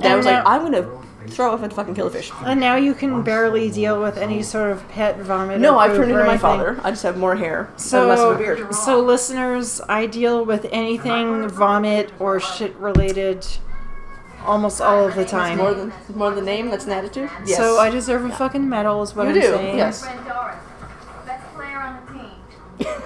[0.00, 0.88] Dad And was like, "I'm gonna
[1.28, 2.30] throw up and fucking kill a fish.
[2.44, 5.60] And now you can barely deal with any sort of pet vomit.
[5.60, 6.40] No, I've poop turned into my anything.
[6.40, 6.80] father.
[6.84, 8.74] I just have more hair So, and less of a beard.
[8.74, 13.44] so listeners, I deal with anything vomit or shit related
[14.44, 15.58] almost all of the time.
[15.58, 16.70] More than more than name.
[16.70, 17.28] That's an attitude.
[17.44, 17.58] Yes.
[17.58, 19.76] So I deserve a fucking medal, is what You I'm do, saying.
[19.78, 20.04] yes.
[20.04, 20.56] Friend Doris,
[21.26, 22.12] best player on the
[22.84, 23.02] team.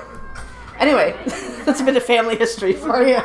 [0.81, 1.15] Anyway,
[1.65, 3.20] that's a bit of family history for you.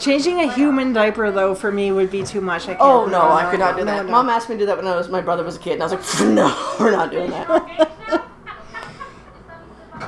[0.00, 2.64] Changing a human diaper though for me would be too much.
[2.64, 2.80] I can't.
[2.80, 4.06] Oh no, I could not do that.
[4.08, 5.82] Mom asked me to do that when I was my brother was a kid, and
[5.82, 7.46] I was like, no, we're not doing that.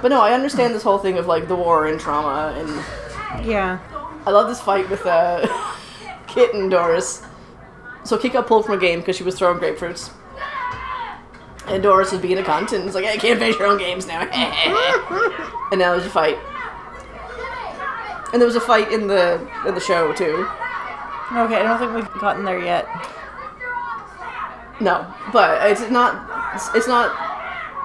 [0.02, 3.78] but no, I understand this whole thing of like the war and trauma, and Yeah.
[4.27, 5.47] I love this fight with uh,
[6.27, 7.23] Kit and Doris.
[8.02, 10.10] So Kit got pulled from a game because she was throwing grapefruits.
[11.68, 14.06] And Doris was being a cunt and was like, I can't finish your own games
[14.06, 14.20] now.
[14.23, 16.39] and now there's a fight.
[18.36, 20.46] And there was a fight in the in the show too.
[21.32, 22.86] Okay, I don't think we've gotten there yet.
[24.78, 26.54] No, but it's not.
[26.54, 27.16] It's, it's not.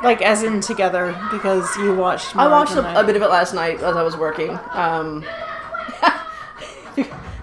[0.03, 2.35] Like as in together because you watched.
[2.35, 4.17] I more watched than a, I a bit of it last night as I was
[4.17, 4.59] working.
[4.71, 5.23] Um,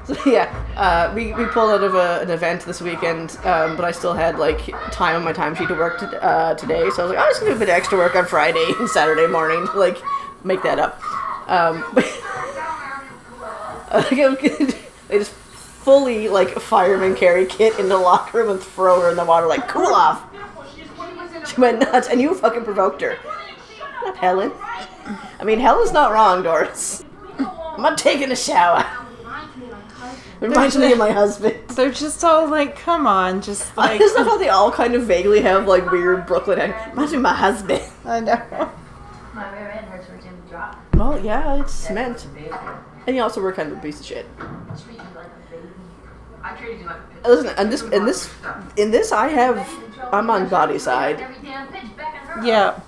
[0.05, 3.87] so yeah, uh, we, we pulled out of a, an event this weekend, um, but
[3.87, 6.91] I still had like time on my timesheet to work to, uh, today.
[6.91, 8.67] So I was like, I'm just gonna do a bit of extra work on Friday
[8.79, 9.97] and Saturday morning to like
[10.45, 11.01] make that up.
[11.49, 12.05] Um, but
[13.91, 19.17] they just fully like fireman carry Kit into the locker room and throw her in
[19.17, 20.25] the water like cool off.
[21.47, 23.17] She went nuts, and you fucking provoked her.
[23.79, 24.53] Shut up, Helen.
[25.41, 27.05] I mean, Helen's not wrong, Doris.
[27.39, 28.85] I'm not taking a shower.
[30.41, 31.57] Reminds me of my husband.
[31.71, 33.99] They're just all like, come on, just I like.
[33.99, 36.61] just love how they all kind of vaguely have like weird Brooklyn.
[36.61, 37.83] ac- Reminds me of my husband.
[38.05, 38.71] I know.
[39.35, 40.79] My rear end hurts for Jim to drop.
[40.95, 42.27] Well, yeah, it's cement.
[43.09, 44.27] And you also were kind of a piece of shit.
[44.37, 44.49] Treat
[44.93, 45.63] you like a baby.
[46.43, 47.25] I treated you like a pit.
[47.25, 48.31] Listen, and this, in this,
[48.77, 49.67] in this, I have,
[50.13, 51.19] I'm on body side.
[51.19, 52.47] Every damn pitch back in her.
[52.47, 52.81] Yeah.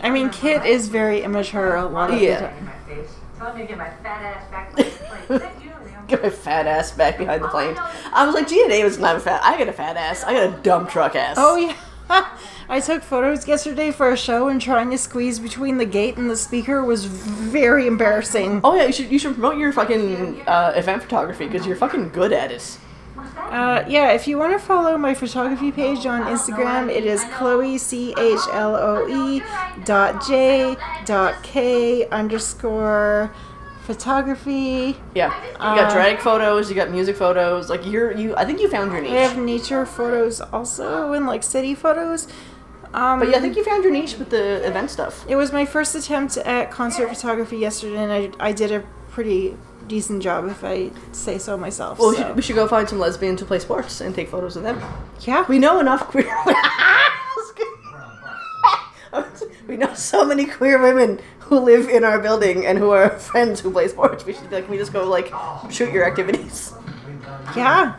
[0.00, 2.42] I mean, Kit is very immature a lot of Yeah.
[2.42, 2.64] the time.
[2.66, 3.10] my face.
[3.36, 5.30] Telling me to get my fat ass back to the place.
[5.30, 6.06] Is that you, Liam?
[6.06, 7.74] Get my fat ass back behind the plane.
[8.12, 9.40] I was like, Geena Davis doesn't have a fat.
[9.42, 10.22] I got a fat ass.
[10.22, 11.34] I got a dump truck ass.
[11.40, 11.74] Oh yeah.
[12.70, 16.28] I took photos yesterday for a show and trying to squeeze between the gate and
[16.28, 18.60] the speaker was very embarrassing.
[18.62, 22.10] Oh yeah, you should you should promote your fucking uh, event photography because you're fucking
[22.10, 22.78] good at it.
[23.36, 27.78] Uh, yeah, if you want to follow my photography page on Instagram, it is Chloe
[27.78, 29.42] C H L O E
[29.84, 30.76] dot J
[31.06, 33.32] dot K underscore
[33.84, 34.94] photography.
[35.14, 37.70] Yeah, you got Uh, drag photos, you got music photos.
[37.70, 38.36] Like you're you.
[38.36, 39.12] I think you found your niche.
[39.12, 42.28] I have nature photos also and like city photos.
[42.94, 45.24] Um, But yeah, I think you found your niche with the event stuff.
[45.28, 49.56] It was my first attempt at concert photography yesterday, and I, I did a pretty
[49.86, 51.98] decent job, if I say so myself.
[51.98, 54.56] Well, we should, we should go find some lesbians to play sports and take photos
[54.56, 54.80] of them.
[55.20, 56.28] yeah, We know enough queer.
[59.68, 63.60] we know so many queer women who live in our building and who are friends
[63.60, 64.24] who play sports.
[64.24, 65.32] We should be like, can we just go like
[65.70, 66.72] shoot your activities.
[67.56, 67.94] yeah.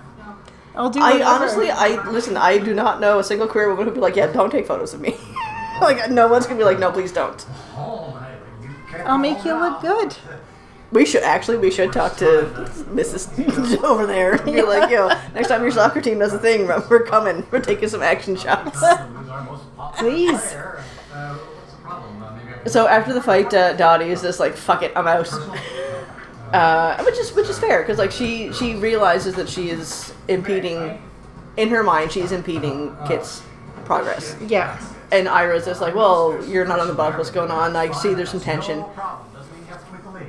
[0.75, 0.99] I'll do.
[1.01, 1.29] I whatever.
[1.29, 2.37] honestly, I listen.
[2.37, 4.93] I do not know a single queer woman who'd be like, "Yeah, don't take photos
[4.93, 5.15] of me."
[5.81, 7.45] like, no one's gonna be like, "No, please don't."
[9.05, 10.15] I'll make you look good.
[10.91, 12.49] We should actually, we should talk to
[12.91, 13.83] Mrs.
[13.83, 14.33] over there.
[14.41, 17.45] and Be like, "Yo, next time your soccer team does a thing, we're coming.
[17.51, 18.83] We're taking some action shots."
[19.97, 20.55] Please.
[22.65, 25.29] so after the fight, uh, Dottie is just like, "Fuck it, I'm out."
[26.53, 31.01] Uh, which is which is fair because like she she realizes that she is impeding,
[31.57, 33.43] in her mind, she's impeding Kit's
[33.85, 34.35] progress.
[34.47, 34.79] Yeah.
[35.11, 37.17] And Ira's just like, well, you're not on the bus.
[37.17, 37.75] What's going on?
[37.75, 38.85] I see there's some tension,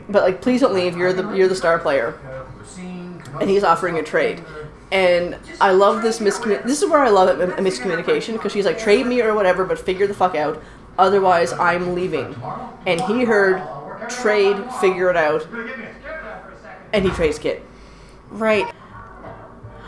[0.09, 0.97] but like, please don't leave.
[0.97, 2.19] You're the you're the star player,
[3.41, 4.43] and he's offering a trade.
[4.93, 6.65] And I love this miscommun.
[6.65, 9.65] This is where I love it, a miscommunication, because she's like, trade me or whatever,
[9.65, 10.61] but figure the fuck out.
[10.99, 12.35] Otherwise, I'm leaving.
[12.87, 13.63] And he heard
[14.09, 15.47] trade, figure it out,
[16.93, 17.63] and he trades Kit.
[18.31, 18.73] Right.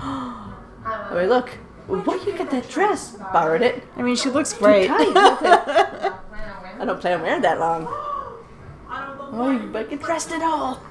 [0.00, 1.50] I mean, look,
[1.86, 3.12] where you get that dress?
[3.32, 3.82] Borrowed it.
[3.96, 4.90] I mean, she looks great.
[4.90, 7.86] I don't plan on wearing that long.
[9.34, 10.82] Oh, you but get dressed at all.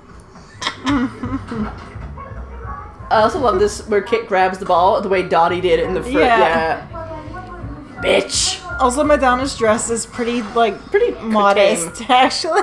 [3.12, 6.02] I also love this where Kit grabs the ball the way Dottie did in the
[6.02, 6.16] front.
[6.18, 6.88] Yeah.
[6.90, 8.02] Yeah.
[8.02, 8.61] Bitch.
[8.80, 12.62] Also, Madonna's dress is pretty like Pretty modest, actually.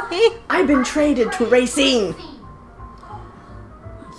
[0.50, 2.14] I've been traded to Racine.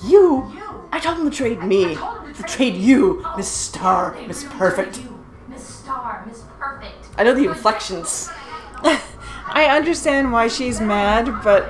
[0.06, 0.52] You?
[0.92, 1.96] I told him to trade me.
[1.96, 5.00] To trade you, Miss Star, Miss Perfect.
[5.00, 7.08] You, Miss Star, Miss Perfect.
[7.18, 8.30] I know the inflections.
[9.52, 11.70] I understand why she's mad, but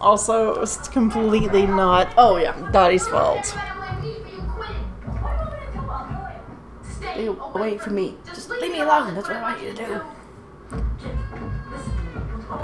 [0.00, 2.70] also it's completely not Oh yeah.
[2.70, 3.56] Dottie's fault.
[7.14, 8.16] Stay away from me.
[8.26, 9.14] Just leave me alone.
[9.14, 10.00] That's what I want you to do.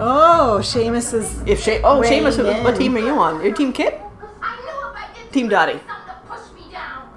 [0.03, 1.41] Oh, Seamus is.
[1.47, 3.43] If she- oh, Weighing Seamus, what- what team are you on?
[3.43, 4.01] Your team Kit?
[4.43, 5.81] I knew if I did Team Dottie.
[5.87, 7.09] something to push me down.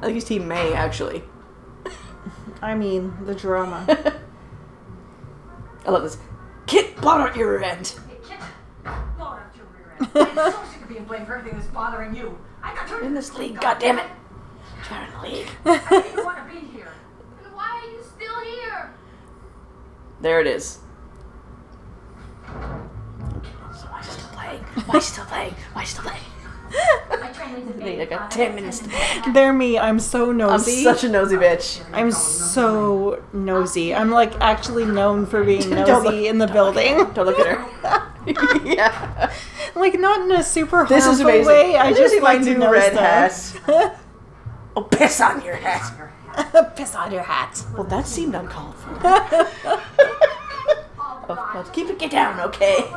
[0.00, 1.22] I think he's Team May actually.
[2.62, 3.84] I mean, the drama.
[5.86, 6.18] I love this.
[6.66, 7.94] Kit, blow out your rear end.
[8.08, 8.38] Hey, kid,
[9.16, 10.28] blow out your rear end.
[10.38, 12.38] I'm so sick of being blamed for everything that's bothering you.
[12.62, 14.06] I got turned In this league, goddammit.
[14.90, 15.46] You're in.
[15.64, 16.92] I didn't want to be here.
[17.44, 18.94] And why are you still here?
[20.20, 20.78] There it is.
[22.46, 24.60] So why is he still playing?
[24.86, 25.54] Why is he still playing?
[25.72, 26.22] Why is he still playing?
[27.20, 29.78] My training's in I got 10 minutes to They're me.
[29.78, 30.82] I'm so I'm nosy.
[30.82, 31.84] such a nosy bitch.
[31.92, 33.94] I'm so nosy.
[33.94, 36.96] I'm like actually known for being nosy look- in the building.
[37.12, 38.62] Don't look at her.
[38.64, 39.32] yeah.
[39.74, 41.46] like not in a super This harmful amazing.
[41.46, 41.76] way.
[41.76, 44.01] I This just is like to new know red stuff.
[44.74, 45.92] Oh, piss on your hat.
[46.76, 47.62] Piss on your hat.
[47.74, 48.90] Well, that seemed uncalled for.
[51.28, 52.90] oh, well, keep it get down, okay?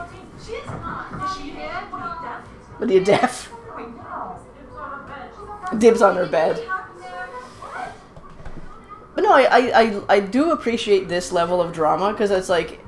[0.45, 1.11] She's not.
[1.21, 1.83] Is she dead?
[1.91, 2.79] What are you deaf?
[2.79, 3.51] But you deaf.
[3.75, 4.39] Wait, no.
[4.61, 5.05] It's on her
[5.69, 5.79] bed.
[5.79, 6.65] Dibs on her bed.
[9.15, 12.79] But no, I, I, I, I do appreciate this level of drama because it's like,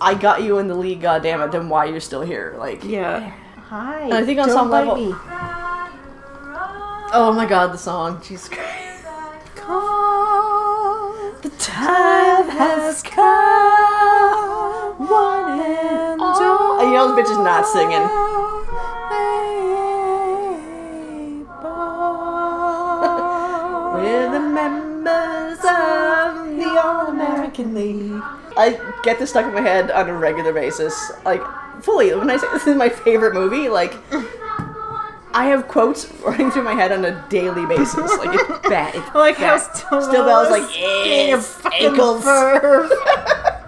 [0.00, 2.54] I got you in the league, goddammit, then why you're still here?
[2.58, 3.32] Like, Yeah.
[3.68, 4.04] Hi.
[4.04, 5.12] And I think on Don't some level- me.
[7.12, 8.20] Oh my god, the song.
[8.22, 9.04] Jesus Christ.
[11.42, 16.84] The time has come, one and all.
[16.84, 18.08] You know bitch is not singing.
[23.94, 28.22] We're the members of the All American League.
[28.56, 31.12] I get this stuck in my head on a regular basis.
[31.24, 31.42] Like,
[31.82, 33.94] fully, when I say this is my favorite movie, like,
[35.34, 37.96] I have quotes running through my head on a daily basis.
[38.18, 38.94] Like, it's bad.
[38.94, 39.76] It's I like how bad.
[39.76, 42.24] Still, Stilwell's like, being a yes, fucking ankles.
[42.24, 42.88] perv.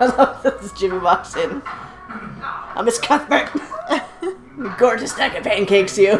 [0.00, 1.62] I love this Jimmy walks in.
[1.66, 3.50] I'm Miss Cuthbert.
[4.78, 6.12] Gorgeous stack of pancakes, you.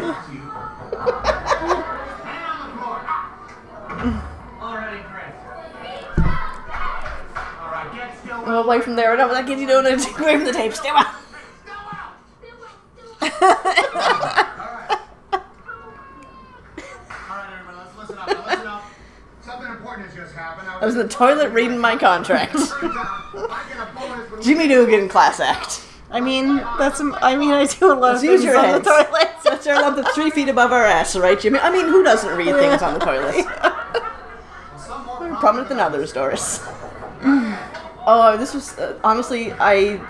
[4.59, 5.35] Alrighty, Chris.
[7.59, 8.35] Alright, get still.
[8.45, 9.13] I'm away from there.
[9.13, 9.85] I know what that kid's doing.
[9.85, 10.73] Away from the tape.
[10.73, 10.91] Stay
[13.21, 13.31] out.
[17.29, 18.27] Alright, everybody, let's listen up.
[18.27, 18.83] Now listen up.
[19.41, 20.67] Something important has just happened.
[20.69, 22.55] I was in the toilet reading my contract.
[22.55, 25.85] I get a bonus when Jimmy Dugan class act.
[26.11, 26.99] I mean, that's.
[26.99, 28.83] I mean, I do a lot Let's of things on heads.
[28.83, 29.29] the toilet.
[29.45, 31.59] Let's turn up to three feet above our ass, right, Jimmy?
[31.59, 33.45] I mean, who doesn't read things on the toilet?
[35.05, 36.67] more More prominent than others, Doris.
[38.03, 40.01] Oh, this was uh, honestly, I,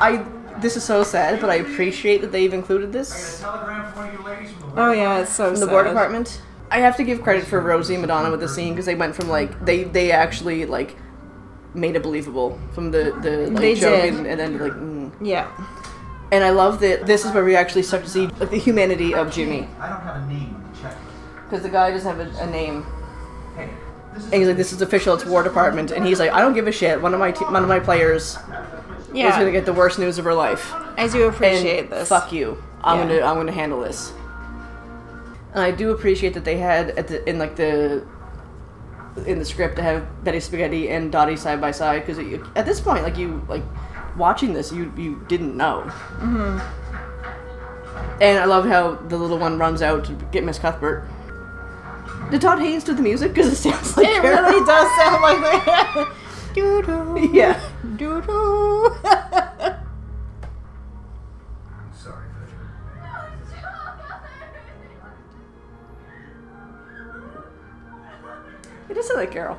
[0.00, 0.24] I.
[0.60, 4.14] This is so sad, but I appreciate that they've included this Telegram from one of
[4.20, 5.72] you ladies from the Oh yeah, it's so from the sad.
[5.72, 6.42] War Department.
[6.70, 9.14] I have to give credit for Rosie and Madonna with the scene because they went
[9.14, 10.96] from like they they actually like
[11.74, 14.14] made it believable from the the like, They joke did.
[14.14, 14.72] and, and then like.
[14.72, 15.12] Mm.
[15.20, 15.48] Yeah.
[16.30, 19.14] And I love that this is where we actually start to see like, the humanity
[19.14, 19.66] of Jimmy.
[19.80, 21.44] I don't have a name on the checklist.
[21.48, 22.84] Because the guy doesn't have a, a name.
[23.56, 23.70] Hey,
[24.12, 25.90] this is And he's like, this is official, it's War Department.
[25.90, 27.00] And he's like, I don't give a shit.
[27.00, 28.36] One of my, te- one of my players
[29.10, 29.38] is Yeah.
[29.38, 30.72] gonna get the worst news of her life.
[30.96, 32.08] I do And appreciate this.
[32.08, 32.62] fuck you.
[32.82, 33.16] I'm Yeah.
[33.20, 34.12] gonna, I'm gonna handle this.
[35.54, 38.04] And I do appreciate that they had at the, in like the,
[39.26, 42.22] in the script to have Betty Spaghetti and Dottie side by side because
[42.54, 43.62] at this point, like you, like
[44.16, 45.82] watching this, you you didn't know.
[46.20, 46.58] Mm-hmm.
[48.20, 51.04] And I love how the little one runs out to get Miss Cuthbert.
[52.30, 53.32] Did Todd Haynes do the music?
[53.32, 56.14] Because it sounds like It really does sound like that.
[57.32, 57.60] Yeah.
[57.98, 58.86] Doo doo.
[59.04, 59.82] I'm
[61.92, 62.52] sorry, Betty.
[68.88, 69.58] It does sound like Carol.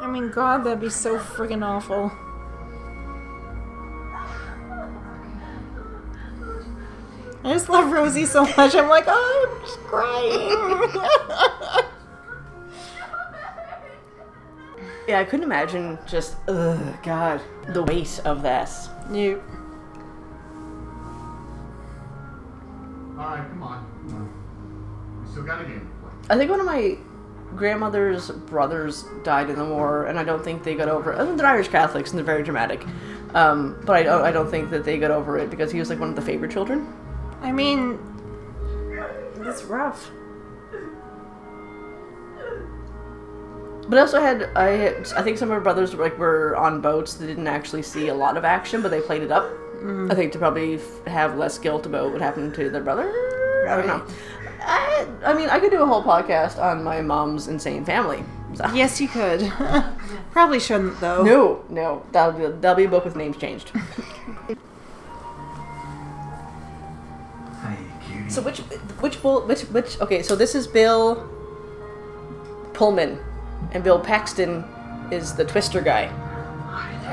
[0.00, 2.12] I mean, God, that'd be so friggin' awful.
[7.42, 8.76] I just love Rosie so much.
[8.76, 11.84] I'm like, oh, I'm just crying.
[15.06, 18.88] yeah, I couldn't imagine just, ugh, God, the weight of this.
[19.12, 19.42] you.
[23.18, 23.86] Alright, come on.
[24.08, 25.22] Come on.
[25.24, 26.12] We still got a game to play.
[26.30, 26.98] I think one of my
[27.54, 31.20] grandmother's brothers died in the war, and I don't think they got over it.
[31.20, 32.84] I mean, they're Irish Catholics and they're very dramatic.
[33.34, 35.90] Um, but I don't, I don't think that they got over it because he was
[35.90, 36.92] like one of the favorite children.
[37.42, 37.98] I mean,
[39.40, 40.10] it's rough.
[43.88, 46.80] But I also had I had, I think some of her brothers like were on
[46.80, 49.44] boats that didn't actually see a lot of action, but they played it up.
[49.82, 50.10] Mm.
[50.10, 53.08] I think to probably f- have less guilt about what happened to their brother.
[53.68, 54.02] I don't know.
[54.62, 58.24] I, I mean, I could do a whole podcast on my mom's insane family.
[58.54, 59.52] So- Yes, you could.
[60.32, 61.22] Probably shouldn't though.
[61.22, 63.70] No, no, that'll be that'll be a book with names changed.
[68.28, 68.58] So which
[69.00, 70.22] which bull which which okay?
[70.22, 71.28] So this is Bill
[72.72, 73.18] Pullman,
[73.72, 74.64] and Bill Paxton
[75.10, 76.10] is the Twister guy.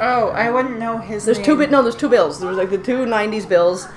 [0.02, 1.46] Oh, I wouldn't know his There's name.
[1.46, 2.40] two bit no, there's two Bills.
[2.40, 3.88] There's like the two '90s Bills,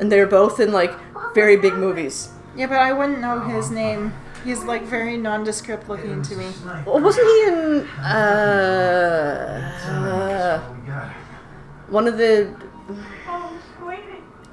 [0.00, 0.92] and they're both in like
[1.34, 2.28] very big movies.
[2.56, 4.12] Yeah, but I wouldn't know his name.
[4.44, 6.50] He's like very nondescript looking to me.
[6.84, 8.10] Well, wasn't he in uh,
[9.86, 11.08] uh What we got?
[11.88, 12.46] one of the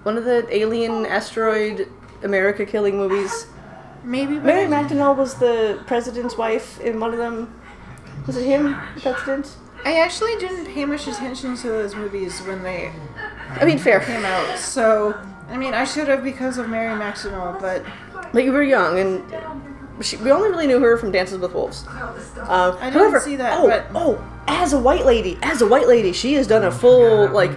[0.03, 1.89] one of the alien asteroid
[2.23, 3.47] America killing movies?
[4.03, 7.53] Maybe, Mary McDonnell was the president's wife in one of them.
[8.27, 9.55] Was it him, the president?
[9.83, 12.91] I actually didn't pay much attention to those movies when they
[13.59, 13.99] I mean, fair.
[13.99, 14.57] came out.
[14.57, 15.19] So,
[15.49, 17.83] I mean, I should have because of Mary McDonnell, but
[18.33, 19.23] But you were young, and
[20.05, 21.85] she, we only really knew her from Dances with Wolves.
[21.87, 25.67] Um, I didn't however, see that, Oh, but- oh, as a white lady, as a
[25.67, 27.51] white lady, she has done a full like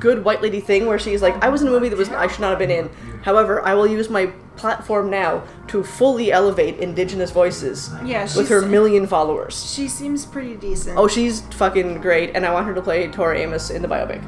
[0.00, 2.26] good white lady thing where she's like, I was in a movie that was I
[2.26, 2.90] should not have been in.
[3.22, 8.62] However, I will use my platform now to fully elevate indigenous voices yeah, with her
[8.62, 9.72] million followers.
[9.74, 10.98] she seems pretty decent.
[10.98, 14.20] Oh, she's fucking great, and I want her to play Tori Amos in the biopic.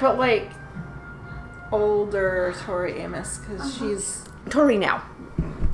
[0.00, 0.50] but like
[1.72, 3.88] older Tori Amos, because uh-huh.
[3.88, 5.02] she's Tori now.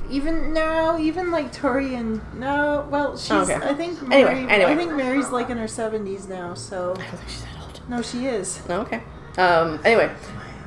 [0.09, 3.31] even now, even like Tori and no, well, she's.
[3.31, 3.55] Okay.
[3.55, 4.71] I think Anyway, Mary, anyway.
[4.71, 6.53] I think Mary's like in her seventies now.
[6.53, 7.56] So I don't think she's that old.
[7.89, 8.61] No, she is.
[8.69, 9.01] Oh, okay.
[9.37, 10.11] Um, anyway,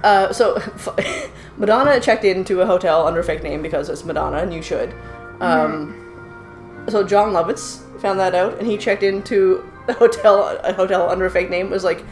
[0.03, 0.59] uh, so
[1.59, 4.95] Madonna checked into a hotel under a fake name because it's Madonna, and you should.
[5.41, 5.97] Um,
[6.89, 11.27] So Jon Lovitz found that out, and he checked into a hotel a hotel under
[11.27, 11.67] a fake name.
[11.67, 12.05] It was like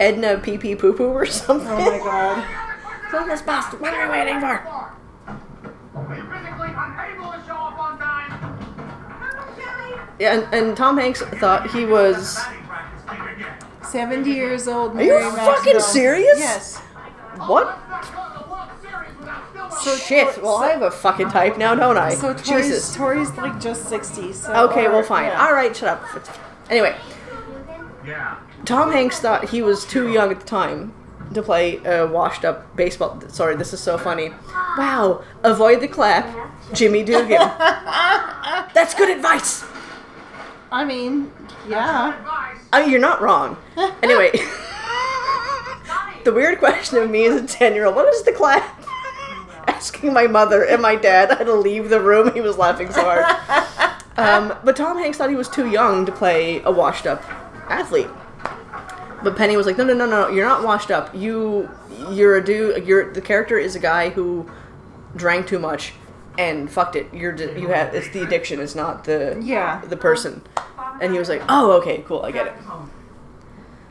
[0.00, 1.68] Edna Pee Pee Poo Poo or something.
[1.68, 2.62] Oh my god.
[3.10, 4.46] Son this bastard, what are we waiting for?
[4.46, 8.32] Are you physically unable to show up on time?
[10.18, 12.36] Yeah, and, and Tom Hanks thought he was.
[13.96, 14.24] Batting practice can begin.
[14.24, 14.96] Seventy years old.
[14.96, 16.38] Are you fucking serious?
[16.38, 16.76] Yes.
[17.46, 17.66] What?
[17.90, 20.34] Let's not go to the World Series without still So Shit.
[20.34, 22.14] Tor- Well, I have a fucking type now, don't I?
[22.14, 22.94] So Tori's, Jesus.
[22.96, 24.32] Tori's like just sixty.
[24.32, 25.26] So Okay, or- well, fine.
[25.26, 25.44] yeah.
[25.46, 26.04] All right, shut up.
[26.70, 26.96] Anyway,
[28.06, 28.36] Yeah.
[28.64, 30.92] Tom Hanks thought he was too young at the time
[31.34, 33.20] to play a washed up baseball.
[33.28, 34.32] Sorry, this is so funny.
[34.78, 36.26] Wow, avoid the clap,
[36.72, 37.38] Jimmy Dugan.
[38.74, 39.64] That's good advice.
[40.70, 41.32] I mean,
[41.68, 42.18] yeah.
[42.18, 42.58] advice.
[42.72, 43.56] I mean, you're not wrong.
[44.02, 44.30] Anyway,
[46.24, 48.62] the weird question of me as a 10 year old what is the class?
[49.66, 52.32] Asking my mother and my dad how to leave the room.
[52.34, 53.92] He was laughing so hard.
[54.18, 57.22] Um, but Tom Hanks thought he was too young to play a washed up
[57.68, 58.08] athlete.
[59.22, 61.14] But Penny was like, no, no, no, no, you're not washed up.
[61.14, 61.68] You,
[62.10, 62.86] you're a dude.
[62.86, 64.50] You're the character is a guy who
[65.16, 65.92] drank too much
[66.38, 67.12] and fucked it.
[67.12, 68.60] You're di- you have it's the addiction.
[68.60, 69.82] It's not the Yeah.
[69.86, 70.42] the person.
[71.00, 72.54] And he was like, oh, okay, cool, I get it.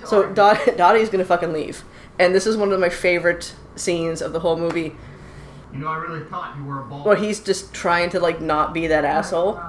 [0.06, 1.84] So Dot- Dottie's gonna fucking leave,
[2.20, 4.96] and this is one of my favorite scenes of the whole movie,
[5.74, 7.04] You know, I really thought you were a ball.
[7.04, 9.60] where he's just trying to like not be that asshole,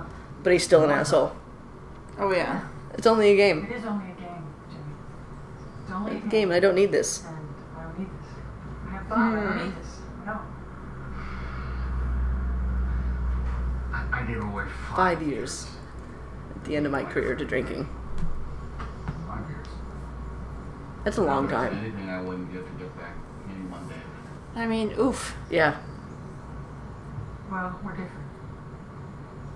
[0.43, 1.33] but he's still an asshole.
[2.19, 2.63] Oh yeah.
[2.95, 3.67] It's only a game.
[3.71, 4.83] It is only a game, Jimmy.
[5.83, 6.29] It's only a game.
[6.29, 6.51] Game.
[6.53, 7.25] I don't need this.
[7.27, 7.37] And
[7.77, 8.29] I don't need this.
[8.87, 9.65] I have thought I don't hmm.
[9.67, 9.86] need this.
[14.13, 15.67] I, I gave away five, Five years
[16.55, 17.89] at the end of my career to drinking.
[19.27, 19.67] Five years.
[21.05, 21.79] That's a long time.
[21.79, 23.15] Anything I wouldn't get to get back
[23.49, 23.95] in one day.
[24.55, 25.37] I mean, oof.
[25.51, 25.77] Yeah,
[27.51, 28.27] Well, we're different.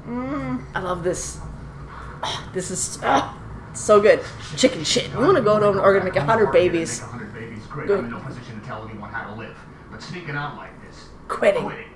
[0.07, 0.65] Mm.
[0.75, 1.39] I love this.
[2.23, 3.39] Ah, This is ah,
[3.75, 4.21] so good.
[4.57, 5.11] Chicken shit.
[5.15, 7.01] We want to go to an organ make a hundred babies.
[7.01, 7.67] Make a hundred babies.
[7.69, 7.87] Great.
[7.87, 7.99] Good.
[8.01, 9.57] I'm in no position to tell anyone how to live.
[9.91, 11.09] But sneaking out like this.
[11.29, 11.63] Quitting.
[11.65, 11.90] Quitting.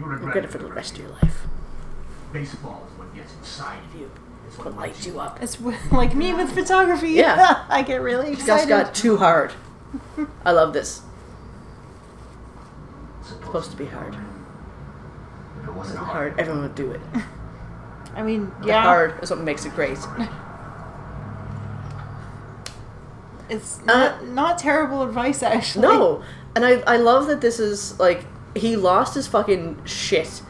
[0.00, 1.42] You regret, Regret it for the rest of your life.
[2.32, 4.10] Baseball is what gets inside of you.
[4.46, 5.42] It's what What lights you up?
[5.42, 5.60] It's
[5.92, 7.10] like me with photography.
[7.10, 7.66] Yeah.
[7.68, 8.68] I get really Just excited.
[8.68, 9.52] got too hard.
[10.44, 11.02] I love this.
[13.22, 14.14] Supposed, supposed to be hard.
[14.14, 14.20] If
[15.68, 16.40] it wasn't Wasn't hard, hard.
[16.40, 17.00] Everyone would do it.
[18.14, 18.82] I mean, The yeah.
[18.82, 19.98] hard is what makes it great.
[23.50, 25.82] It's uh, not, not terrible advice, actually.
[25.82, 26.22] No,
[26.56, 28.24] and I I love that this is like
[28.54, 30.42] he lost his fucking shit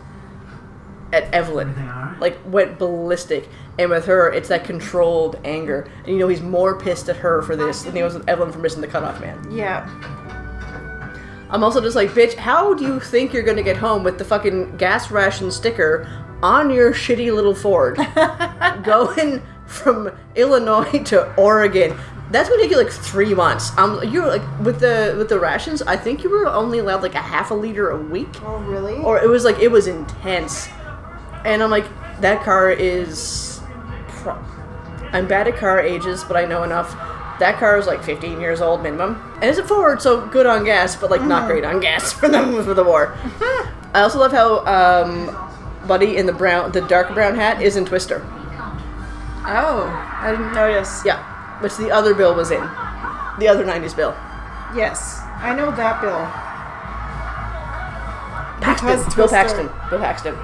[1.13, 1.71] at Evelyn.
[1.71, 2.21] Everything all right?
[2.21, 3.49] Like went ballistic,
[3.79, 5.91] and with her, it's that controlled anger.
[6.05, 8.53] And you know he's more pissed at her for this than he was with Evelyn
[8.53, 9.51] for missing the cutoff man.
[9.51, 9.89] Yeah.
[11.51, 14.25] I'm also just like, bitch, how do you think you're gonna get home with the
[14.25, 16.09] fucking gas ration sticker
[16.43, 17.97] on your shitty little Ford?
[18.85, 21.99] Going from Illinois to Oregon.
[22.31, 23.77] That's gonna take you like three months.
[23.77, 25.83] Um, you were like with the with the rations.
[25.83, 28.95] I think you were only allowed like a half a liter a week, Oh, really?
[28.99, 30.69] or it was like it was intense.
[31.45, 31.87] And I'm like,
[32.21, 33.61] that car is.
[34.09, 34.39] Pro-
[35.13, 36.91] I'm bad at car ages, but I know enough.
[37.41, 40.63] That car is like 15 years old minimum, and it's a Ford, so good on
[40.65, 43.17] gas, but like not great on gas for the for the war.
[43.93, 47.87] I also love how um, Buddy in the brown, the dark brown hat is in
[47.87, 48.23] Twister.
[49.47, 49.89] oh,
[50.21, 51.03] I didn't notice.
[51.05, 51.19] Yeah,
[51.61, 52.61] which the other bill was in.
[53.39, 54.15] The other 90s bill.
[54.75, 56.21] Yes, I know that bill.
[58.61, 58.89] Paxton.
[58.89, 59.71] Because Bill Twister- Paxton.
[59.91, 60.37] Bill Paxton.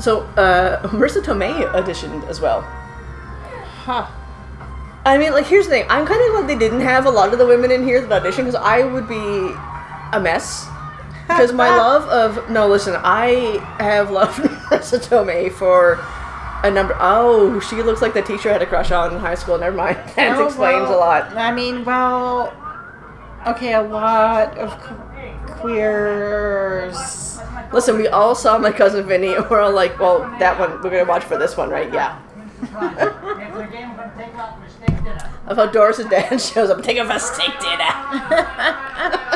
[0.00, 2.60] So, uh, Marisa Tomei auditioned as well.
[3.84, 4.06] Huh.
[5.06, 5.86] I mean, like, here's the thing.
[5.88, 8.22] I'm kind of glad they didn't have a lot of the women in here that
[8.22, 9.54] audition because I would be
[10.12, 10.68] a mess.
[11.26, 15.96] Because my love of no, listen, I have loved Marisa Tomei for
[16.64, 16.96] a number.
[16.98, 19.58] Oh, she looks like the teacher I had a crush on in high school.
[19.58, 19.96] Never mind.
[20.16, 21.36] That Oh, explains well, a lot.
[21.36, 22.52] I mean, well,
[23.46, 27.38] okay, a lot of que- queers.
[27.72, 30.90] Listen, we all saw my cousin Vinny, and we're all like, "Well, that one we're
[30.90, 32.18] gonna watch for this one, right?" Yeah.
[32.76, 35.30] After the game, we're gonna take out for steak dinner.
[35.46, 37.90] Of how Doris' dad shows up, take a steak dinner.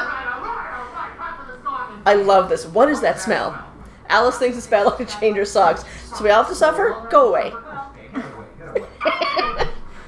[2.07, 2.65] I love this.
[2.67, 3.63] What is that smell?
[4.09, 7.07] Alice thinks it's bad luck to change her socks, so we all have to suffer.
[7.11, 7.53] Go away.
[7.55, 7.91] I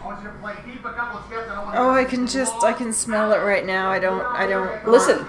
[0.04, 1.48] want you to play deep a couple of steps.
[1.50, 3.90] I don't want Oh, I can just, I can smell it right now.
[3.90, 4.88] I don't, I don't.
[4.88, 5.26] Listen,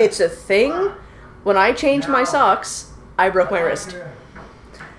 [0.00, 0.72] it's a thing.
[1.44, 3.96] When I changed my socks, I broke my wrist.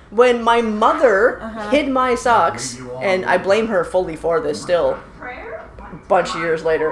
[0.10, 1.40] When my mother
[1.72, 6.64] hid my socks, and I blame her fully for this still, a bunch of years
[6.64, 6.91] later,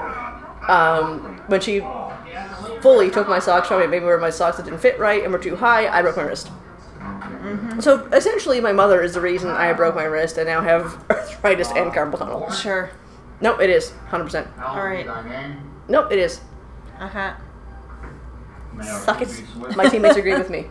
[0.68, 1.80] um, when she
[2.82, 5.32] fully took my socks from me, maybe were my socks that didn't fit right and
[5.32, 6.50] were too high, I broke my wrist.
[7.80, 11.70] So essentially, my mother is the reason I broke my wrist and now have arthritis
[11.70, 12.50] and carpal tunnel.
[12.50, 12.90] Sure.
[13.40, 14.46] No, it is 100%.
[14.62, 15.06] All right.
[15.88, 16.40] No, it is.
[17.00, 17.34] Uh huh.
[18.82, 19.42] Suck it.
[19.76, 20.66] My teammates agree with me.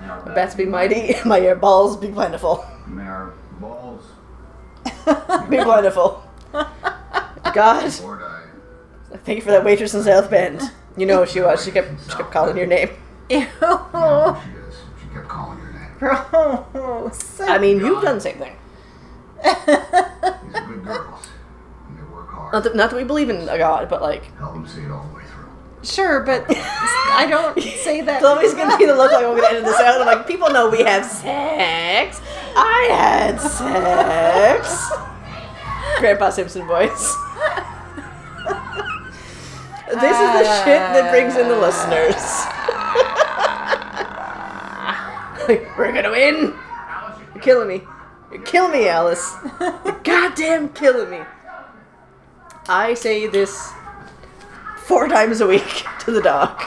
[0.00, 2.64] My bats be mighty, and my balls be plentiful.
[2.86, 4.02] May our balls
[5.48, 6.22] Be plentiful.
[7.54, 7.92] God,
[9.24, 10.60] thank you for that waitress in South Bend.
[10.96, 11.64] You know who she was.
[11.64, 12.90] She kept she kept calling your name.
[13.30, 13.40] Ew.
[13.40, 13.50] She is.
[15.00, 15.90] She kept calling your name.
[15.98, 17.40] Gross.
[17.40, 18.56] I mean, you've done the same thing.
[19.42, 21.28] These are good girls.
[21.88, 22.52] And they work hard.
[22.52, 24.90] Not that, not that we believe in a God, but like, Help them see it
[24.90, 25.50] all the way through.
[25.82, 28.20] Sure, but I don't say that.
[28.20, 30.00] Chloe's gonna be the look like we're gonna edit this out.
[30.00, 32.20] I'm like, people know we have sex.
[32.56, 34.92] I had sex.
[35.98, 37.14] Grandpa Simpson voice.
[39.88, 42.14] this is the shit that brings in the listeners.
[45.48, 46.54] Like, we're gonna win.
[47.34, 47.82] You're killing me.
[48.32, 49.34] You're killing me, Alice.
[49.60, 51.20] You're goddamn killing me.
[52.66, 53.70] I say this
[54.84, 56.62] four times a week to the dog.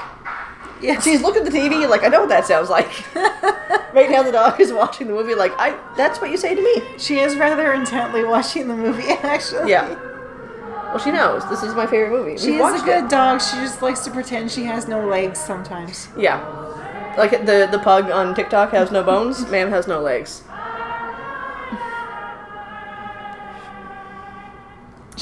[0.80, 3.16] Yeah, She's looking at the TV like I know what that sounds like.
[3.16, 5.76] right now, the dog is watching the movie like I.
[5.98, 6.84] That's what you say to me.
[7.00, 9.72] She is rather intently watching the movie, actually.
[9.72, 9.96] Yeah.
[10.90, 12.38] Well, she knows this is my favorite movie.
[12.38, 13.10] She We've is a good it.
[13.10, 13.42] dog.
[13.42, 16.08] She just likes to pretend she has no legs sometimes.
[16.18, 16.40] Yeah.
[17.18, 19.46] Like the the pug on TikTok has no bones.
[19.52, 20.44] Ma'am has no legs.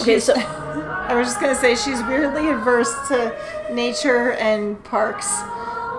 [0.01, 3.33] Okay, so I was just gonna say she's weirdly averse to
[3.71, 5.41] nature and parks,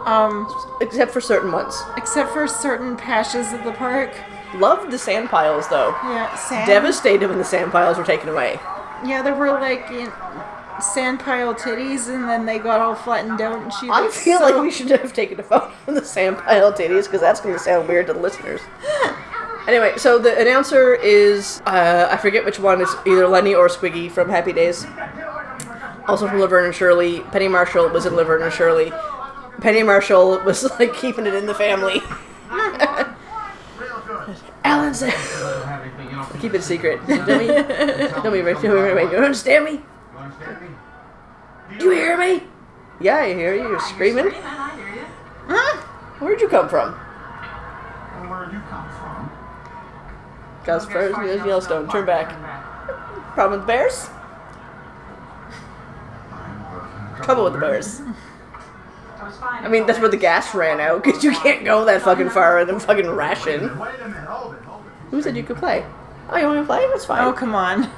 [0.05, 0.47] um,
[0.81, 4.11] except for certain ones, except for certain patches of the park.
[4.55, 5.91] loved the sand piles though.
[6.05, 6.67] Yeah, sand.
[6.67, 8.61] Devastated when the sand piles were taken away.
[9.05, 10.45] Yeah, there were like you know,
[10.81, 13.89] sand pile titties, and then they got all flattened out, and she.
[13.91, 17.05] I feel so- like we should have taken a photo of the sand pile titties
[17.05, 18.61] because that's going to sound weird to the listeners.
[19.69, 22.81] Anyway, so the announcer is uh, I forget which one.
[22.81, 24.87] It's either Lenny or Squiggy from Happy Days.
[26.07, 27.19] Also from Laverne and Shirley.
[27.33, 28.93] Penny Marshall was in Laverne and Shirley.
[29.61, 32.01] Penny Marshall was like keeping it in the family.
[34.65, 35.13] Alan said,
[36.41, 39.03] "Keep it a secret." Don't me, don't me, don't me, don't me.
[39.03, 39.73] You understand me?
[39.73, 40.69] You understand me?
[41.79, 42.43] Do you hear me?
[43.01, 43.63] Yeah, I hear you.
[43.63, 44.31] You're screaming.
[44.33, 45.77] Huh?
[46.19, 46.93] Where'd you come from?
[46.93, 49.31] Well, where'd you come from?
[50.65, 51.89] Gus first, Yellowstone.
[51.89, 52.31] Turn back.
[53.35, 54.09] Problem with the bears?
[57.23, 58.01] Trouble with the bears.
[59.43, 62.61] I mean, that's where the gas ran out, because you can't go that fucking far
[62.61, 63.71] in the fucking ration.
[65.11, 65.85] Who said you could play?
[66.29, 66.87] Oh, you want me to play?
[66.89, 67.23] That's fine.
[67.25, 67.89] Oh come on!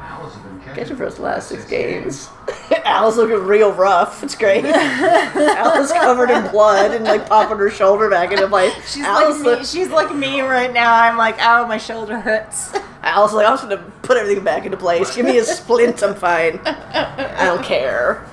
[0.00, 2.28] Alice has been catching Get your first last six games.
[2.84, 4.22] Al's looking real rough.
[4.22, 4.64] It's great.
[4.66, 8.74] Al's covered in blood and like popping her shoulder back into place.
[8.92, 9.50] She's Al's like me.
[9.50, 10.94] look- She's like me right now.
[10.94, 12.72] I'm like, oh, my shoulder hurts.
[13.02, 15.14] Al's like, I'm just gonna put everything back into place.
[15.14, 16.60] Give me a splint, I'm fine.
[16.64, 18.26] I don't care.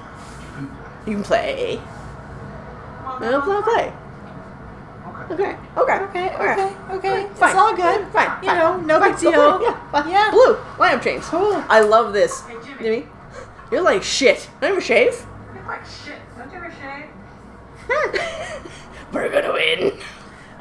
[1.08, 1.80] You can play.
[3.22, 3.94] No, play, play.
[5.32, 5.56] Okay.
[5.78, 5.94] Okay.
[6.00, 6.60] Okay, Alright.
[6.60, 7.22] okay, okay.
[7.26, 7.56] It's Fine.
[7.56, 8.08] all good.
[8.12, 8.44] Fine.
[8.44, 8.58] You fine.
[8.58, 9.58] know, no Fine, big go deal.
[9.60, 9.68] play.
[9.68, 9.92] Yeah.
[9.92, 10.10] fine.
[10.10, 10.32] Yeah.
[10.32, 10.56] Blue.
[10.78, 11.26] Lineup chains.
[11.28, 11.64] Cool.
[11.70, 12.44] I love this.
[12.82, 13.06] Jimmy,
[13.72, 14.50] you're like shit.
[14.60, 15.14] Don't even shave.
[15.54, 16.18] Look like shit.
[16.38, 17.06] Don't you ever shave?
[19.14, 19.98] We're gonna win.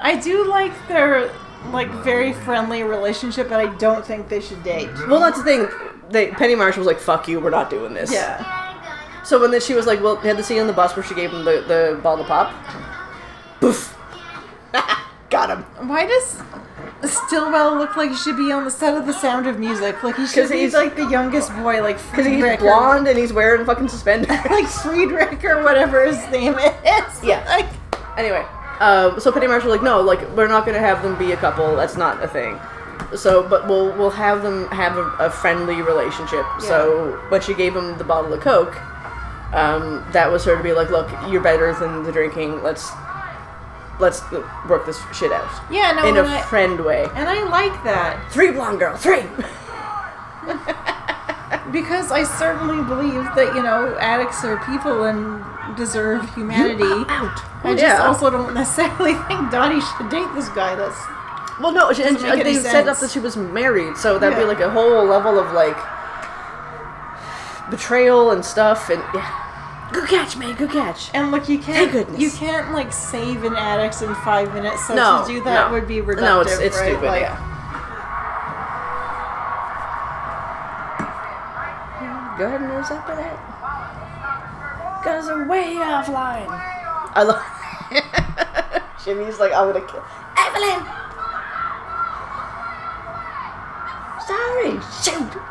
[0.00, 1.30] I do like their
[1.70, 4.88] like very friendly relationship, but I don't think they should date.
[5.08, 5.68] Well, that's the thing.
[6.10, 9.22] They, Penny Marshall was like, "Fuck you, we're not doing this." Yeah.
[9.24, 11.14] So when then she was like, "Well," had the scene on the bus where she
[11.14, 12.52] gave him the the bottle of pop.
[13.60, 13.94] Poof.
[15.30, 15.62] Got him.
[15.88, 16.42] Why does
[17.04, 20.02] Stilwell look like he should be on the set of The Sound of Music?
[20.02, 22.64] Like he should 'Cause be he's- like the youngest boy, like Because he's Friedrich or-
[22.64, 24.28] blonde and he's wearing fucking suspenders.
[24.50, 27.22] like Friedrich or whatever his name is.
[27.24, 27.44] Yeah.
[27.48, 27.66] Like,
[28.16, 28.44] Anyway,
[28.80, 31.36] um, so Penny Marshall was like, no, like we're not gonna have them be a
[31.36, 31.76] couple.
[31.76, 32.58] That's not a thing.
[33.14, 36.44] So, but we'll we'll have them have a, a friendly relationship.
[36.58, 38.74] So when she gave him the bottle of Coke,
[39.54, 42.60] um, that was her to be like, look, you're better than the drinking.
[42.64, 42.90] Let's
[44.00, 44.22] let's
[44.68, 47.04] work this shit out yeah, no, in a friend way.
[47.14, 49.22] and I like that Three blonde girl, three.
[51.72, 55.44] because I certainly believe that you know addicts are people and
[55.76, 56.84] deserve humanity.
[57.08, 57.40] out.
[57.64, 58.06] I oh, just yeah.
[58.06, 60.74] also don't necessarily think Dottie should date this guy.
[60.74, 60.98] That's
[61.60, 64.18] Well, no, she, and make uh, they any set up that she was married, so
[64.18, 65.76] that'd be like a whole level of like
[67.70, 68.90] betrayal and stuff.
[68.90, 69.47] And yeah,
[69.92, 71.10] good catch, man, good catch.
[71.14, 72.20] and look, you can't goodness.
[72.20, 74.86] you can't like save an addict in five minutes.
[74.86, 75.72] So No, to do that no.
[75.72, 76.20] would be reductive.
[76.20, 76.88] No, it's it's right?
[76.92, 77.06] stupid.
[77.06, 77.44] Like, yeah.
[82.38, 83.38] Gardener's up with it.
[85.02, 86.46] Cause they're way offline.
[86.48, 87.42] I love.
[89.04, 90.04] Jimmy's like, I'm gonna kill
[90.38, 90.86] Evelyn.
[94.26, 95.42] Sorry, shoot.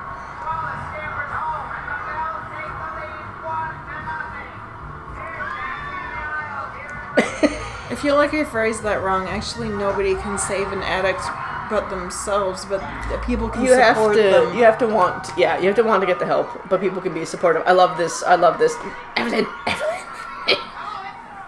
[8.02, 9.28] Feel like I phrased that wrong.
[9.28, 11.22] Actually, nobody can save an addict
[11.70, 12.82] but themselves, but
[13.26, 14.58] people can you have to them.
[14.58, 17.02] you have to want yeah you have to want to get the help but people
[17.02, 17.62] can be supportive.
[17.66, 18.74] I love this i love this.
[19.18, 20.02] Evelyn evelyn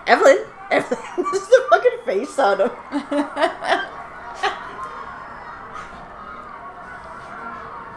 [0.07, 0.37] evelyn
[0.71, 0.99] evelyn
[1.31, 2.71] this is the fucking face on him.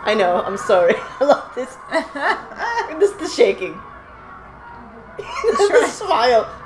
[0.04, 0.94] I know i'm sorry.
[0.96, 1.76] I love this.
[3.00, 3.80] This is the shaking.
[5.18, 6.61] This is the smile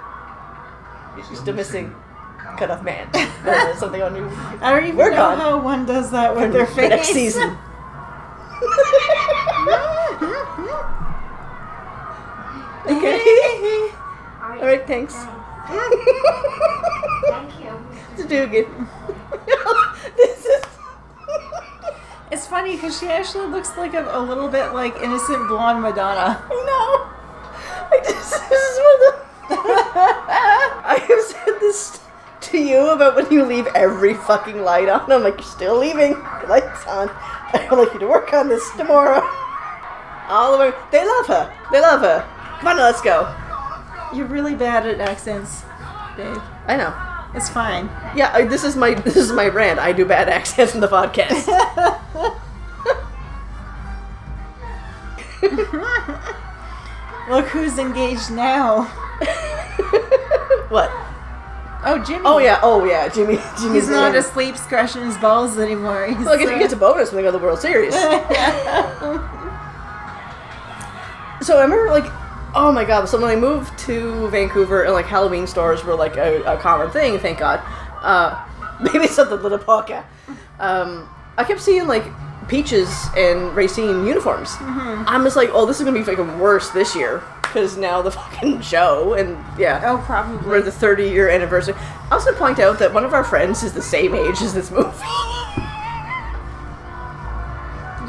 [1.16, 1.94] you're still missing
[2.59, 3.09] cut off man
[3.44, 4.28] There's something on you
[4.60, 5.38] I don't even Work know on.
[5.38, 6.90] how one does that with their face.
[6.90, 7.51] next season
[12.86, 13.20] okay
[14.43, 15.14] all right thanks
[17.28, 17.72] Thank you.
[18.16, 18.88] to do again.
[20.16, 20.62] this is.
[22.30, 26.40] It's funny because she actually looks like a, a little bit like innocent blonde Madonna.
[26.40, 27.09] I know.
[27.90, 29.26] I just, this is one of the.
[30.88, 32.00] I have said this
[32.42, 35.10] to you about when you leave every fucking light on.
[35.10, 36.12] I'm like, you're still leaving.
[36.12, 37.08] The lights on.
[37.10, 39.20] I would like you to work on this tomorrow.
[40.28, 40.72] All the way.
[40.92, 41.52] They love her.
[41.72, 42.20] They love her.
[42.60, 43.34] Come on, let's go.
[44.14, 45.64] You're really bad at accents,
[46.16, 46.38] babe.
[46.68, 46.94] I know.
[47.34, 47.86] It's fine.
[48.14, 49.80] Yeah, I, this is my this is my brand.
[49.80, 51.46] I do bad accents in the podcast.
[57.28, 58.88] Look who's engaged now.
[60.68, 60.90] What?
[61.84, 62.22] Oh, Jimmy.
[62.24, 62.59] Oh yeah.
[62.62, 63.09] Oh yeah.
[63.09, 63.38] Jimmy.
[63.60, 64.18] Jimmy's He's not in.
[64.18, 66.06] asleep scratching his balls anymore.
[66.06, 67.94] He's, Look, he uh, gets a bonus when they go to the World Series.
[71.43, 72.10] So I remember like,
[72.56, 73.05] oh my god!
[73.09, 76.90] So when I moved to Vancouver and like Halloween stores were like a, a common
[76.90, 77.60] thing, thank God.
[78.02, 78.44] Uh,
[78.93, 80.06] maybe something the podcast.
[80.59, 82.05] Um, I kept seeing like
[82.48, 84.56] Peaches and Racine uniforms.
[84.60, 87.22] I'm just like, oh, this is gonna be fucking worse this year
[87.57, 89.81] because now the fucking show and yeah.
[89.87, 90.47] oh, probably.
[90.47, 91.73] We're the 30 year anniversary.
[92.11, 94.70] I gonna point out that one of our friends is the same age as this
[94.70, 94.87] movie.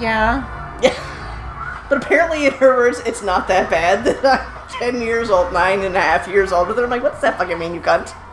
[0.02, 0.44] yeah.
[0.84, 1.86] Yeah.
[1.88, 5.80] But apparently, in her words, it's not that bad that I'm 10 years old, nine
[5.84, 6.84] and a half years older than.
[6.84, 8.14] I'm like, what's that fucking mean, you cunt?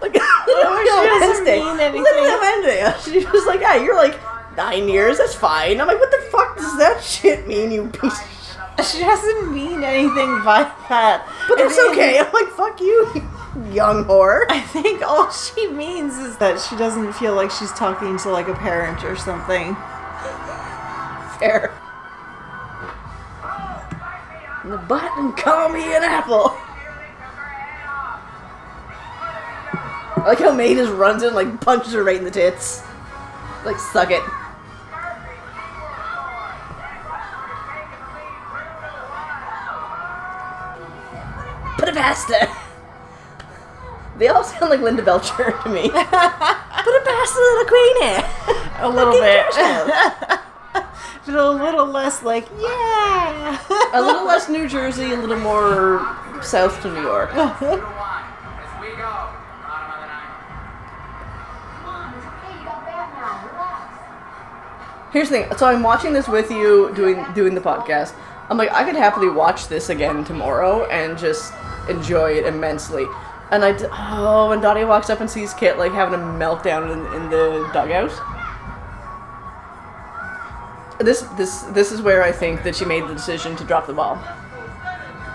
[0.00, 1.60] Like, Oh, she doesn't Wednesday.
[1.60, 2.02] mean anything.
[2.02, 3.20] Literally Wednesday.
[3.20, 4.18] She was like, yeah, you're like
[4.56, 5.80] nine years, that's fine.
[5.80, 8.41] I'm like, what the fuck does that shit mean, you piece of?
[8.82, 11.28] She doesn't mean anything by that.
[11.48, 12.18] But that's mean, okay.
[12.20, 14.46] I'm like, fuck you, you young whore.
[14.48, 18.48] I think all she means is that she doesn't feel like she's talking to like
[18.48, 19.74] a parent or something.
[21.38, 21.72] Fair.
[24.64, 26.56] in the butt and call me an apple.
[30.16, 32.82] I like how Mae just runs in and like punches her right in the tits.
[33.64, 34.22] Like, suck it.
[41.82, 42.46] Put it past her.
[44.16, 45.88] They all sound like Linda Belcher to me.
[45.90, 48.22] Put it past the little queenie.
[48.78, 49.46] A little bit.
[51.26, 53.58] but a little less like, yeah.
[53.92, 56.06] a little less New Jersey, a little more
[56.40, 57.30] south to New York.
[57.34, 59.10] As we go,
[59.66, 60.38] bottom of the ninth.
[61.82, 62.58] Mom, it's okay.
[62.60, 63.50] You got that now.
[63.50, 65.12] Relax.
[65.12, 65.58] Here's the thing.
[65.58, 68.14] So I'm watching this with you, doing doing the podcast.
[68.50, 71.52] I'm like, I could happily watch this again tomorrow and just
[71.88, 73.06] enjoy it immensely.
[73.50, 76.92] And I, d- oh, when Dottie walks up and sees Kit like having a meltdown
[76.92, 78.10] in, in the dugout.
[80.98, 83.92] This this this is where I think that she made the decision to drop the
[83.92, 84.16] ball.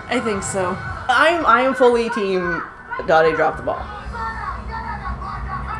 [0.08, 0.76] I think so.
[1.08, 2.62] I'm I am fully team
[3.06, 3.84] Dottie drop the ball.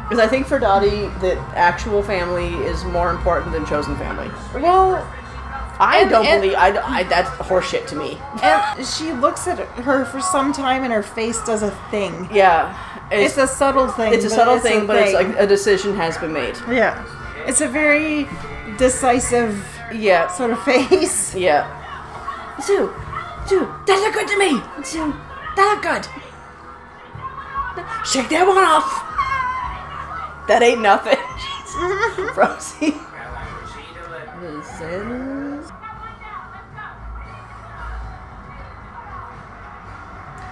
[0.09, 4.31] Because I think for Dottie that actual family is more important than chosen family.
[4.55, 5.07] Well,
[5.81, 8.19] I And- don't and- believe I, I that's horseshit to me.
[8.43, 12.29] and she looks at her for some time and her face does a thing.
[12.33, 12.77] Yeah,
[13.13, 14.13] It's, a subtle thing.
[14.13, 16.57] it's a subtle it's a thing, but it's like a decision has been made.
[16.71, 17.05] Yeah.
[17.47, 18.27] It's a very
[18.77, 21.35] decisive Yeah, sort of face.
[21.35, 21.65] yeah.
[22.61, 22.93] Sue,
[23.47, 24.61] Sue, that look good to me.
[24.85, 25.15] Sue,
[25.57, 26.07] that look good.
[28.05, 29.05] Shake that one off.
[30.49, 31.17] That ain't nothing.
[32.37, 32.95] Rosie.
[34.43, 35.28] Listen.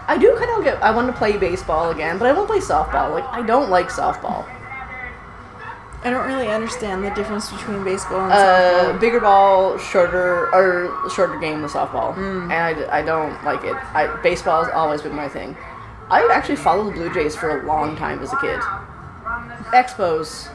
[0.08, 0.82] I do kind of get.
[0.82, 3.10] I want to play baseball again, but I won't play softball.
[3.12, 4.44] Like I don't like softball.
[6.04, 8.36] I don't really understand the difference between baseball and Uh,
[8.94, 9.00] softball.
[9.00, 12.52] bigger ball, shorter or shorter game with softball, Mm.
[12.52, 13.74] and I don't like it.
[13.94, 15.56] I baseball has always been my thing.
[16.08, 18.60] I actually followed the Blue Jays for a long time as a kid.
[19.72, 20.48] Expos.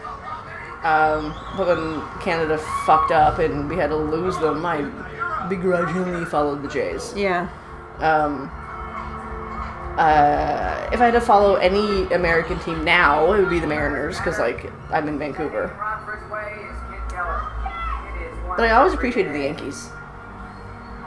[0.84, 4.86] Um, but when Canada fucked up and we had to lose them, I
[5.50, 7.14] begrudgingly followed the Jays.
[7.16, 7.48] Yeah.
[8.00, 8.50] Um,
[9.98, 14.18] uh, if I had to follow any American team now, it would be the Mariners
[14.18, 15.68] because like I'm in Vancouver.
[18.58, 19.90] But I always appreciated the Yankees.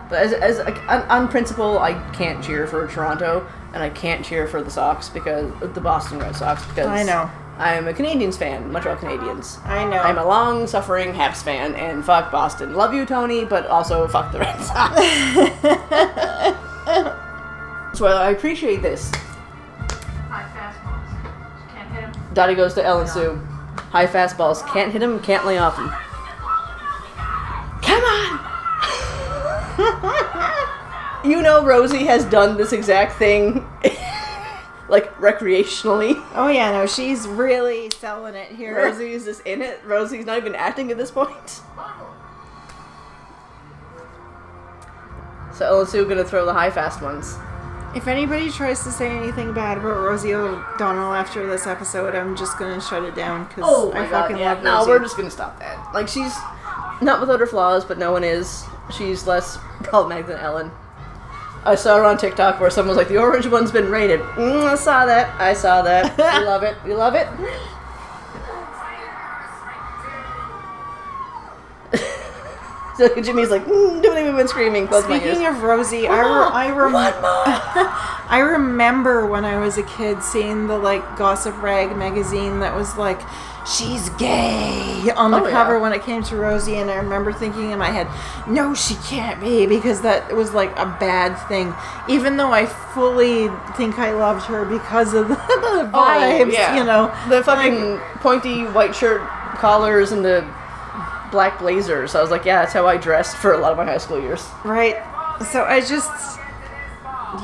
[0.09, 4.25] But as, as like, on, on principle, I can't cheer for Toronto, and I can't
[4.25, 7.31] cheer for the Sox because the Boston Red Sox because I know.
[7.57, 9.65] I'm a Canadiens fan, Montreal Canadiens.
[9.65, 9.99] I know.
[9.99, 12.75] I'm a long-suffering Habs fan, and fuck Boston.
[12.75, 15.01] Love you, Tony, but also fuck the Red Sox.
[17.95, 19.11] so I appreciate this.
[20.29, 21.73] High fastballs.
[21.73, 22.13] Can't hit him.
[22.35, 23.41] Dottie goes to Ellen Sue.
[23.91, 24.67] High fastballs.
[24.73, 25.91] Can't hit him, can't lay off him.
[27.83, 28.41] Come on!
[31.25, 33.65] you know Rosie has done this exact thing,
[34.89, 36.21] like recreationally.
[36.35, 38.77] Oh yeah, no, she's really selling it here.
[38.77, 39.81] Rosie is just in it.
[39.85, 41.61] Rosie's not even acting at this point.
[45.53, 47.37] So Ellen Sue gonna throw the high fast ones.
[47.95, 52.59] If anybody tries to say anything bad about Rosie O'Donnell after this episode, I'm just
[52.59, 55.95] gonna shut it down because Oh I fucking love No, we're just gonna stop that.
[55.95, 56.35] Like she's
[57.01, 58.65] not without her flaws, but no one is.
[58.97, 60.71] She's less problematic than Ellen.
[61.65, 64.65] I saw her on TikTok where someone was like, "The orange one's been rated." Mm,
[64.65, 65.41] I saw that.
[65.41, 66.19] I saw that.
[66.41, 66.77] you love it.
[66.85, 67.27] You love it.
[72.99, 76.71] so Jimmy's like, mm, "Don't even been screaming." Close Speaking of Rosie, I, re- I,
[76.71, 76.95] rem-
[78.29, 82.97] I remember when I was a kid seeing the like Gossip Rag magazine that was
[82.97, 83.21] like,
[83.67, 85.81] she's gay on the Oh, cover yeah.
[85.81, 88.07] when it came to Rosie, and I remember thinking in my head,
[88.49, 91.75] no, she can't be because that was like a bad thing.
[92.09, 96.77] Even though I fully think I loved her because of the, the vibes, Oh, yeah.
[96.77, 97.13] you know.
[97.29, 99.21] the fucking pointy white shirt
[99.59, 100.43] collars and the
[101.31, 102.15] black blazers.
[102.15, 104.21] I was like, yeah, that's how I dressed for a lot of my high school
[104.21, 104.45] years.
[104.65, 104.97] Right.
[105.51, 106.39] So I just,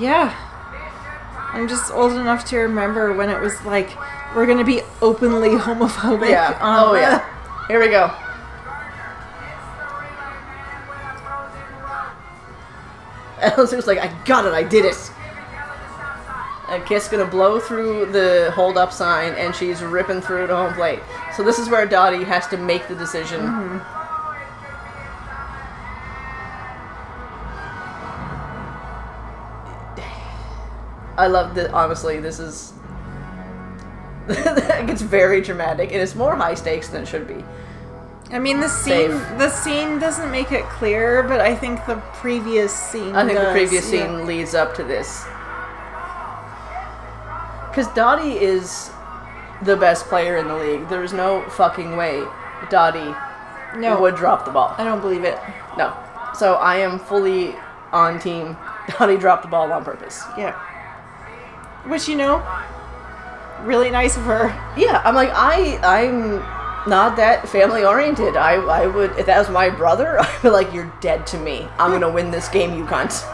[0.00, 0.34] yeah.
[1.52, 3.90] I'm just old enough to remember when it was like,
[4.36, 6.30] we're gonna be openly homophobic.
[6.30, 6.58] Yeah.
[6.62, 7.66] oh the- yeah.
[7.68, 8.14] Here we go.
[13.40, 15.10] Ellen was like, I got it, I did it.
[16.70, 20.72] And Kiss gonna blow through the hold up sign and she's ripping through to home
[20.74, 21.00] plate.
[21.36, 23.40] So this is where Dottie has to make the decision.
[31.18, 32.72] I love that honestly, this is
[34.28, 37.44] it gets very dramatic and it's more high stakes than it should be.
[38.30, 42.72] I mean, the scene the scene doesn't make it clear, but I think the previous
[42.72, 43.16] scene.
[43.16, 44.06] I think the does, previous yeah.
[44.06, 45.26] scene leads up to this.
[47.70, 48.90] Because Dottie is
[49.62, 50.88] the best player in the league.
[50.88, 52.24] There's no fucking way
[52.68, 53.14] Dottie
[53.76, 54.74] No, would drop the ball.
[54.76, 55.38] I don't believe it.
[55.78, 55.96] No.
[56.34, 57.54] So I am fully
[57.92, 58.56] on team
[58.98, 60.22] Dottie dropped the ball on purpose.
[60.36, 60.58] Yeah.
[61.86, 62.42] Which you know,
[63.62, 64.48] really nice of her.
[64.76, 66.38] Yeah, I'm like I I'm
[66.88, 68.36] not that family oriented.
[68.36, 71.68] I I would if that was my brother, I'd be like you're dead to me.
[71.78, 73.24] I'm gonna win this game, you cunt.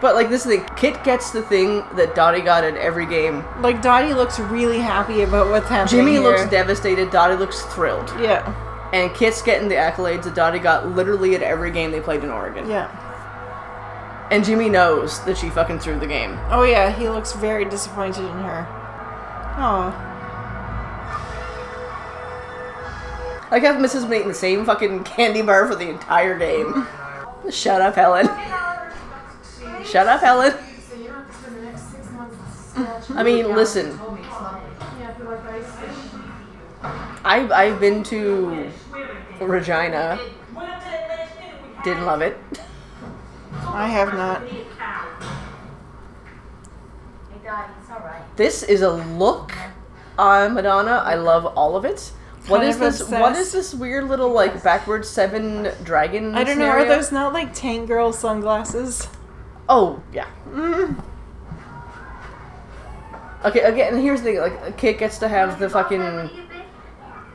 [0.00, 3.06] But like this is the thing, Kit gets the thing that Dottie got at every
[3.06, 3.44] game.
[3.60, 5.98] Like Dottie looks really happy about what's happening.
[6.00, 6.20] Jimmy here.
[6.22, 7.10] looks devastated.
[7.10, 8.10] Dottie looks thrilled.
[8.20, 8.44] Yeah,
[8.92, 12.30] And Kit's getting the accolades that Dottie got literally at every game they played in
[12.30, 12.68] Oregon.
[12.68, 12.90] yeah.
[14.30, 16.36] And Jimmy knows that she fucking threw the game.
[16.50, 18.66] Oh yeah, he looks very disappointed in her.
[19.58, 19.94] Oh,
[23.48, 24.02] I how Mrs.
[24.08, 26.86] been eating the same fucking candy bar for the entire game.
[27.50, 28.26] Shut up, Helen.
[29.86, 30.52] Shut up, Helen.
[33.14, 33.98] I mean, listen.
[37.24, 38.70] I've, I've been to
[39.40, 40.18] Regina.
[41.84, 42.36] Didn't love it.
[43.66, 44.46] I have not.
[44.48, 44.64] Hey,
[47.44, 48.36] Dottie, it's alright.
[48.36, 49.52] This is a look
[50.18, 51.02] on Madonna.
[51.04, 52.12] I love all of it.
[52.48, 53.00] What Kind is this?
[53.08, 53.40] What obsessed.
[53.40, 56.34] is this weird little like backwards seven dragon?
[56.34, 56.68] I don't know.
[56.68, 59.08] Are those not like Tank Girl sunglasses?
[59.68, 60.26] Oh yeah.
[60.50, 61.02] Mm.
[63.44, 63.60] Okay.
[63.60, 66.46] Again, and here's the thing: like, Kit gets to have the fucking What do you
[66.48, 66.64] think?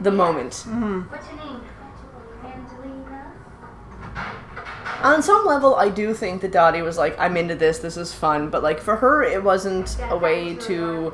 [0.02, 0.52] the moment.
[0.54, 1.02] Mm-hmm.
[1.02, 1.62] What's your name?
[5.04, 7.80] On some level, I do think that Dottie was like, "I'm into this.
[7.80, 11.14] This is fun," but like for her, it wasn't a way to.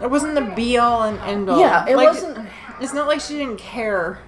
[0.00, 1.58] It wasn't the be all and end all.
[1.58, 2.48] Yeah, it Like, wasn't.
[2.80, 4.20] It's not like she didn't care.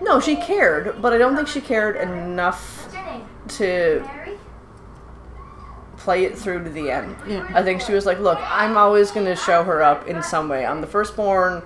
[0.00, 3.26] No, she cared, but I don't think she cared enough What's your name?
[3.48, 4.21] to Mary?
[6.02, 7.16] Play it through to the end.
[7.26, 7.48] Yeah.
[7.54, 10.48] I think she was like, look, I'm always going to show her up in some
[10.48, 10.66] way.
[10.66, 11.62] I'm the firstborn.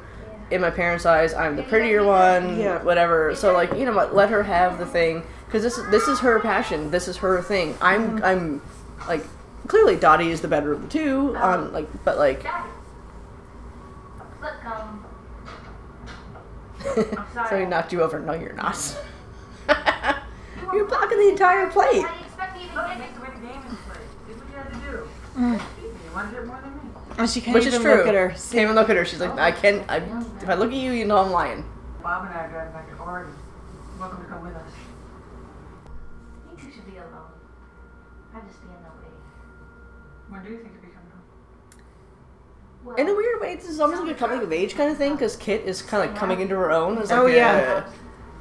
[0.50, 2.58] In my parents' eyes, I'm the prettier one.
[2.58, 2.82] Yeah.
[2.82, 3.34] Whatever.
[3.34, 4.14] So like, you know what?
[4.14, 6.92] Let her have the thing because this this is her passion.
[6.92, 7.74] This is her thing.
[7.80, 8.62] I'm I'm
[9.08, 9.24] like
[9.66, 11.34] clearly Dottie is the better of the two.
[11.36, 12.68] On like, but like, Daddy.
[14.40, 15.04] Look, um,
[17.48, 18.20] so he knocked you over.
[18.20, 18.76] No, you're not.
[20.72, 22.06] you're blocking the entire plate.
[25.36, 25.60] Mm.
[25.82, 26.80] You wanted it more than me.
[27.18, 27.94] And she can't Which is true.
[27.96, 28.28] look at her.
[28.30, 29.04] Can't even look at her.
[29.04, 29.84] She's like, I can't.
[29.90, 29.96] I,
[30.42, 31.64] if I look at you, you know I'm lying.
[32.02, 33.34] Bob and I are driving back to Oregon.
[33.98, 34.70] Welcome to come with us.
[36.48, 37.32] i You two should be alone.
[38.34, 39.10] I'm just being no way.
[40.28, 41.82] When do you think you'll be coming home?
[42.84, 44.98] Well, In a weird way, this is almost like a coming of age kind of
[44.98, 47.34] thing because Kit is kind of like coming into her own as like Oh, a,
[47.34, 47.84] yeah.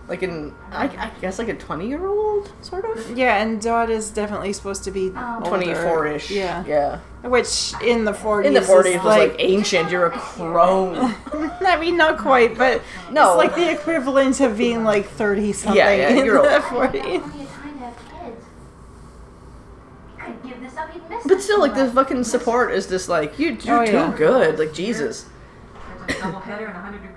[0.08, 3.90] Like an I, I guess like a twenty year old sort of Yeah, and Dot
[3.90, 5.42] is definitely supposed to be Oh.
[5.48, 6.30] twenty four ish.
[6.32, 6.64] Yeah.
[6.68, 7.00] yeah.
[7.24, 9.90] Which in the 40s In the forties is was like, ancient.
[9.90, 10.96] You're a crone.
[11.66, 13.40] I mean, not quite, but No.
[13.40, 16.62] it's like the equivalent of being like 30 something Yeah, yeah, in you're the old.
[16.62, 17.16] 40s.
[17.16, 18.46] of time to have kids.
[20.20, 23.10] You could give this up, you'd miss but still, like the fucking support is just
[23.10, 23.58] like you.
[23.64, 24.60] You're Oh, too good.
[24.60, 25.26] Like Jesus.
[26.08, 27.15] There's a double header in 100 degree heat.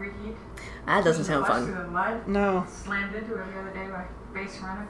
[0.89, 1.93] That doesn't sound fun.
[2.27, 2.65] No.
[2.67, 4.89] Slammed into every other day by base runner.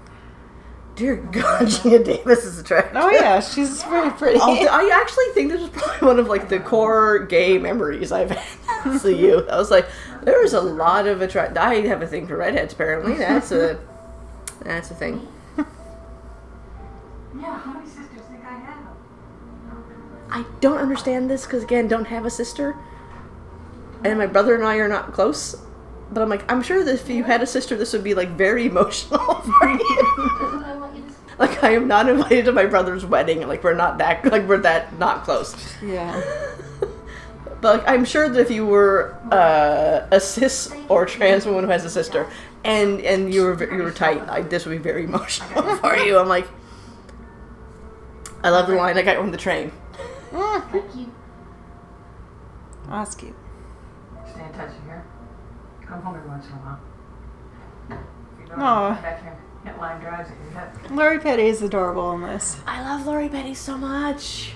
[0.94, 2.96] Dear God, Geena Davis is attractive.
[2.96, 4.38] Oh yeah, she's very pretty.
[4.40, 8.30] I'll- I actually think this was probably one of like the core gay memories I've
[8.30, 8.98] had.
[9.00, 9.44] See you.
[9.48, 9.88] I was like,
[10.22, 11.56] there is a lot of attract.
[11.58, 12.72] I have a thing for redheads.
[12.74, 13.78] Apparently, that's a
[14.62, 15.26] that's a thing.
[17.38, 18.78] Yeah, how many sisters think I have?
[20.30, 22.74] I don't understand this because again, don't have a sister,
[24.04, 25.54] and my brother and I are not close.
[26.10, 28.30] But I'm like, I'm sure that if you had a sister, this would be like
[28.30, 29.86] very emotional for you.
[30.64, 33.46] I want you to like, I am not invited to my brother's wedding.
[33.46, 35.54] Like, we're not that like we're that not close.
[35.82, 36.20] yeah.
[37.60, 41.70] But like, I'm sure that if you were uh, a cis or trans woman who
[41.70, 42.30] has a sister,
[42.62, 46.18] and and you were you were tight, I, this would be very emotional for you.
[46.18, 46.46] I'm like,
[48.44, 49.72] I love the line I got on the train.
[50.30, 51.12] Thank you.
[52.88, 53.34] That's cute.
[54.30, 55.04] Stay in touch here.
[55.88, 56.80] Come home every once in a while.
[57.90, 58.94] If you don't, Aw.
[58.94, 60.90] come back here hit line drives at your head.
[60.90, 62.60] Lori Petty is adorable in this.
[62.66, 64.52] I love Lori Petty so much.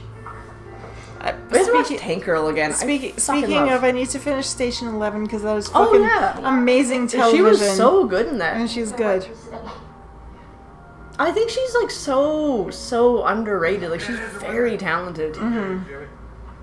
[1.20, 2.70] We have watch speaking Tank Girl again.
[2.72, 5.68] I speaking, fucking speaking love- of, I need to finish Station Eleven because that was
[5.74, 6.38] Oh, fucking yeah.
[6.42, 7.36] amazing television.
[7.38, 8.54] she was so good in that.
[8.56, 8.70] and that.
[8.70, 9.26] she's good.
[11.18, 13.90] I think she's like so so underrated.
[13.90, 15.34] Like she's very talented.
[15.34, 15.84] Mm-hmm.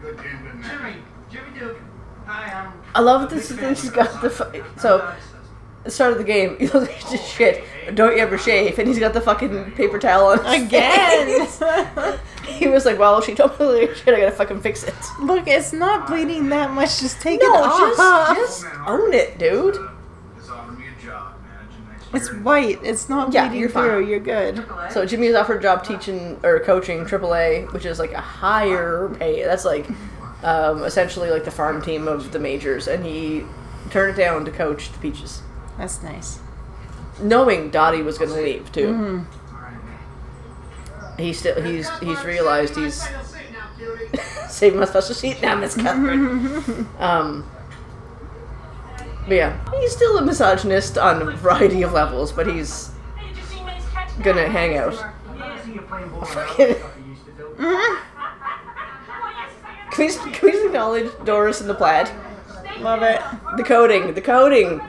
[0.02, 0.72] Good game, good match.
[0.72, 0.96] Jimmy,
[1.30, 1.89] Jimmy Dugan.
[2.32, 3.50] I love this.
[3.50, 5.14] This got the fu- so.
[5.86, 7.64] The start of the game, you looks like just shit.
[7.96, 8.78] Don't you ever shave?
[8.78, 11.48] And he's got the fucking paper towel on his Again.
[11.48, 11.62] face.
[12.46, 14.14] he was like, "Well, she told me to look like shit.
[14.14, 17.00] I gotta fucking fix it." Look, it's not bleeding that much.
[17.00, 18.36] Just take No, it off.
[18.38, 19.76] just just own it, dude.
[20.38, 22.80] Just offered me a job managing next It's white.
[22.84, 23.86] It's not Yeah, bleeding you're fine.
[23.90, 24.06] through.
[24.08, 24.66] You're good.
[24.92, 29.16] So Jimmy was offered a job teaching or coaching AAA, which is like a higher
[29.18, 29.44] pay.
[29.46, 29.88] That's like
[30.44, 33.44] um, essentially like the farm team of the majors, and he
[33.90, 35.42] turned it down to coach the Peaches,
[35.78, 36.40] That's nice.
[37.22, 38.88] knowing Dottie was going to leave too.
[38.94, 39.24] Mm-hmm.
[41.22, 44.18] He still he's he's realized he's Final seat now, cutie.
[44.48, 46.88] saving my special seat now, Miss Catherine.
[47.00, 47.50] um,
[49.28, 53.38] but yeah, he's still a misogynist on a variety of levels, but he's Hey, did
[53.38, 54.94] you see Mae's catch gonna hang out.
[55.28, 57.98] I see you Fucking- like you used to do.
[60.00, 62.10] Can we, just, can we just acknowledge Doris and the plaid?
[62.80, 63.22] Love it.
[63.58, 64.80] The coding, the coding.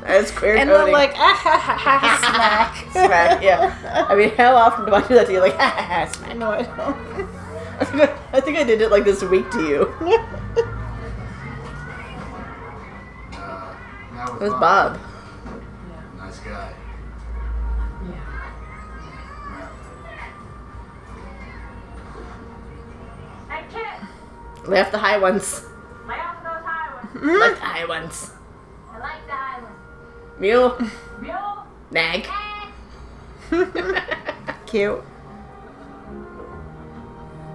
[0.00, 0.92] That's queer And then coding.
[0.92, 2.90] like ah ha ha ha smack.
[3.06, 4.06] smack, yeah.
[4.10, 5.38] I mean, how often do I do that to you?
[5.38, 6.36] Like, ha ha ha, smack.
[6.36, 7.28] No, I don't.
[7.78, 9.82] I think I, I think I did it like this week to you.
[13.32, 13.64] Uh,
[14.12, 14.98] now with It was Bob.
[24.66, 25.64] Lay off the high ones.
[26.06, 27.38] lay off of those high ones.
[27.40, 28.30] Like the high ones.
[28.92, 29.76] I like the high ones.
[30.38, 30.78] Mule.
[31.20, 32.26] Mule, Nag.
[33.52, 33.64] Eh.
[34.66, 35.02] Cute.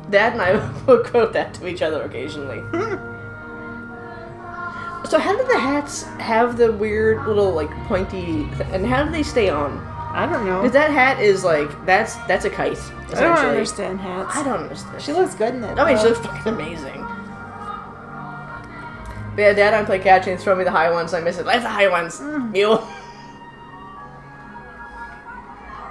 [0.10, 0.52] Dad and I
[0.88, 2.60] will quote that to each other occasionally.
[5.10, 9.12] so how do the hats have the weird little like pointy th- and how do
[9.12, 9.78] they stay on?
[10.14, 10.62] I don't know.
[10.62, 12.80] Because that hat is like that's that's a kite.
[13.14, 14.36] I don't understand hats.
[14.36, 15.02] I don't understand.
[15.02, 15.78] She looks good in it.
[15.78, 17.06] I mean, she looks fucking amazing.
[19.36, 21.14] But yeah, Dad I play catch and throw me the high ones.
[21.14, 21.46] I miss it.
[21.46, 22.52] Like the high ones, Mm.
[22.52, 22.88] mule.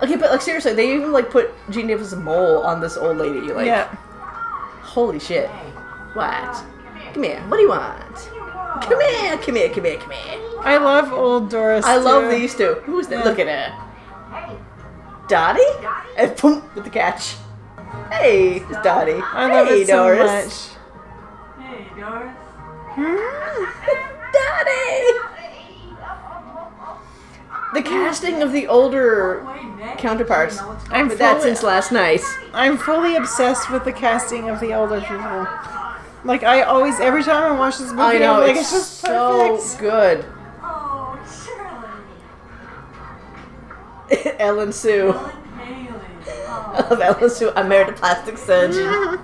[0.03, 3.41] Okay, but like seriously, they even like put Geena Davis' mole on this old lady.
[3.53, 3.87] Like, yeah.
[4.83, 5.49] holy shit.
[6.13, 6.65] What?
[7.15, 7.41] Come here.
[7.49, 8.17] What do you want?
[8.83, 9.39] Come here.
[9.39, 9.69] Come here.
[9.71, 9.99] Come here.
[9.99, 10.41] Come here.
[10.61, 11.85] I love old Doris.
[11.87, 12.75] I love these two.
[12.85, 13.21] Who's that?
[13.21, 13.31] Yeah.
[13.31, 13.86] Look at her.
[15.29, 15.61] Dottie?
[16.17, 17.37] And boom with the catch.
[18.11, 19.13] Hey, it's Dottie.
[19.15, 20.77] I love hey, it so Doris.
[21.59, 21.67] much.
[21.67, 22.37] Hey, Doris.
[22.91, 23.65] Hmm?
[24.33, 25.23] Dottie!
[27.75, 29.47] The casting of the older
[29.99, 30.59] counterparts.
[30.91, 32.23] I'm But that fully, since last night.
[32.55, 35.47] I'm fully obsessed with the casting of the older people.
[36.25, 38.71] Like I always, every time I watch this movie, I know I'm like, it's, it's
[38.73, 39.81] just so perfect.
[39.81, 40.25] good.
[44.39, 45.13] Ellen Sue.
[45.13, 45.89] Haley.
[46.27, 47.53] I love Ellen Sue.
[47.57, 49.21] I married a plastic surgeon.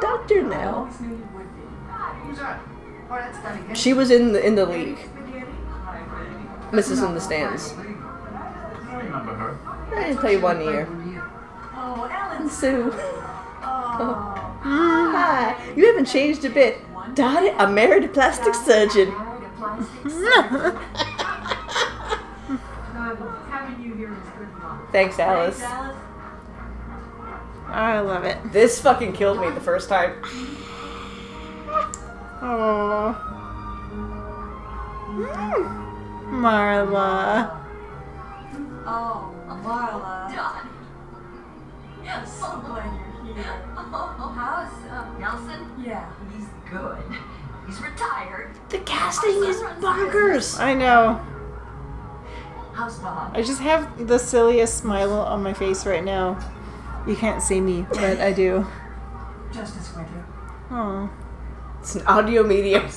[0.00, 0.74] Doctor now.
[0.74, 1.62] Always knew you would be.
[2.26, 2.60] Who's that?
[3.10, 3.74] Oh, that's done again.
[3.74, 4.98] She was in the in the league.
[6.70, 7.06] Mrs.
[7.06, 7.74] in the stands.
[7.76, 7.86] I.
[9.92, 10.86] I didn't play one year.
[11.74, 12.48] Oh, Ellen.
[12.48, 12.92] Sue.
[12.92, 14.56] Oh.
[14.62, 15.56] Hi.
[15.74, 16.78] You haven't changed a bit.
[17.14, 19.12] Dottie, I married a plastic surgeon.
[23.70, 24.90] Having you here is good luck.
[24.90, 25.62] Thanks, Alice.
[25.62, 25.96] Alice.
[27.66, 28.52] I love it.
[28.52, 30.20] This fucking killed me the first time.
[32.42, 33.14] Oh,
[36.26, 37.56] Marla.
[38.86, 40.34] Oh, Marla.
[40.34, 40.68] Don.
[42.08, 43.44] I'm so glad you're here.
[43.76, 45.70] How's uh, Nelson?
[45.84, 46.10] Yeah.
[46.34, 47.04] He's good.
[47.66, 48.50] He's retired.
[48.70, 50.58] The casting is bonkers.
[50.58, 51.20] I know.
[52.80, 53.36] How's Bob?
[53.36, 56.38] I just have the silliest smile on my face right now.
[57.06, 58.66] You can't see me, but I do.
[59.52, 60.24] Justice Winter.
[60.70, 61.10] Oh,
[61.80, 62.84] It's an audio medium.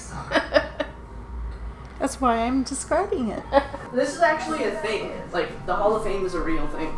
[1.99, 3.43] that's why I'm describing it.
[3.93, 5.11] this is actually a thing.
[5.33, 6.95] Like the Hall of Fame is a real thing,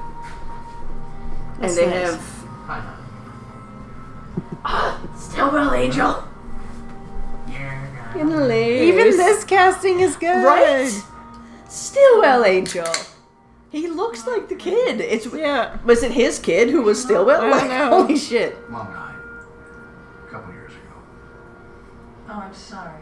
[1.59, 2.11] That's and they nice.
[2.11, 2.21] have
[4.63, 6.23] ah, Stilwell Angel.
[8.15, 8.83] In the.
[8.83, 10.45] Even this casting is good.
[10.45, 11.03] right?
[11.67, 12.87] Stilwell Angel.
[13.69, 15.01] He looks like the kid.
[15.01, 15.77] It's Yeah.
[15.83, 17.41] was it his kid who was Stilwell?
[17.41, 17.89] I Like, know.
[18.03, 18.57] Holy shit!
[18.69, 19.15] Mom died
[20.25, 20.95] a couple years ago.
[22.29, 23.01] Oh, I'm sorry.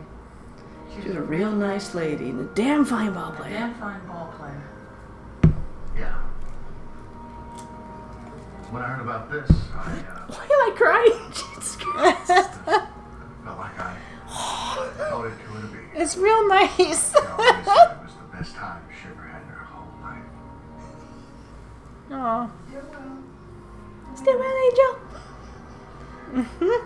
[0.95, 3.51] She's, was a real nice lady and a damn fine ball player.
[3.51, 4.63] Damn fine ball player.
[5.97, 6.13] Yeah.
[8.71, 11.19] When I heard about this, I uh, Why am I crying?
[11.33, 12.27] Jesus Christ.
[12.27, 13.97] felt like I
[15.11, 15.79] owed it to her to be.
[15.99, 17.13] It's real nice.
[18.33, 20.25] She always said the best time she ever had in her whole life.
[22.11, 22.49] Aw.
[24.15, 24.93] Stilwell Angel.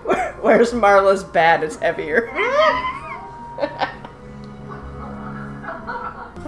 [0.04, 1.64] Where- Where's Marla's bad?
[1.64, 2.30] It's heavier.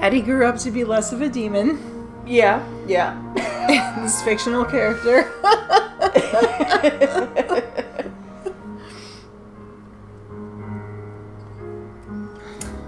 [0.01, 1.79] Addie grew up to be less of a demon.
[2.25, 3.15] Yeah, yeah.
[4.01, 5.23] this fictional character.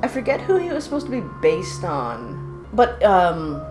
[0.03, 3.61] I forget who he was supposed to be based on, but um,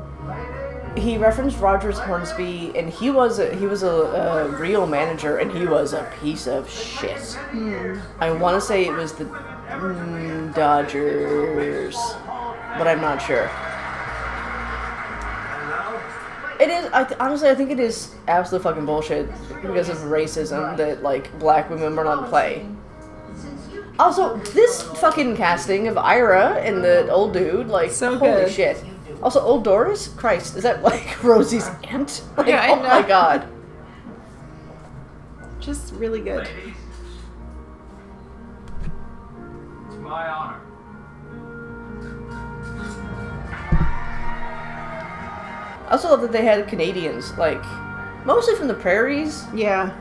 [0.96, 5.50] he referenced Rogers Hornsby, and he was a, he was a, a real manager, and
[5.50, 7.36] he was a piece of shit.
[8.20, 11.96] I want to say it was the mm, Dodgers,
[12.78, 13.50] but I'm not sure.
[16.60, 16.90] It is.
[16.92, 19.30] I th- honestly, I think it is absolute fucking bullshit
[19.62, 22.66] because of racism that like black women were not play.
[24.00, 28.50] Also, this fucking casting of Ira and the old dude, like, So holy good.
[28.50, 28.82] shit.
[29.22, 32.22] Also, old Doris, Christ, is that like Rosie's aunt?
[32.36, 33.46] Like, Yeah, I oh my god.
[35.60, 36.46] Just really good.
[36.46, 36.74] Ladies,
[39.88, 40.60] it's my honor.
[45.86, 47.62] I also love that they had Canadians, like,
[48.24, 49.44] mostly from the prairies.
[49.52, 49.92] Yeah.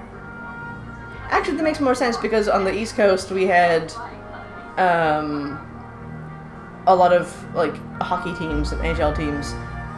[1.30, 3.94] Actually, that makes more sense because on the East Coast we had
[4.78, 5.60] um,
[6.88, 9.54] a lot of like hockey teams and NHL teams.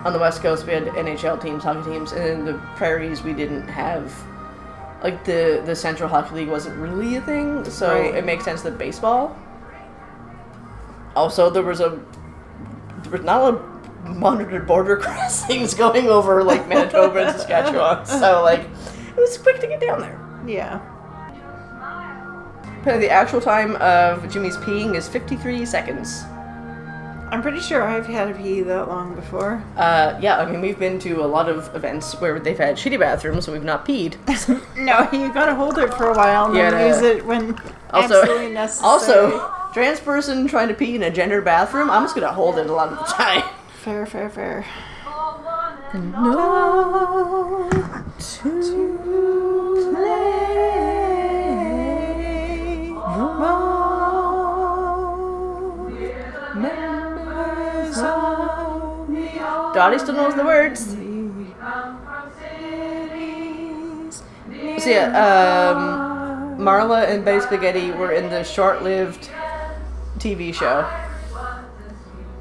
[0.05, 3.33] On the West Coast we had NHL teams, hockey teams, and in the prairies we
[3.33, 4.13] didn't have
[5.03, 8.15] like the the Central Hockey League wasn't really a thing, so Right.
[8.15, 9.35] it makes sense that baseball.
[11.15, 11.99] Also, there was a
[13.03, 18.61] there was not a monitored border crossings going over like Manitoba and Saskatchewan, so like
[18.61, 20.19] it was quick to get down there.
[20.47, 20.79] Yeah.
[22.81, 26.23] Apparently, the actual time of Jimmy's peeing is 53 seconds.
[27.31, 29.63] I'm pretty sure I've had a pee that long before.
[29.77, 32.99] Uh, yeah, I mean, we've been to a lot of events where they've had shitty
[32.99, 34.15] bathrooms and we've not peed.
[34.77, 37.55] No, you gotta hold it for a while and Yeah, then use it when
[37.91, 38.89] Also, absolutely necessary.
[38.89, 42.65] also, trans person trying to pee in a gender bathroom, I'm just gonna hold it
[42.67, 43.43] a lot of the time.
[43.75, 44.65] fair, fair, fair.
[45.93, 47.69] No
[48.19, 49.60] to
[59.73, 60.95] Dottie still knows the words.
[64.83, 69.29] So yeah, um, Marla and Betty Spaghetti were in the short-lived
[70.17, 70.87] TV show.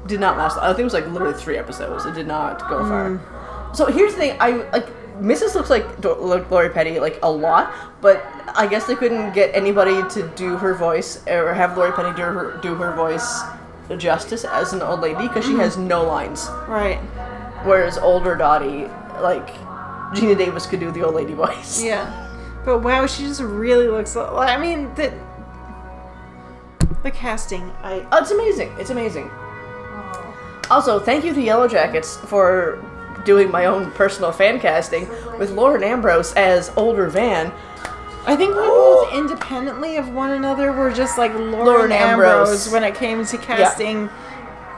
[0.07, 0.57] Did not last.
[0.57, 2.05] I think it was like literally three episodes.
[2.05, 3.71] It did not go far.
[3.73, 4.37] So here's the thing.
[4.39, 4.87] I like
[5.19, 5.55] Mrs.
[5.55, 8.23] looks like Lori Petty like a lot, but
[8.55, 12.21] I guess they couldn't get anybody to do her voice or have Lori Petty do
[12.23, 13.41] her do her voice
[13.87, 15.59] the justice as an old lady because she mm-hmm.
[15.61, 16.47] has no lines.
[16.67, 16.97] Right.
[17.63, 18.85] Whereas older Dottie,
[19.21, 19.47] like
[20.13, 21.83] Geena Davis, could do the old lady voice.
[21.83, 22.29] Yeah.
[22.63, 24.49] But wow, she just really looks like.
[24.49, 25.13] I mean, the
[27.03, 27.71] the casting.
[27.81, 28.71] I Oh, it's amazing.
[28.79, 29.29] It's amazing.
[30.69, 32.83] Also, thank you to Yellow Jackets for
[33.25, 35.07] doing my own personal fan casting
[35.37, 37.51] with Lauren Ambrose as older Van.
[38.25, 42.67] I think we both independently of one another were just like Lauren, Lauren Ambrose.
[42.67, 42.69] Ambrose.
[42.71, 44.09] when it came to casting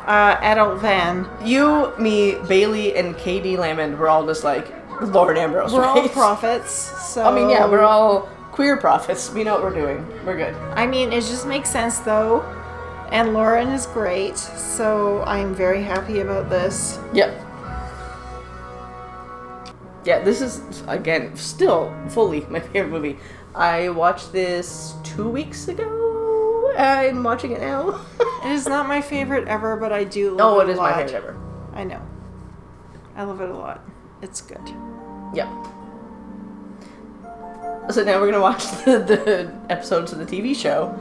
[0.08, 1.28] uh, adult Van.
[1.44, 4.68] You, me, Bailey, and Katie Lamond were all just like
[5.02, 5.74] Lauren Ambrose.
[5.74, 9.32] We're all prophets, so I mean, yeah, we're all queer prophets.
[9.32, 10.26] We know what we're doing.
[10.26, 10.56] We're good.
[10.76, 12.42] I mean, it just makes sense though.
[13.12, 17.00] And Lauren is great, so I'm very happy about this.
[17.14, 17.40] Yep.
[20.06, 23.18] Yeah, this is again still fully my favorite movie.
[23.56, 26.74] I watched this two weeks ago.
[26.78, 28.04] I'm watching it now.
[28.44, 30.94] It is not my favorite ever, but I do love oh, it it is my
[30.94, 31.40] favorite ever.
[31.74, 32.02] I know.
[33.16, 33.86] I love it a lot.
[34.22, 34.68] It's good.
[35.34, 35.48] Yep.
[37.92, 40.98] So now we're gonna watch the, the episodes of the TV show,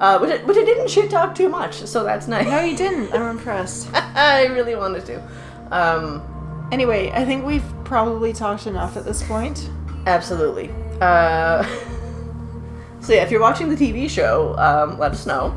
[0.00, 2.46] uh, which, I, which I didn't shit talk too much, so that's nice.
[2.46, 3.12] No, you didn't.
[3.12, 3.88] I'm impressed.
[3.94, 5.22] I really wanted to.
[5.70, 6.39] Um,
[6.72, 9.68] Anyway, I think we've probably talked enough at this point.
[10.06, 10.70] Absolutely.
[11.00, 11.64] Uh,
[13.00, 15.56] so yeah, if you're watching the TV show, um, let us know.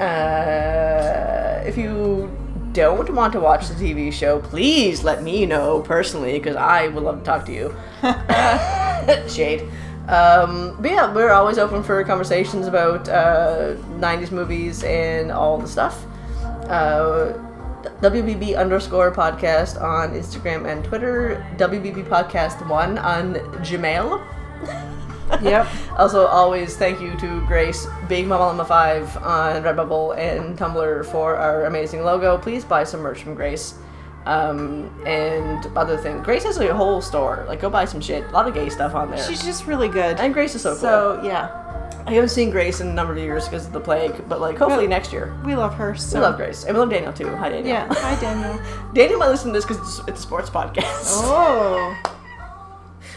[0.00, 2.30] Uh, if you
[2.72, 7.02] don't want to watch the TV show, please let me know personally because I would
[7.02, 7.74] love to talk to you.
[9.28, 9.68] Shade.
[10.08, 15.68] Um, but yeah, we're always open for conversations about uh, 90s movies and all the
[15.68, 16.04] stuff.
[16.68, 17.32] Uh,
[18.00, 21.44] WBB underscore podcast on Instagram and Twitter.
[21.56, 23.34] WBB podcast one on
[23.64, 24.24] Gmail.
[25.42, 25.68] Yep.
[25.96, 31.36] Also, always thank you to Grace, Big Mama Llama 5 on Redbubble and Tumblr for
[31.36, 32.36] our amazing logo.
[32.36, 33.74] Please buy some merch from Grace.
[34.26, 36.24] Um, and other things.
[36.24, 37.44] Grace has a whole store.
[37.46, 38.24] Like, go buy some shit.
[38.24, 39.22] A lot of gay stuff on there.
[39.24, 40.18] She's just really good.
[40.18, 40.80] and Grace is so cool.
[40.80, 41.89] So, yeah.
[42.06, 44.56] I haven't seen Grace in a number of years because of the plague, but like
[44.58, 45.32] hopefully Well- next year.
[45.44, 45.94] We love her.
[45.96, 46.18] So.
[46.18, 47.28] We love Grace, and we love Daniel too.
[47.36, 47.66] Hi, Daniel.
[47.68, 47.86] Yeah.
[47.90, 48.60] Hi, Daniel.
[48.94, 51.20] Daniel might listen to this because it's, it's a sports podcast.
[51.24, 51.96] Oh,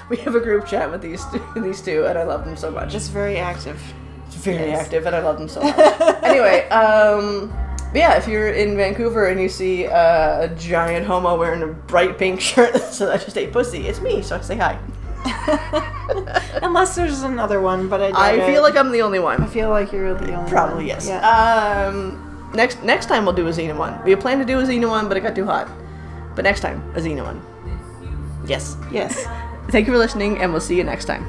[0.10, 2.69] We have a group chat with these two, these two, and I love them so
[2.69, 2.91] much.
[2.91, 3.81] just very active.
[4.27, 4.81] It's very Yes.
[4.85, 5.76] active, and I love them so much.
[6.23, 7.49] anyway, um,
[7.91, 11.68] but yeah, if you're in Vancouver and you see uh, a giant homo wearing a
[11.68, 14.22] bright pink shirt that says "I just ate pussy," it's me.
[14.22, 14.77] So I say hi.
[16.62, 18.45] Unless there's another one, but I doubt I it.
[18.45, 19.41] feel like I'm the only one.
[19.41, 20.50] I feel like you're the only one.
[20.50, 20.86] Probably one.
[20.88, 21.08] yes.
[21.08, 21.88] Yeah.
[21.88, 24.02] Um, next next time we'll do a Xena one.
[24.04, 25.70] We had planned to do a Xena one, but it got too hot.
[26.36, 27.41] But next time, a Xena one.
[28.45, 28.76] Yes.
[28.91, 29.26] yes.
[29.70, 31.26] Thank you for listening, and we'll see you next time.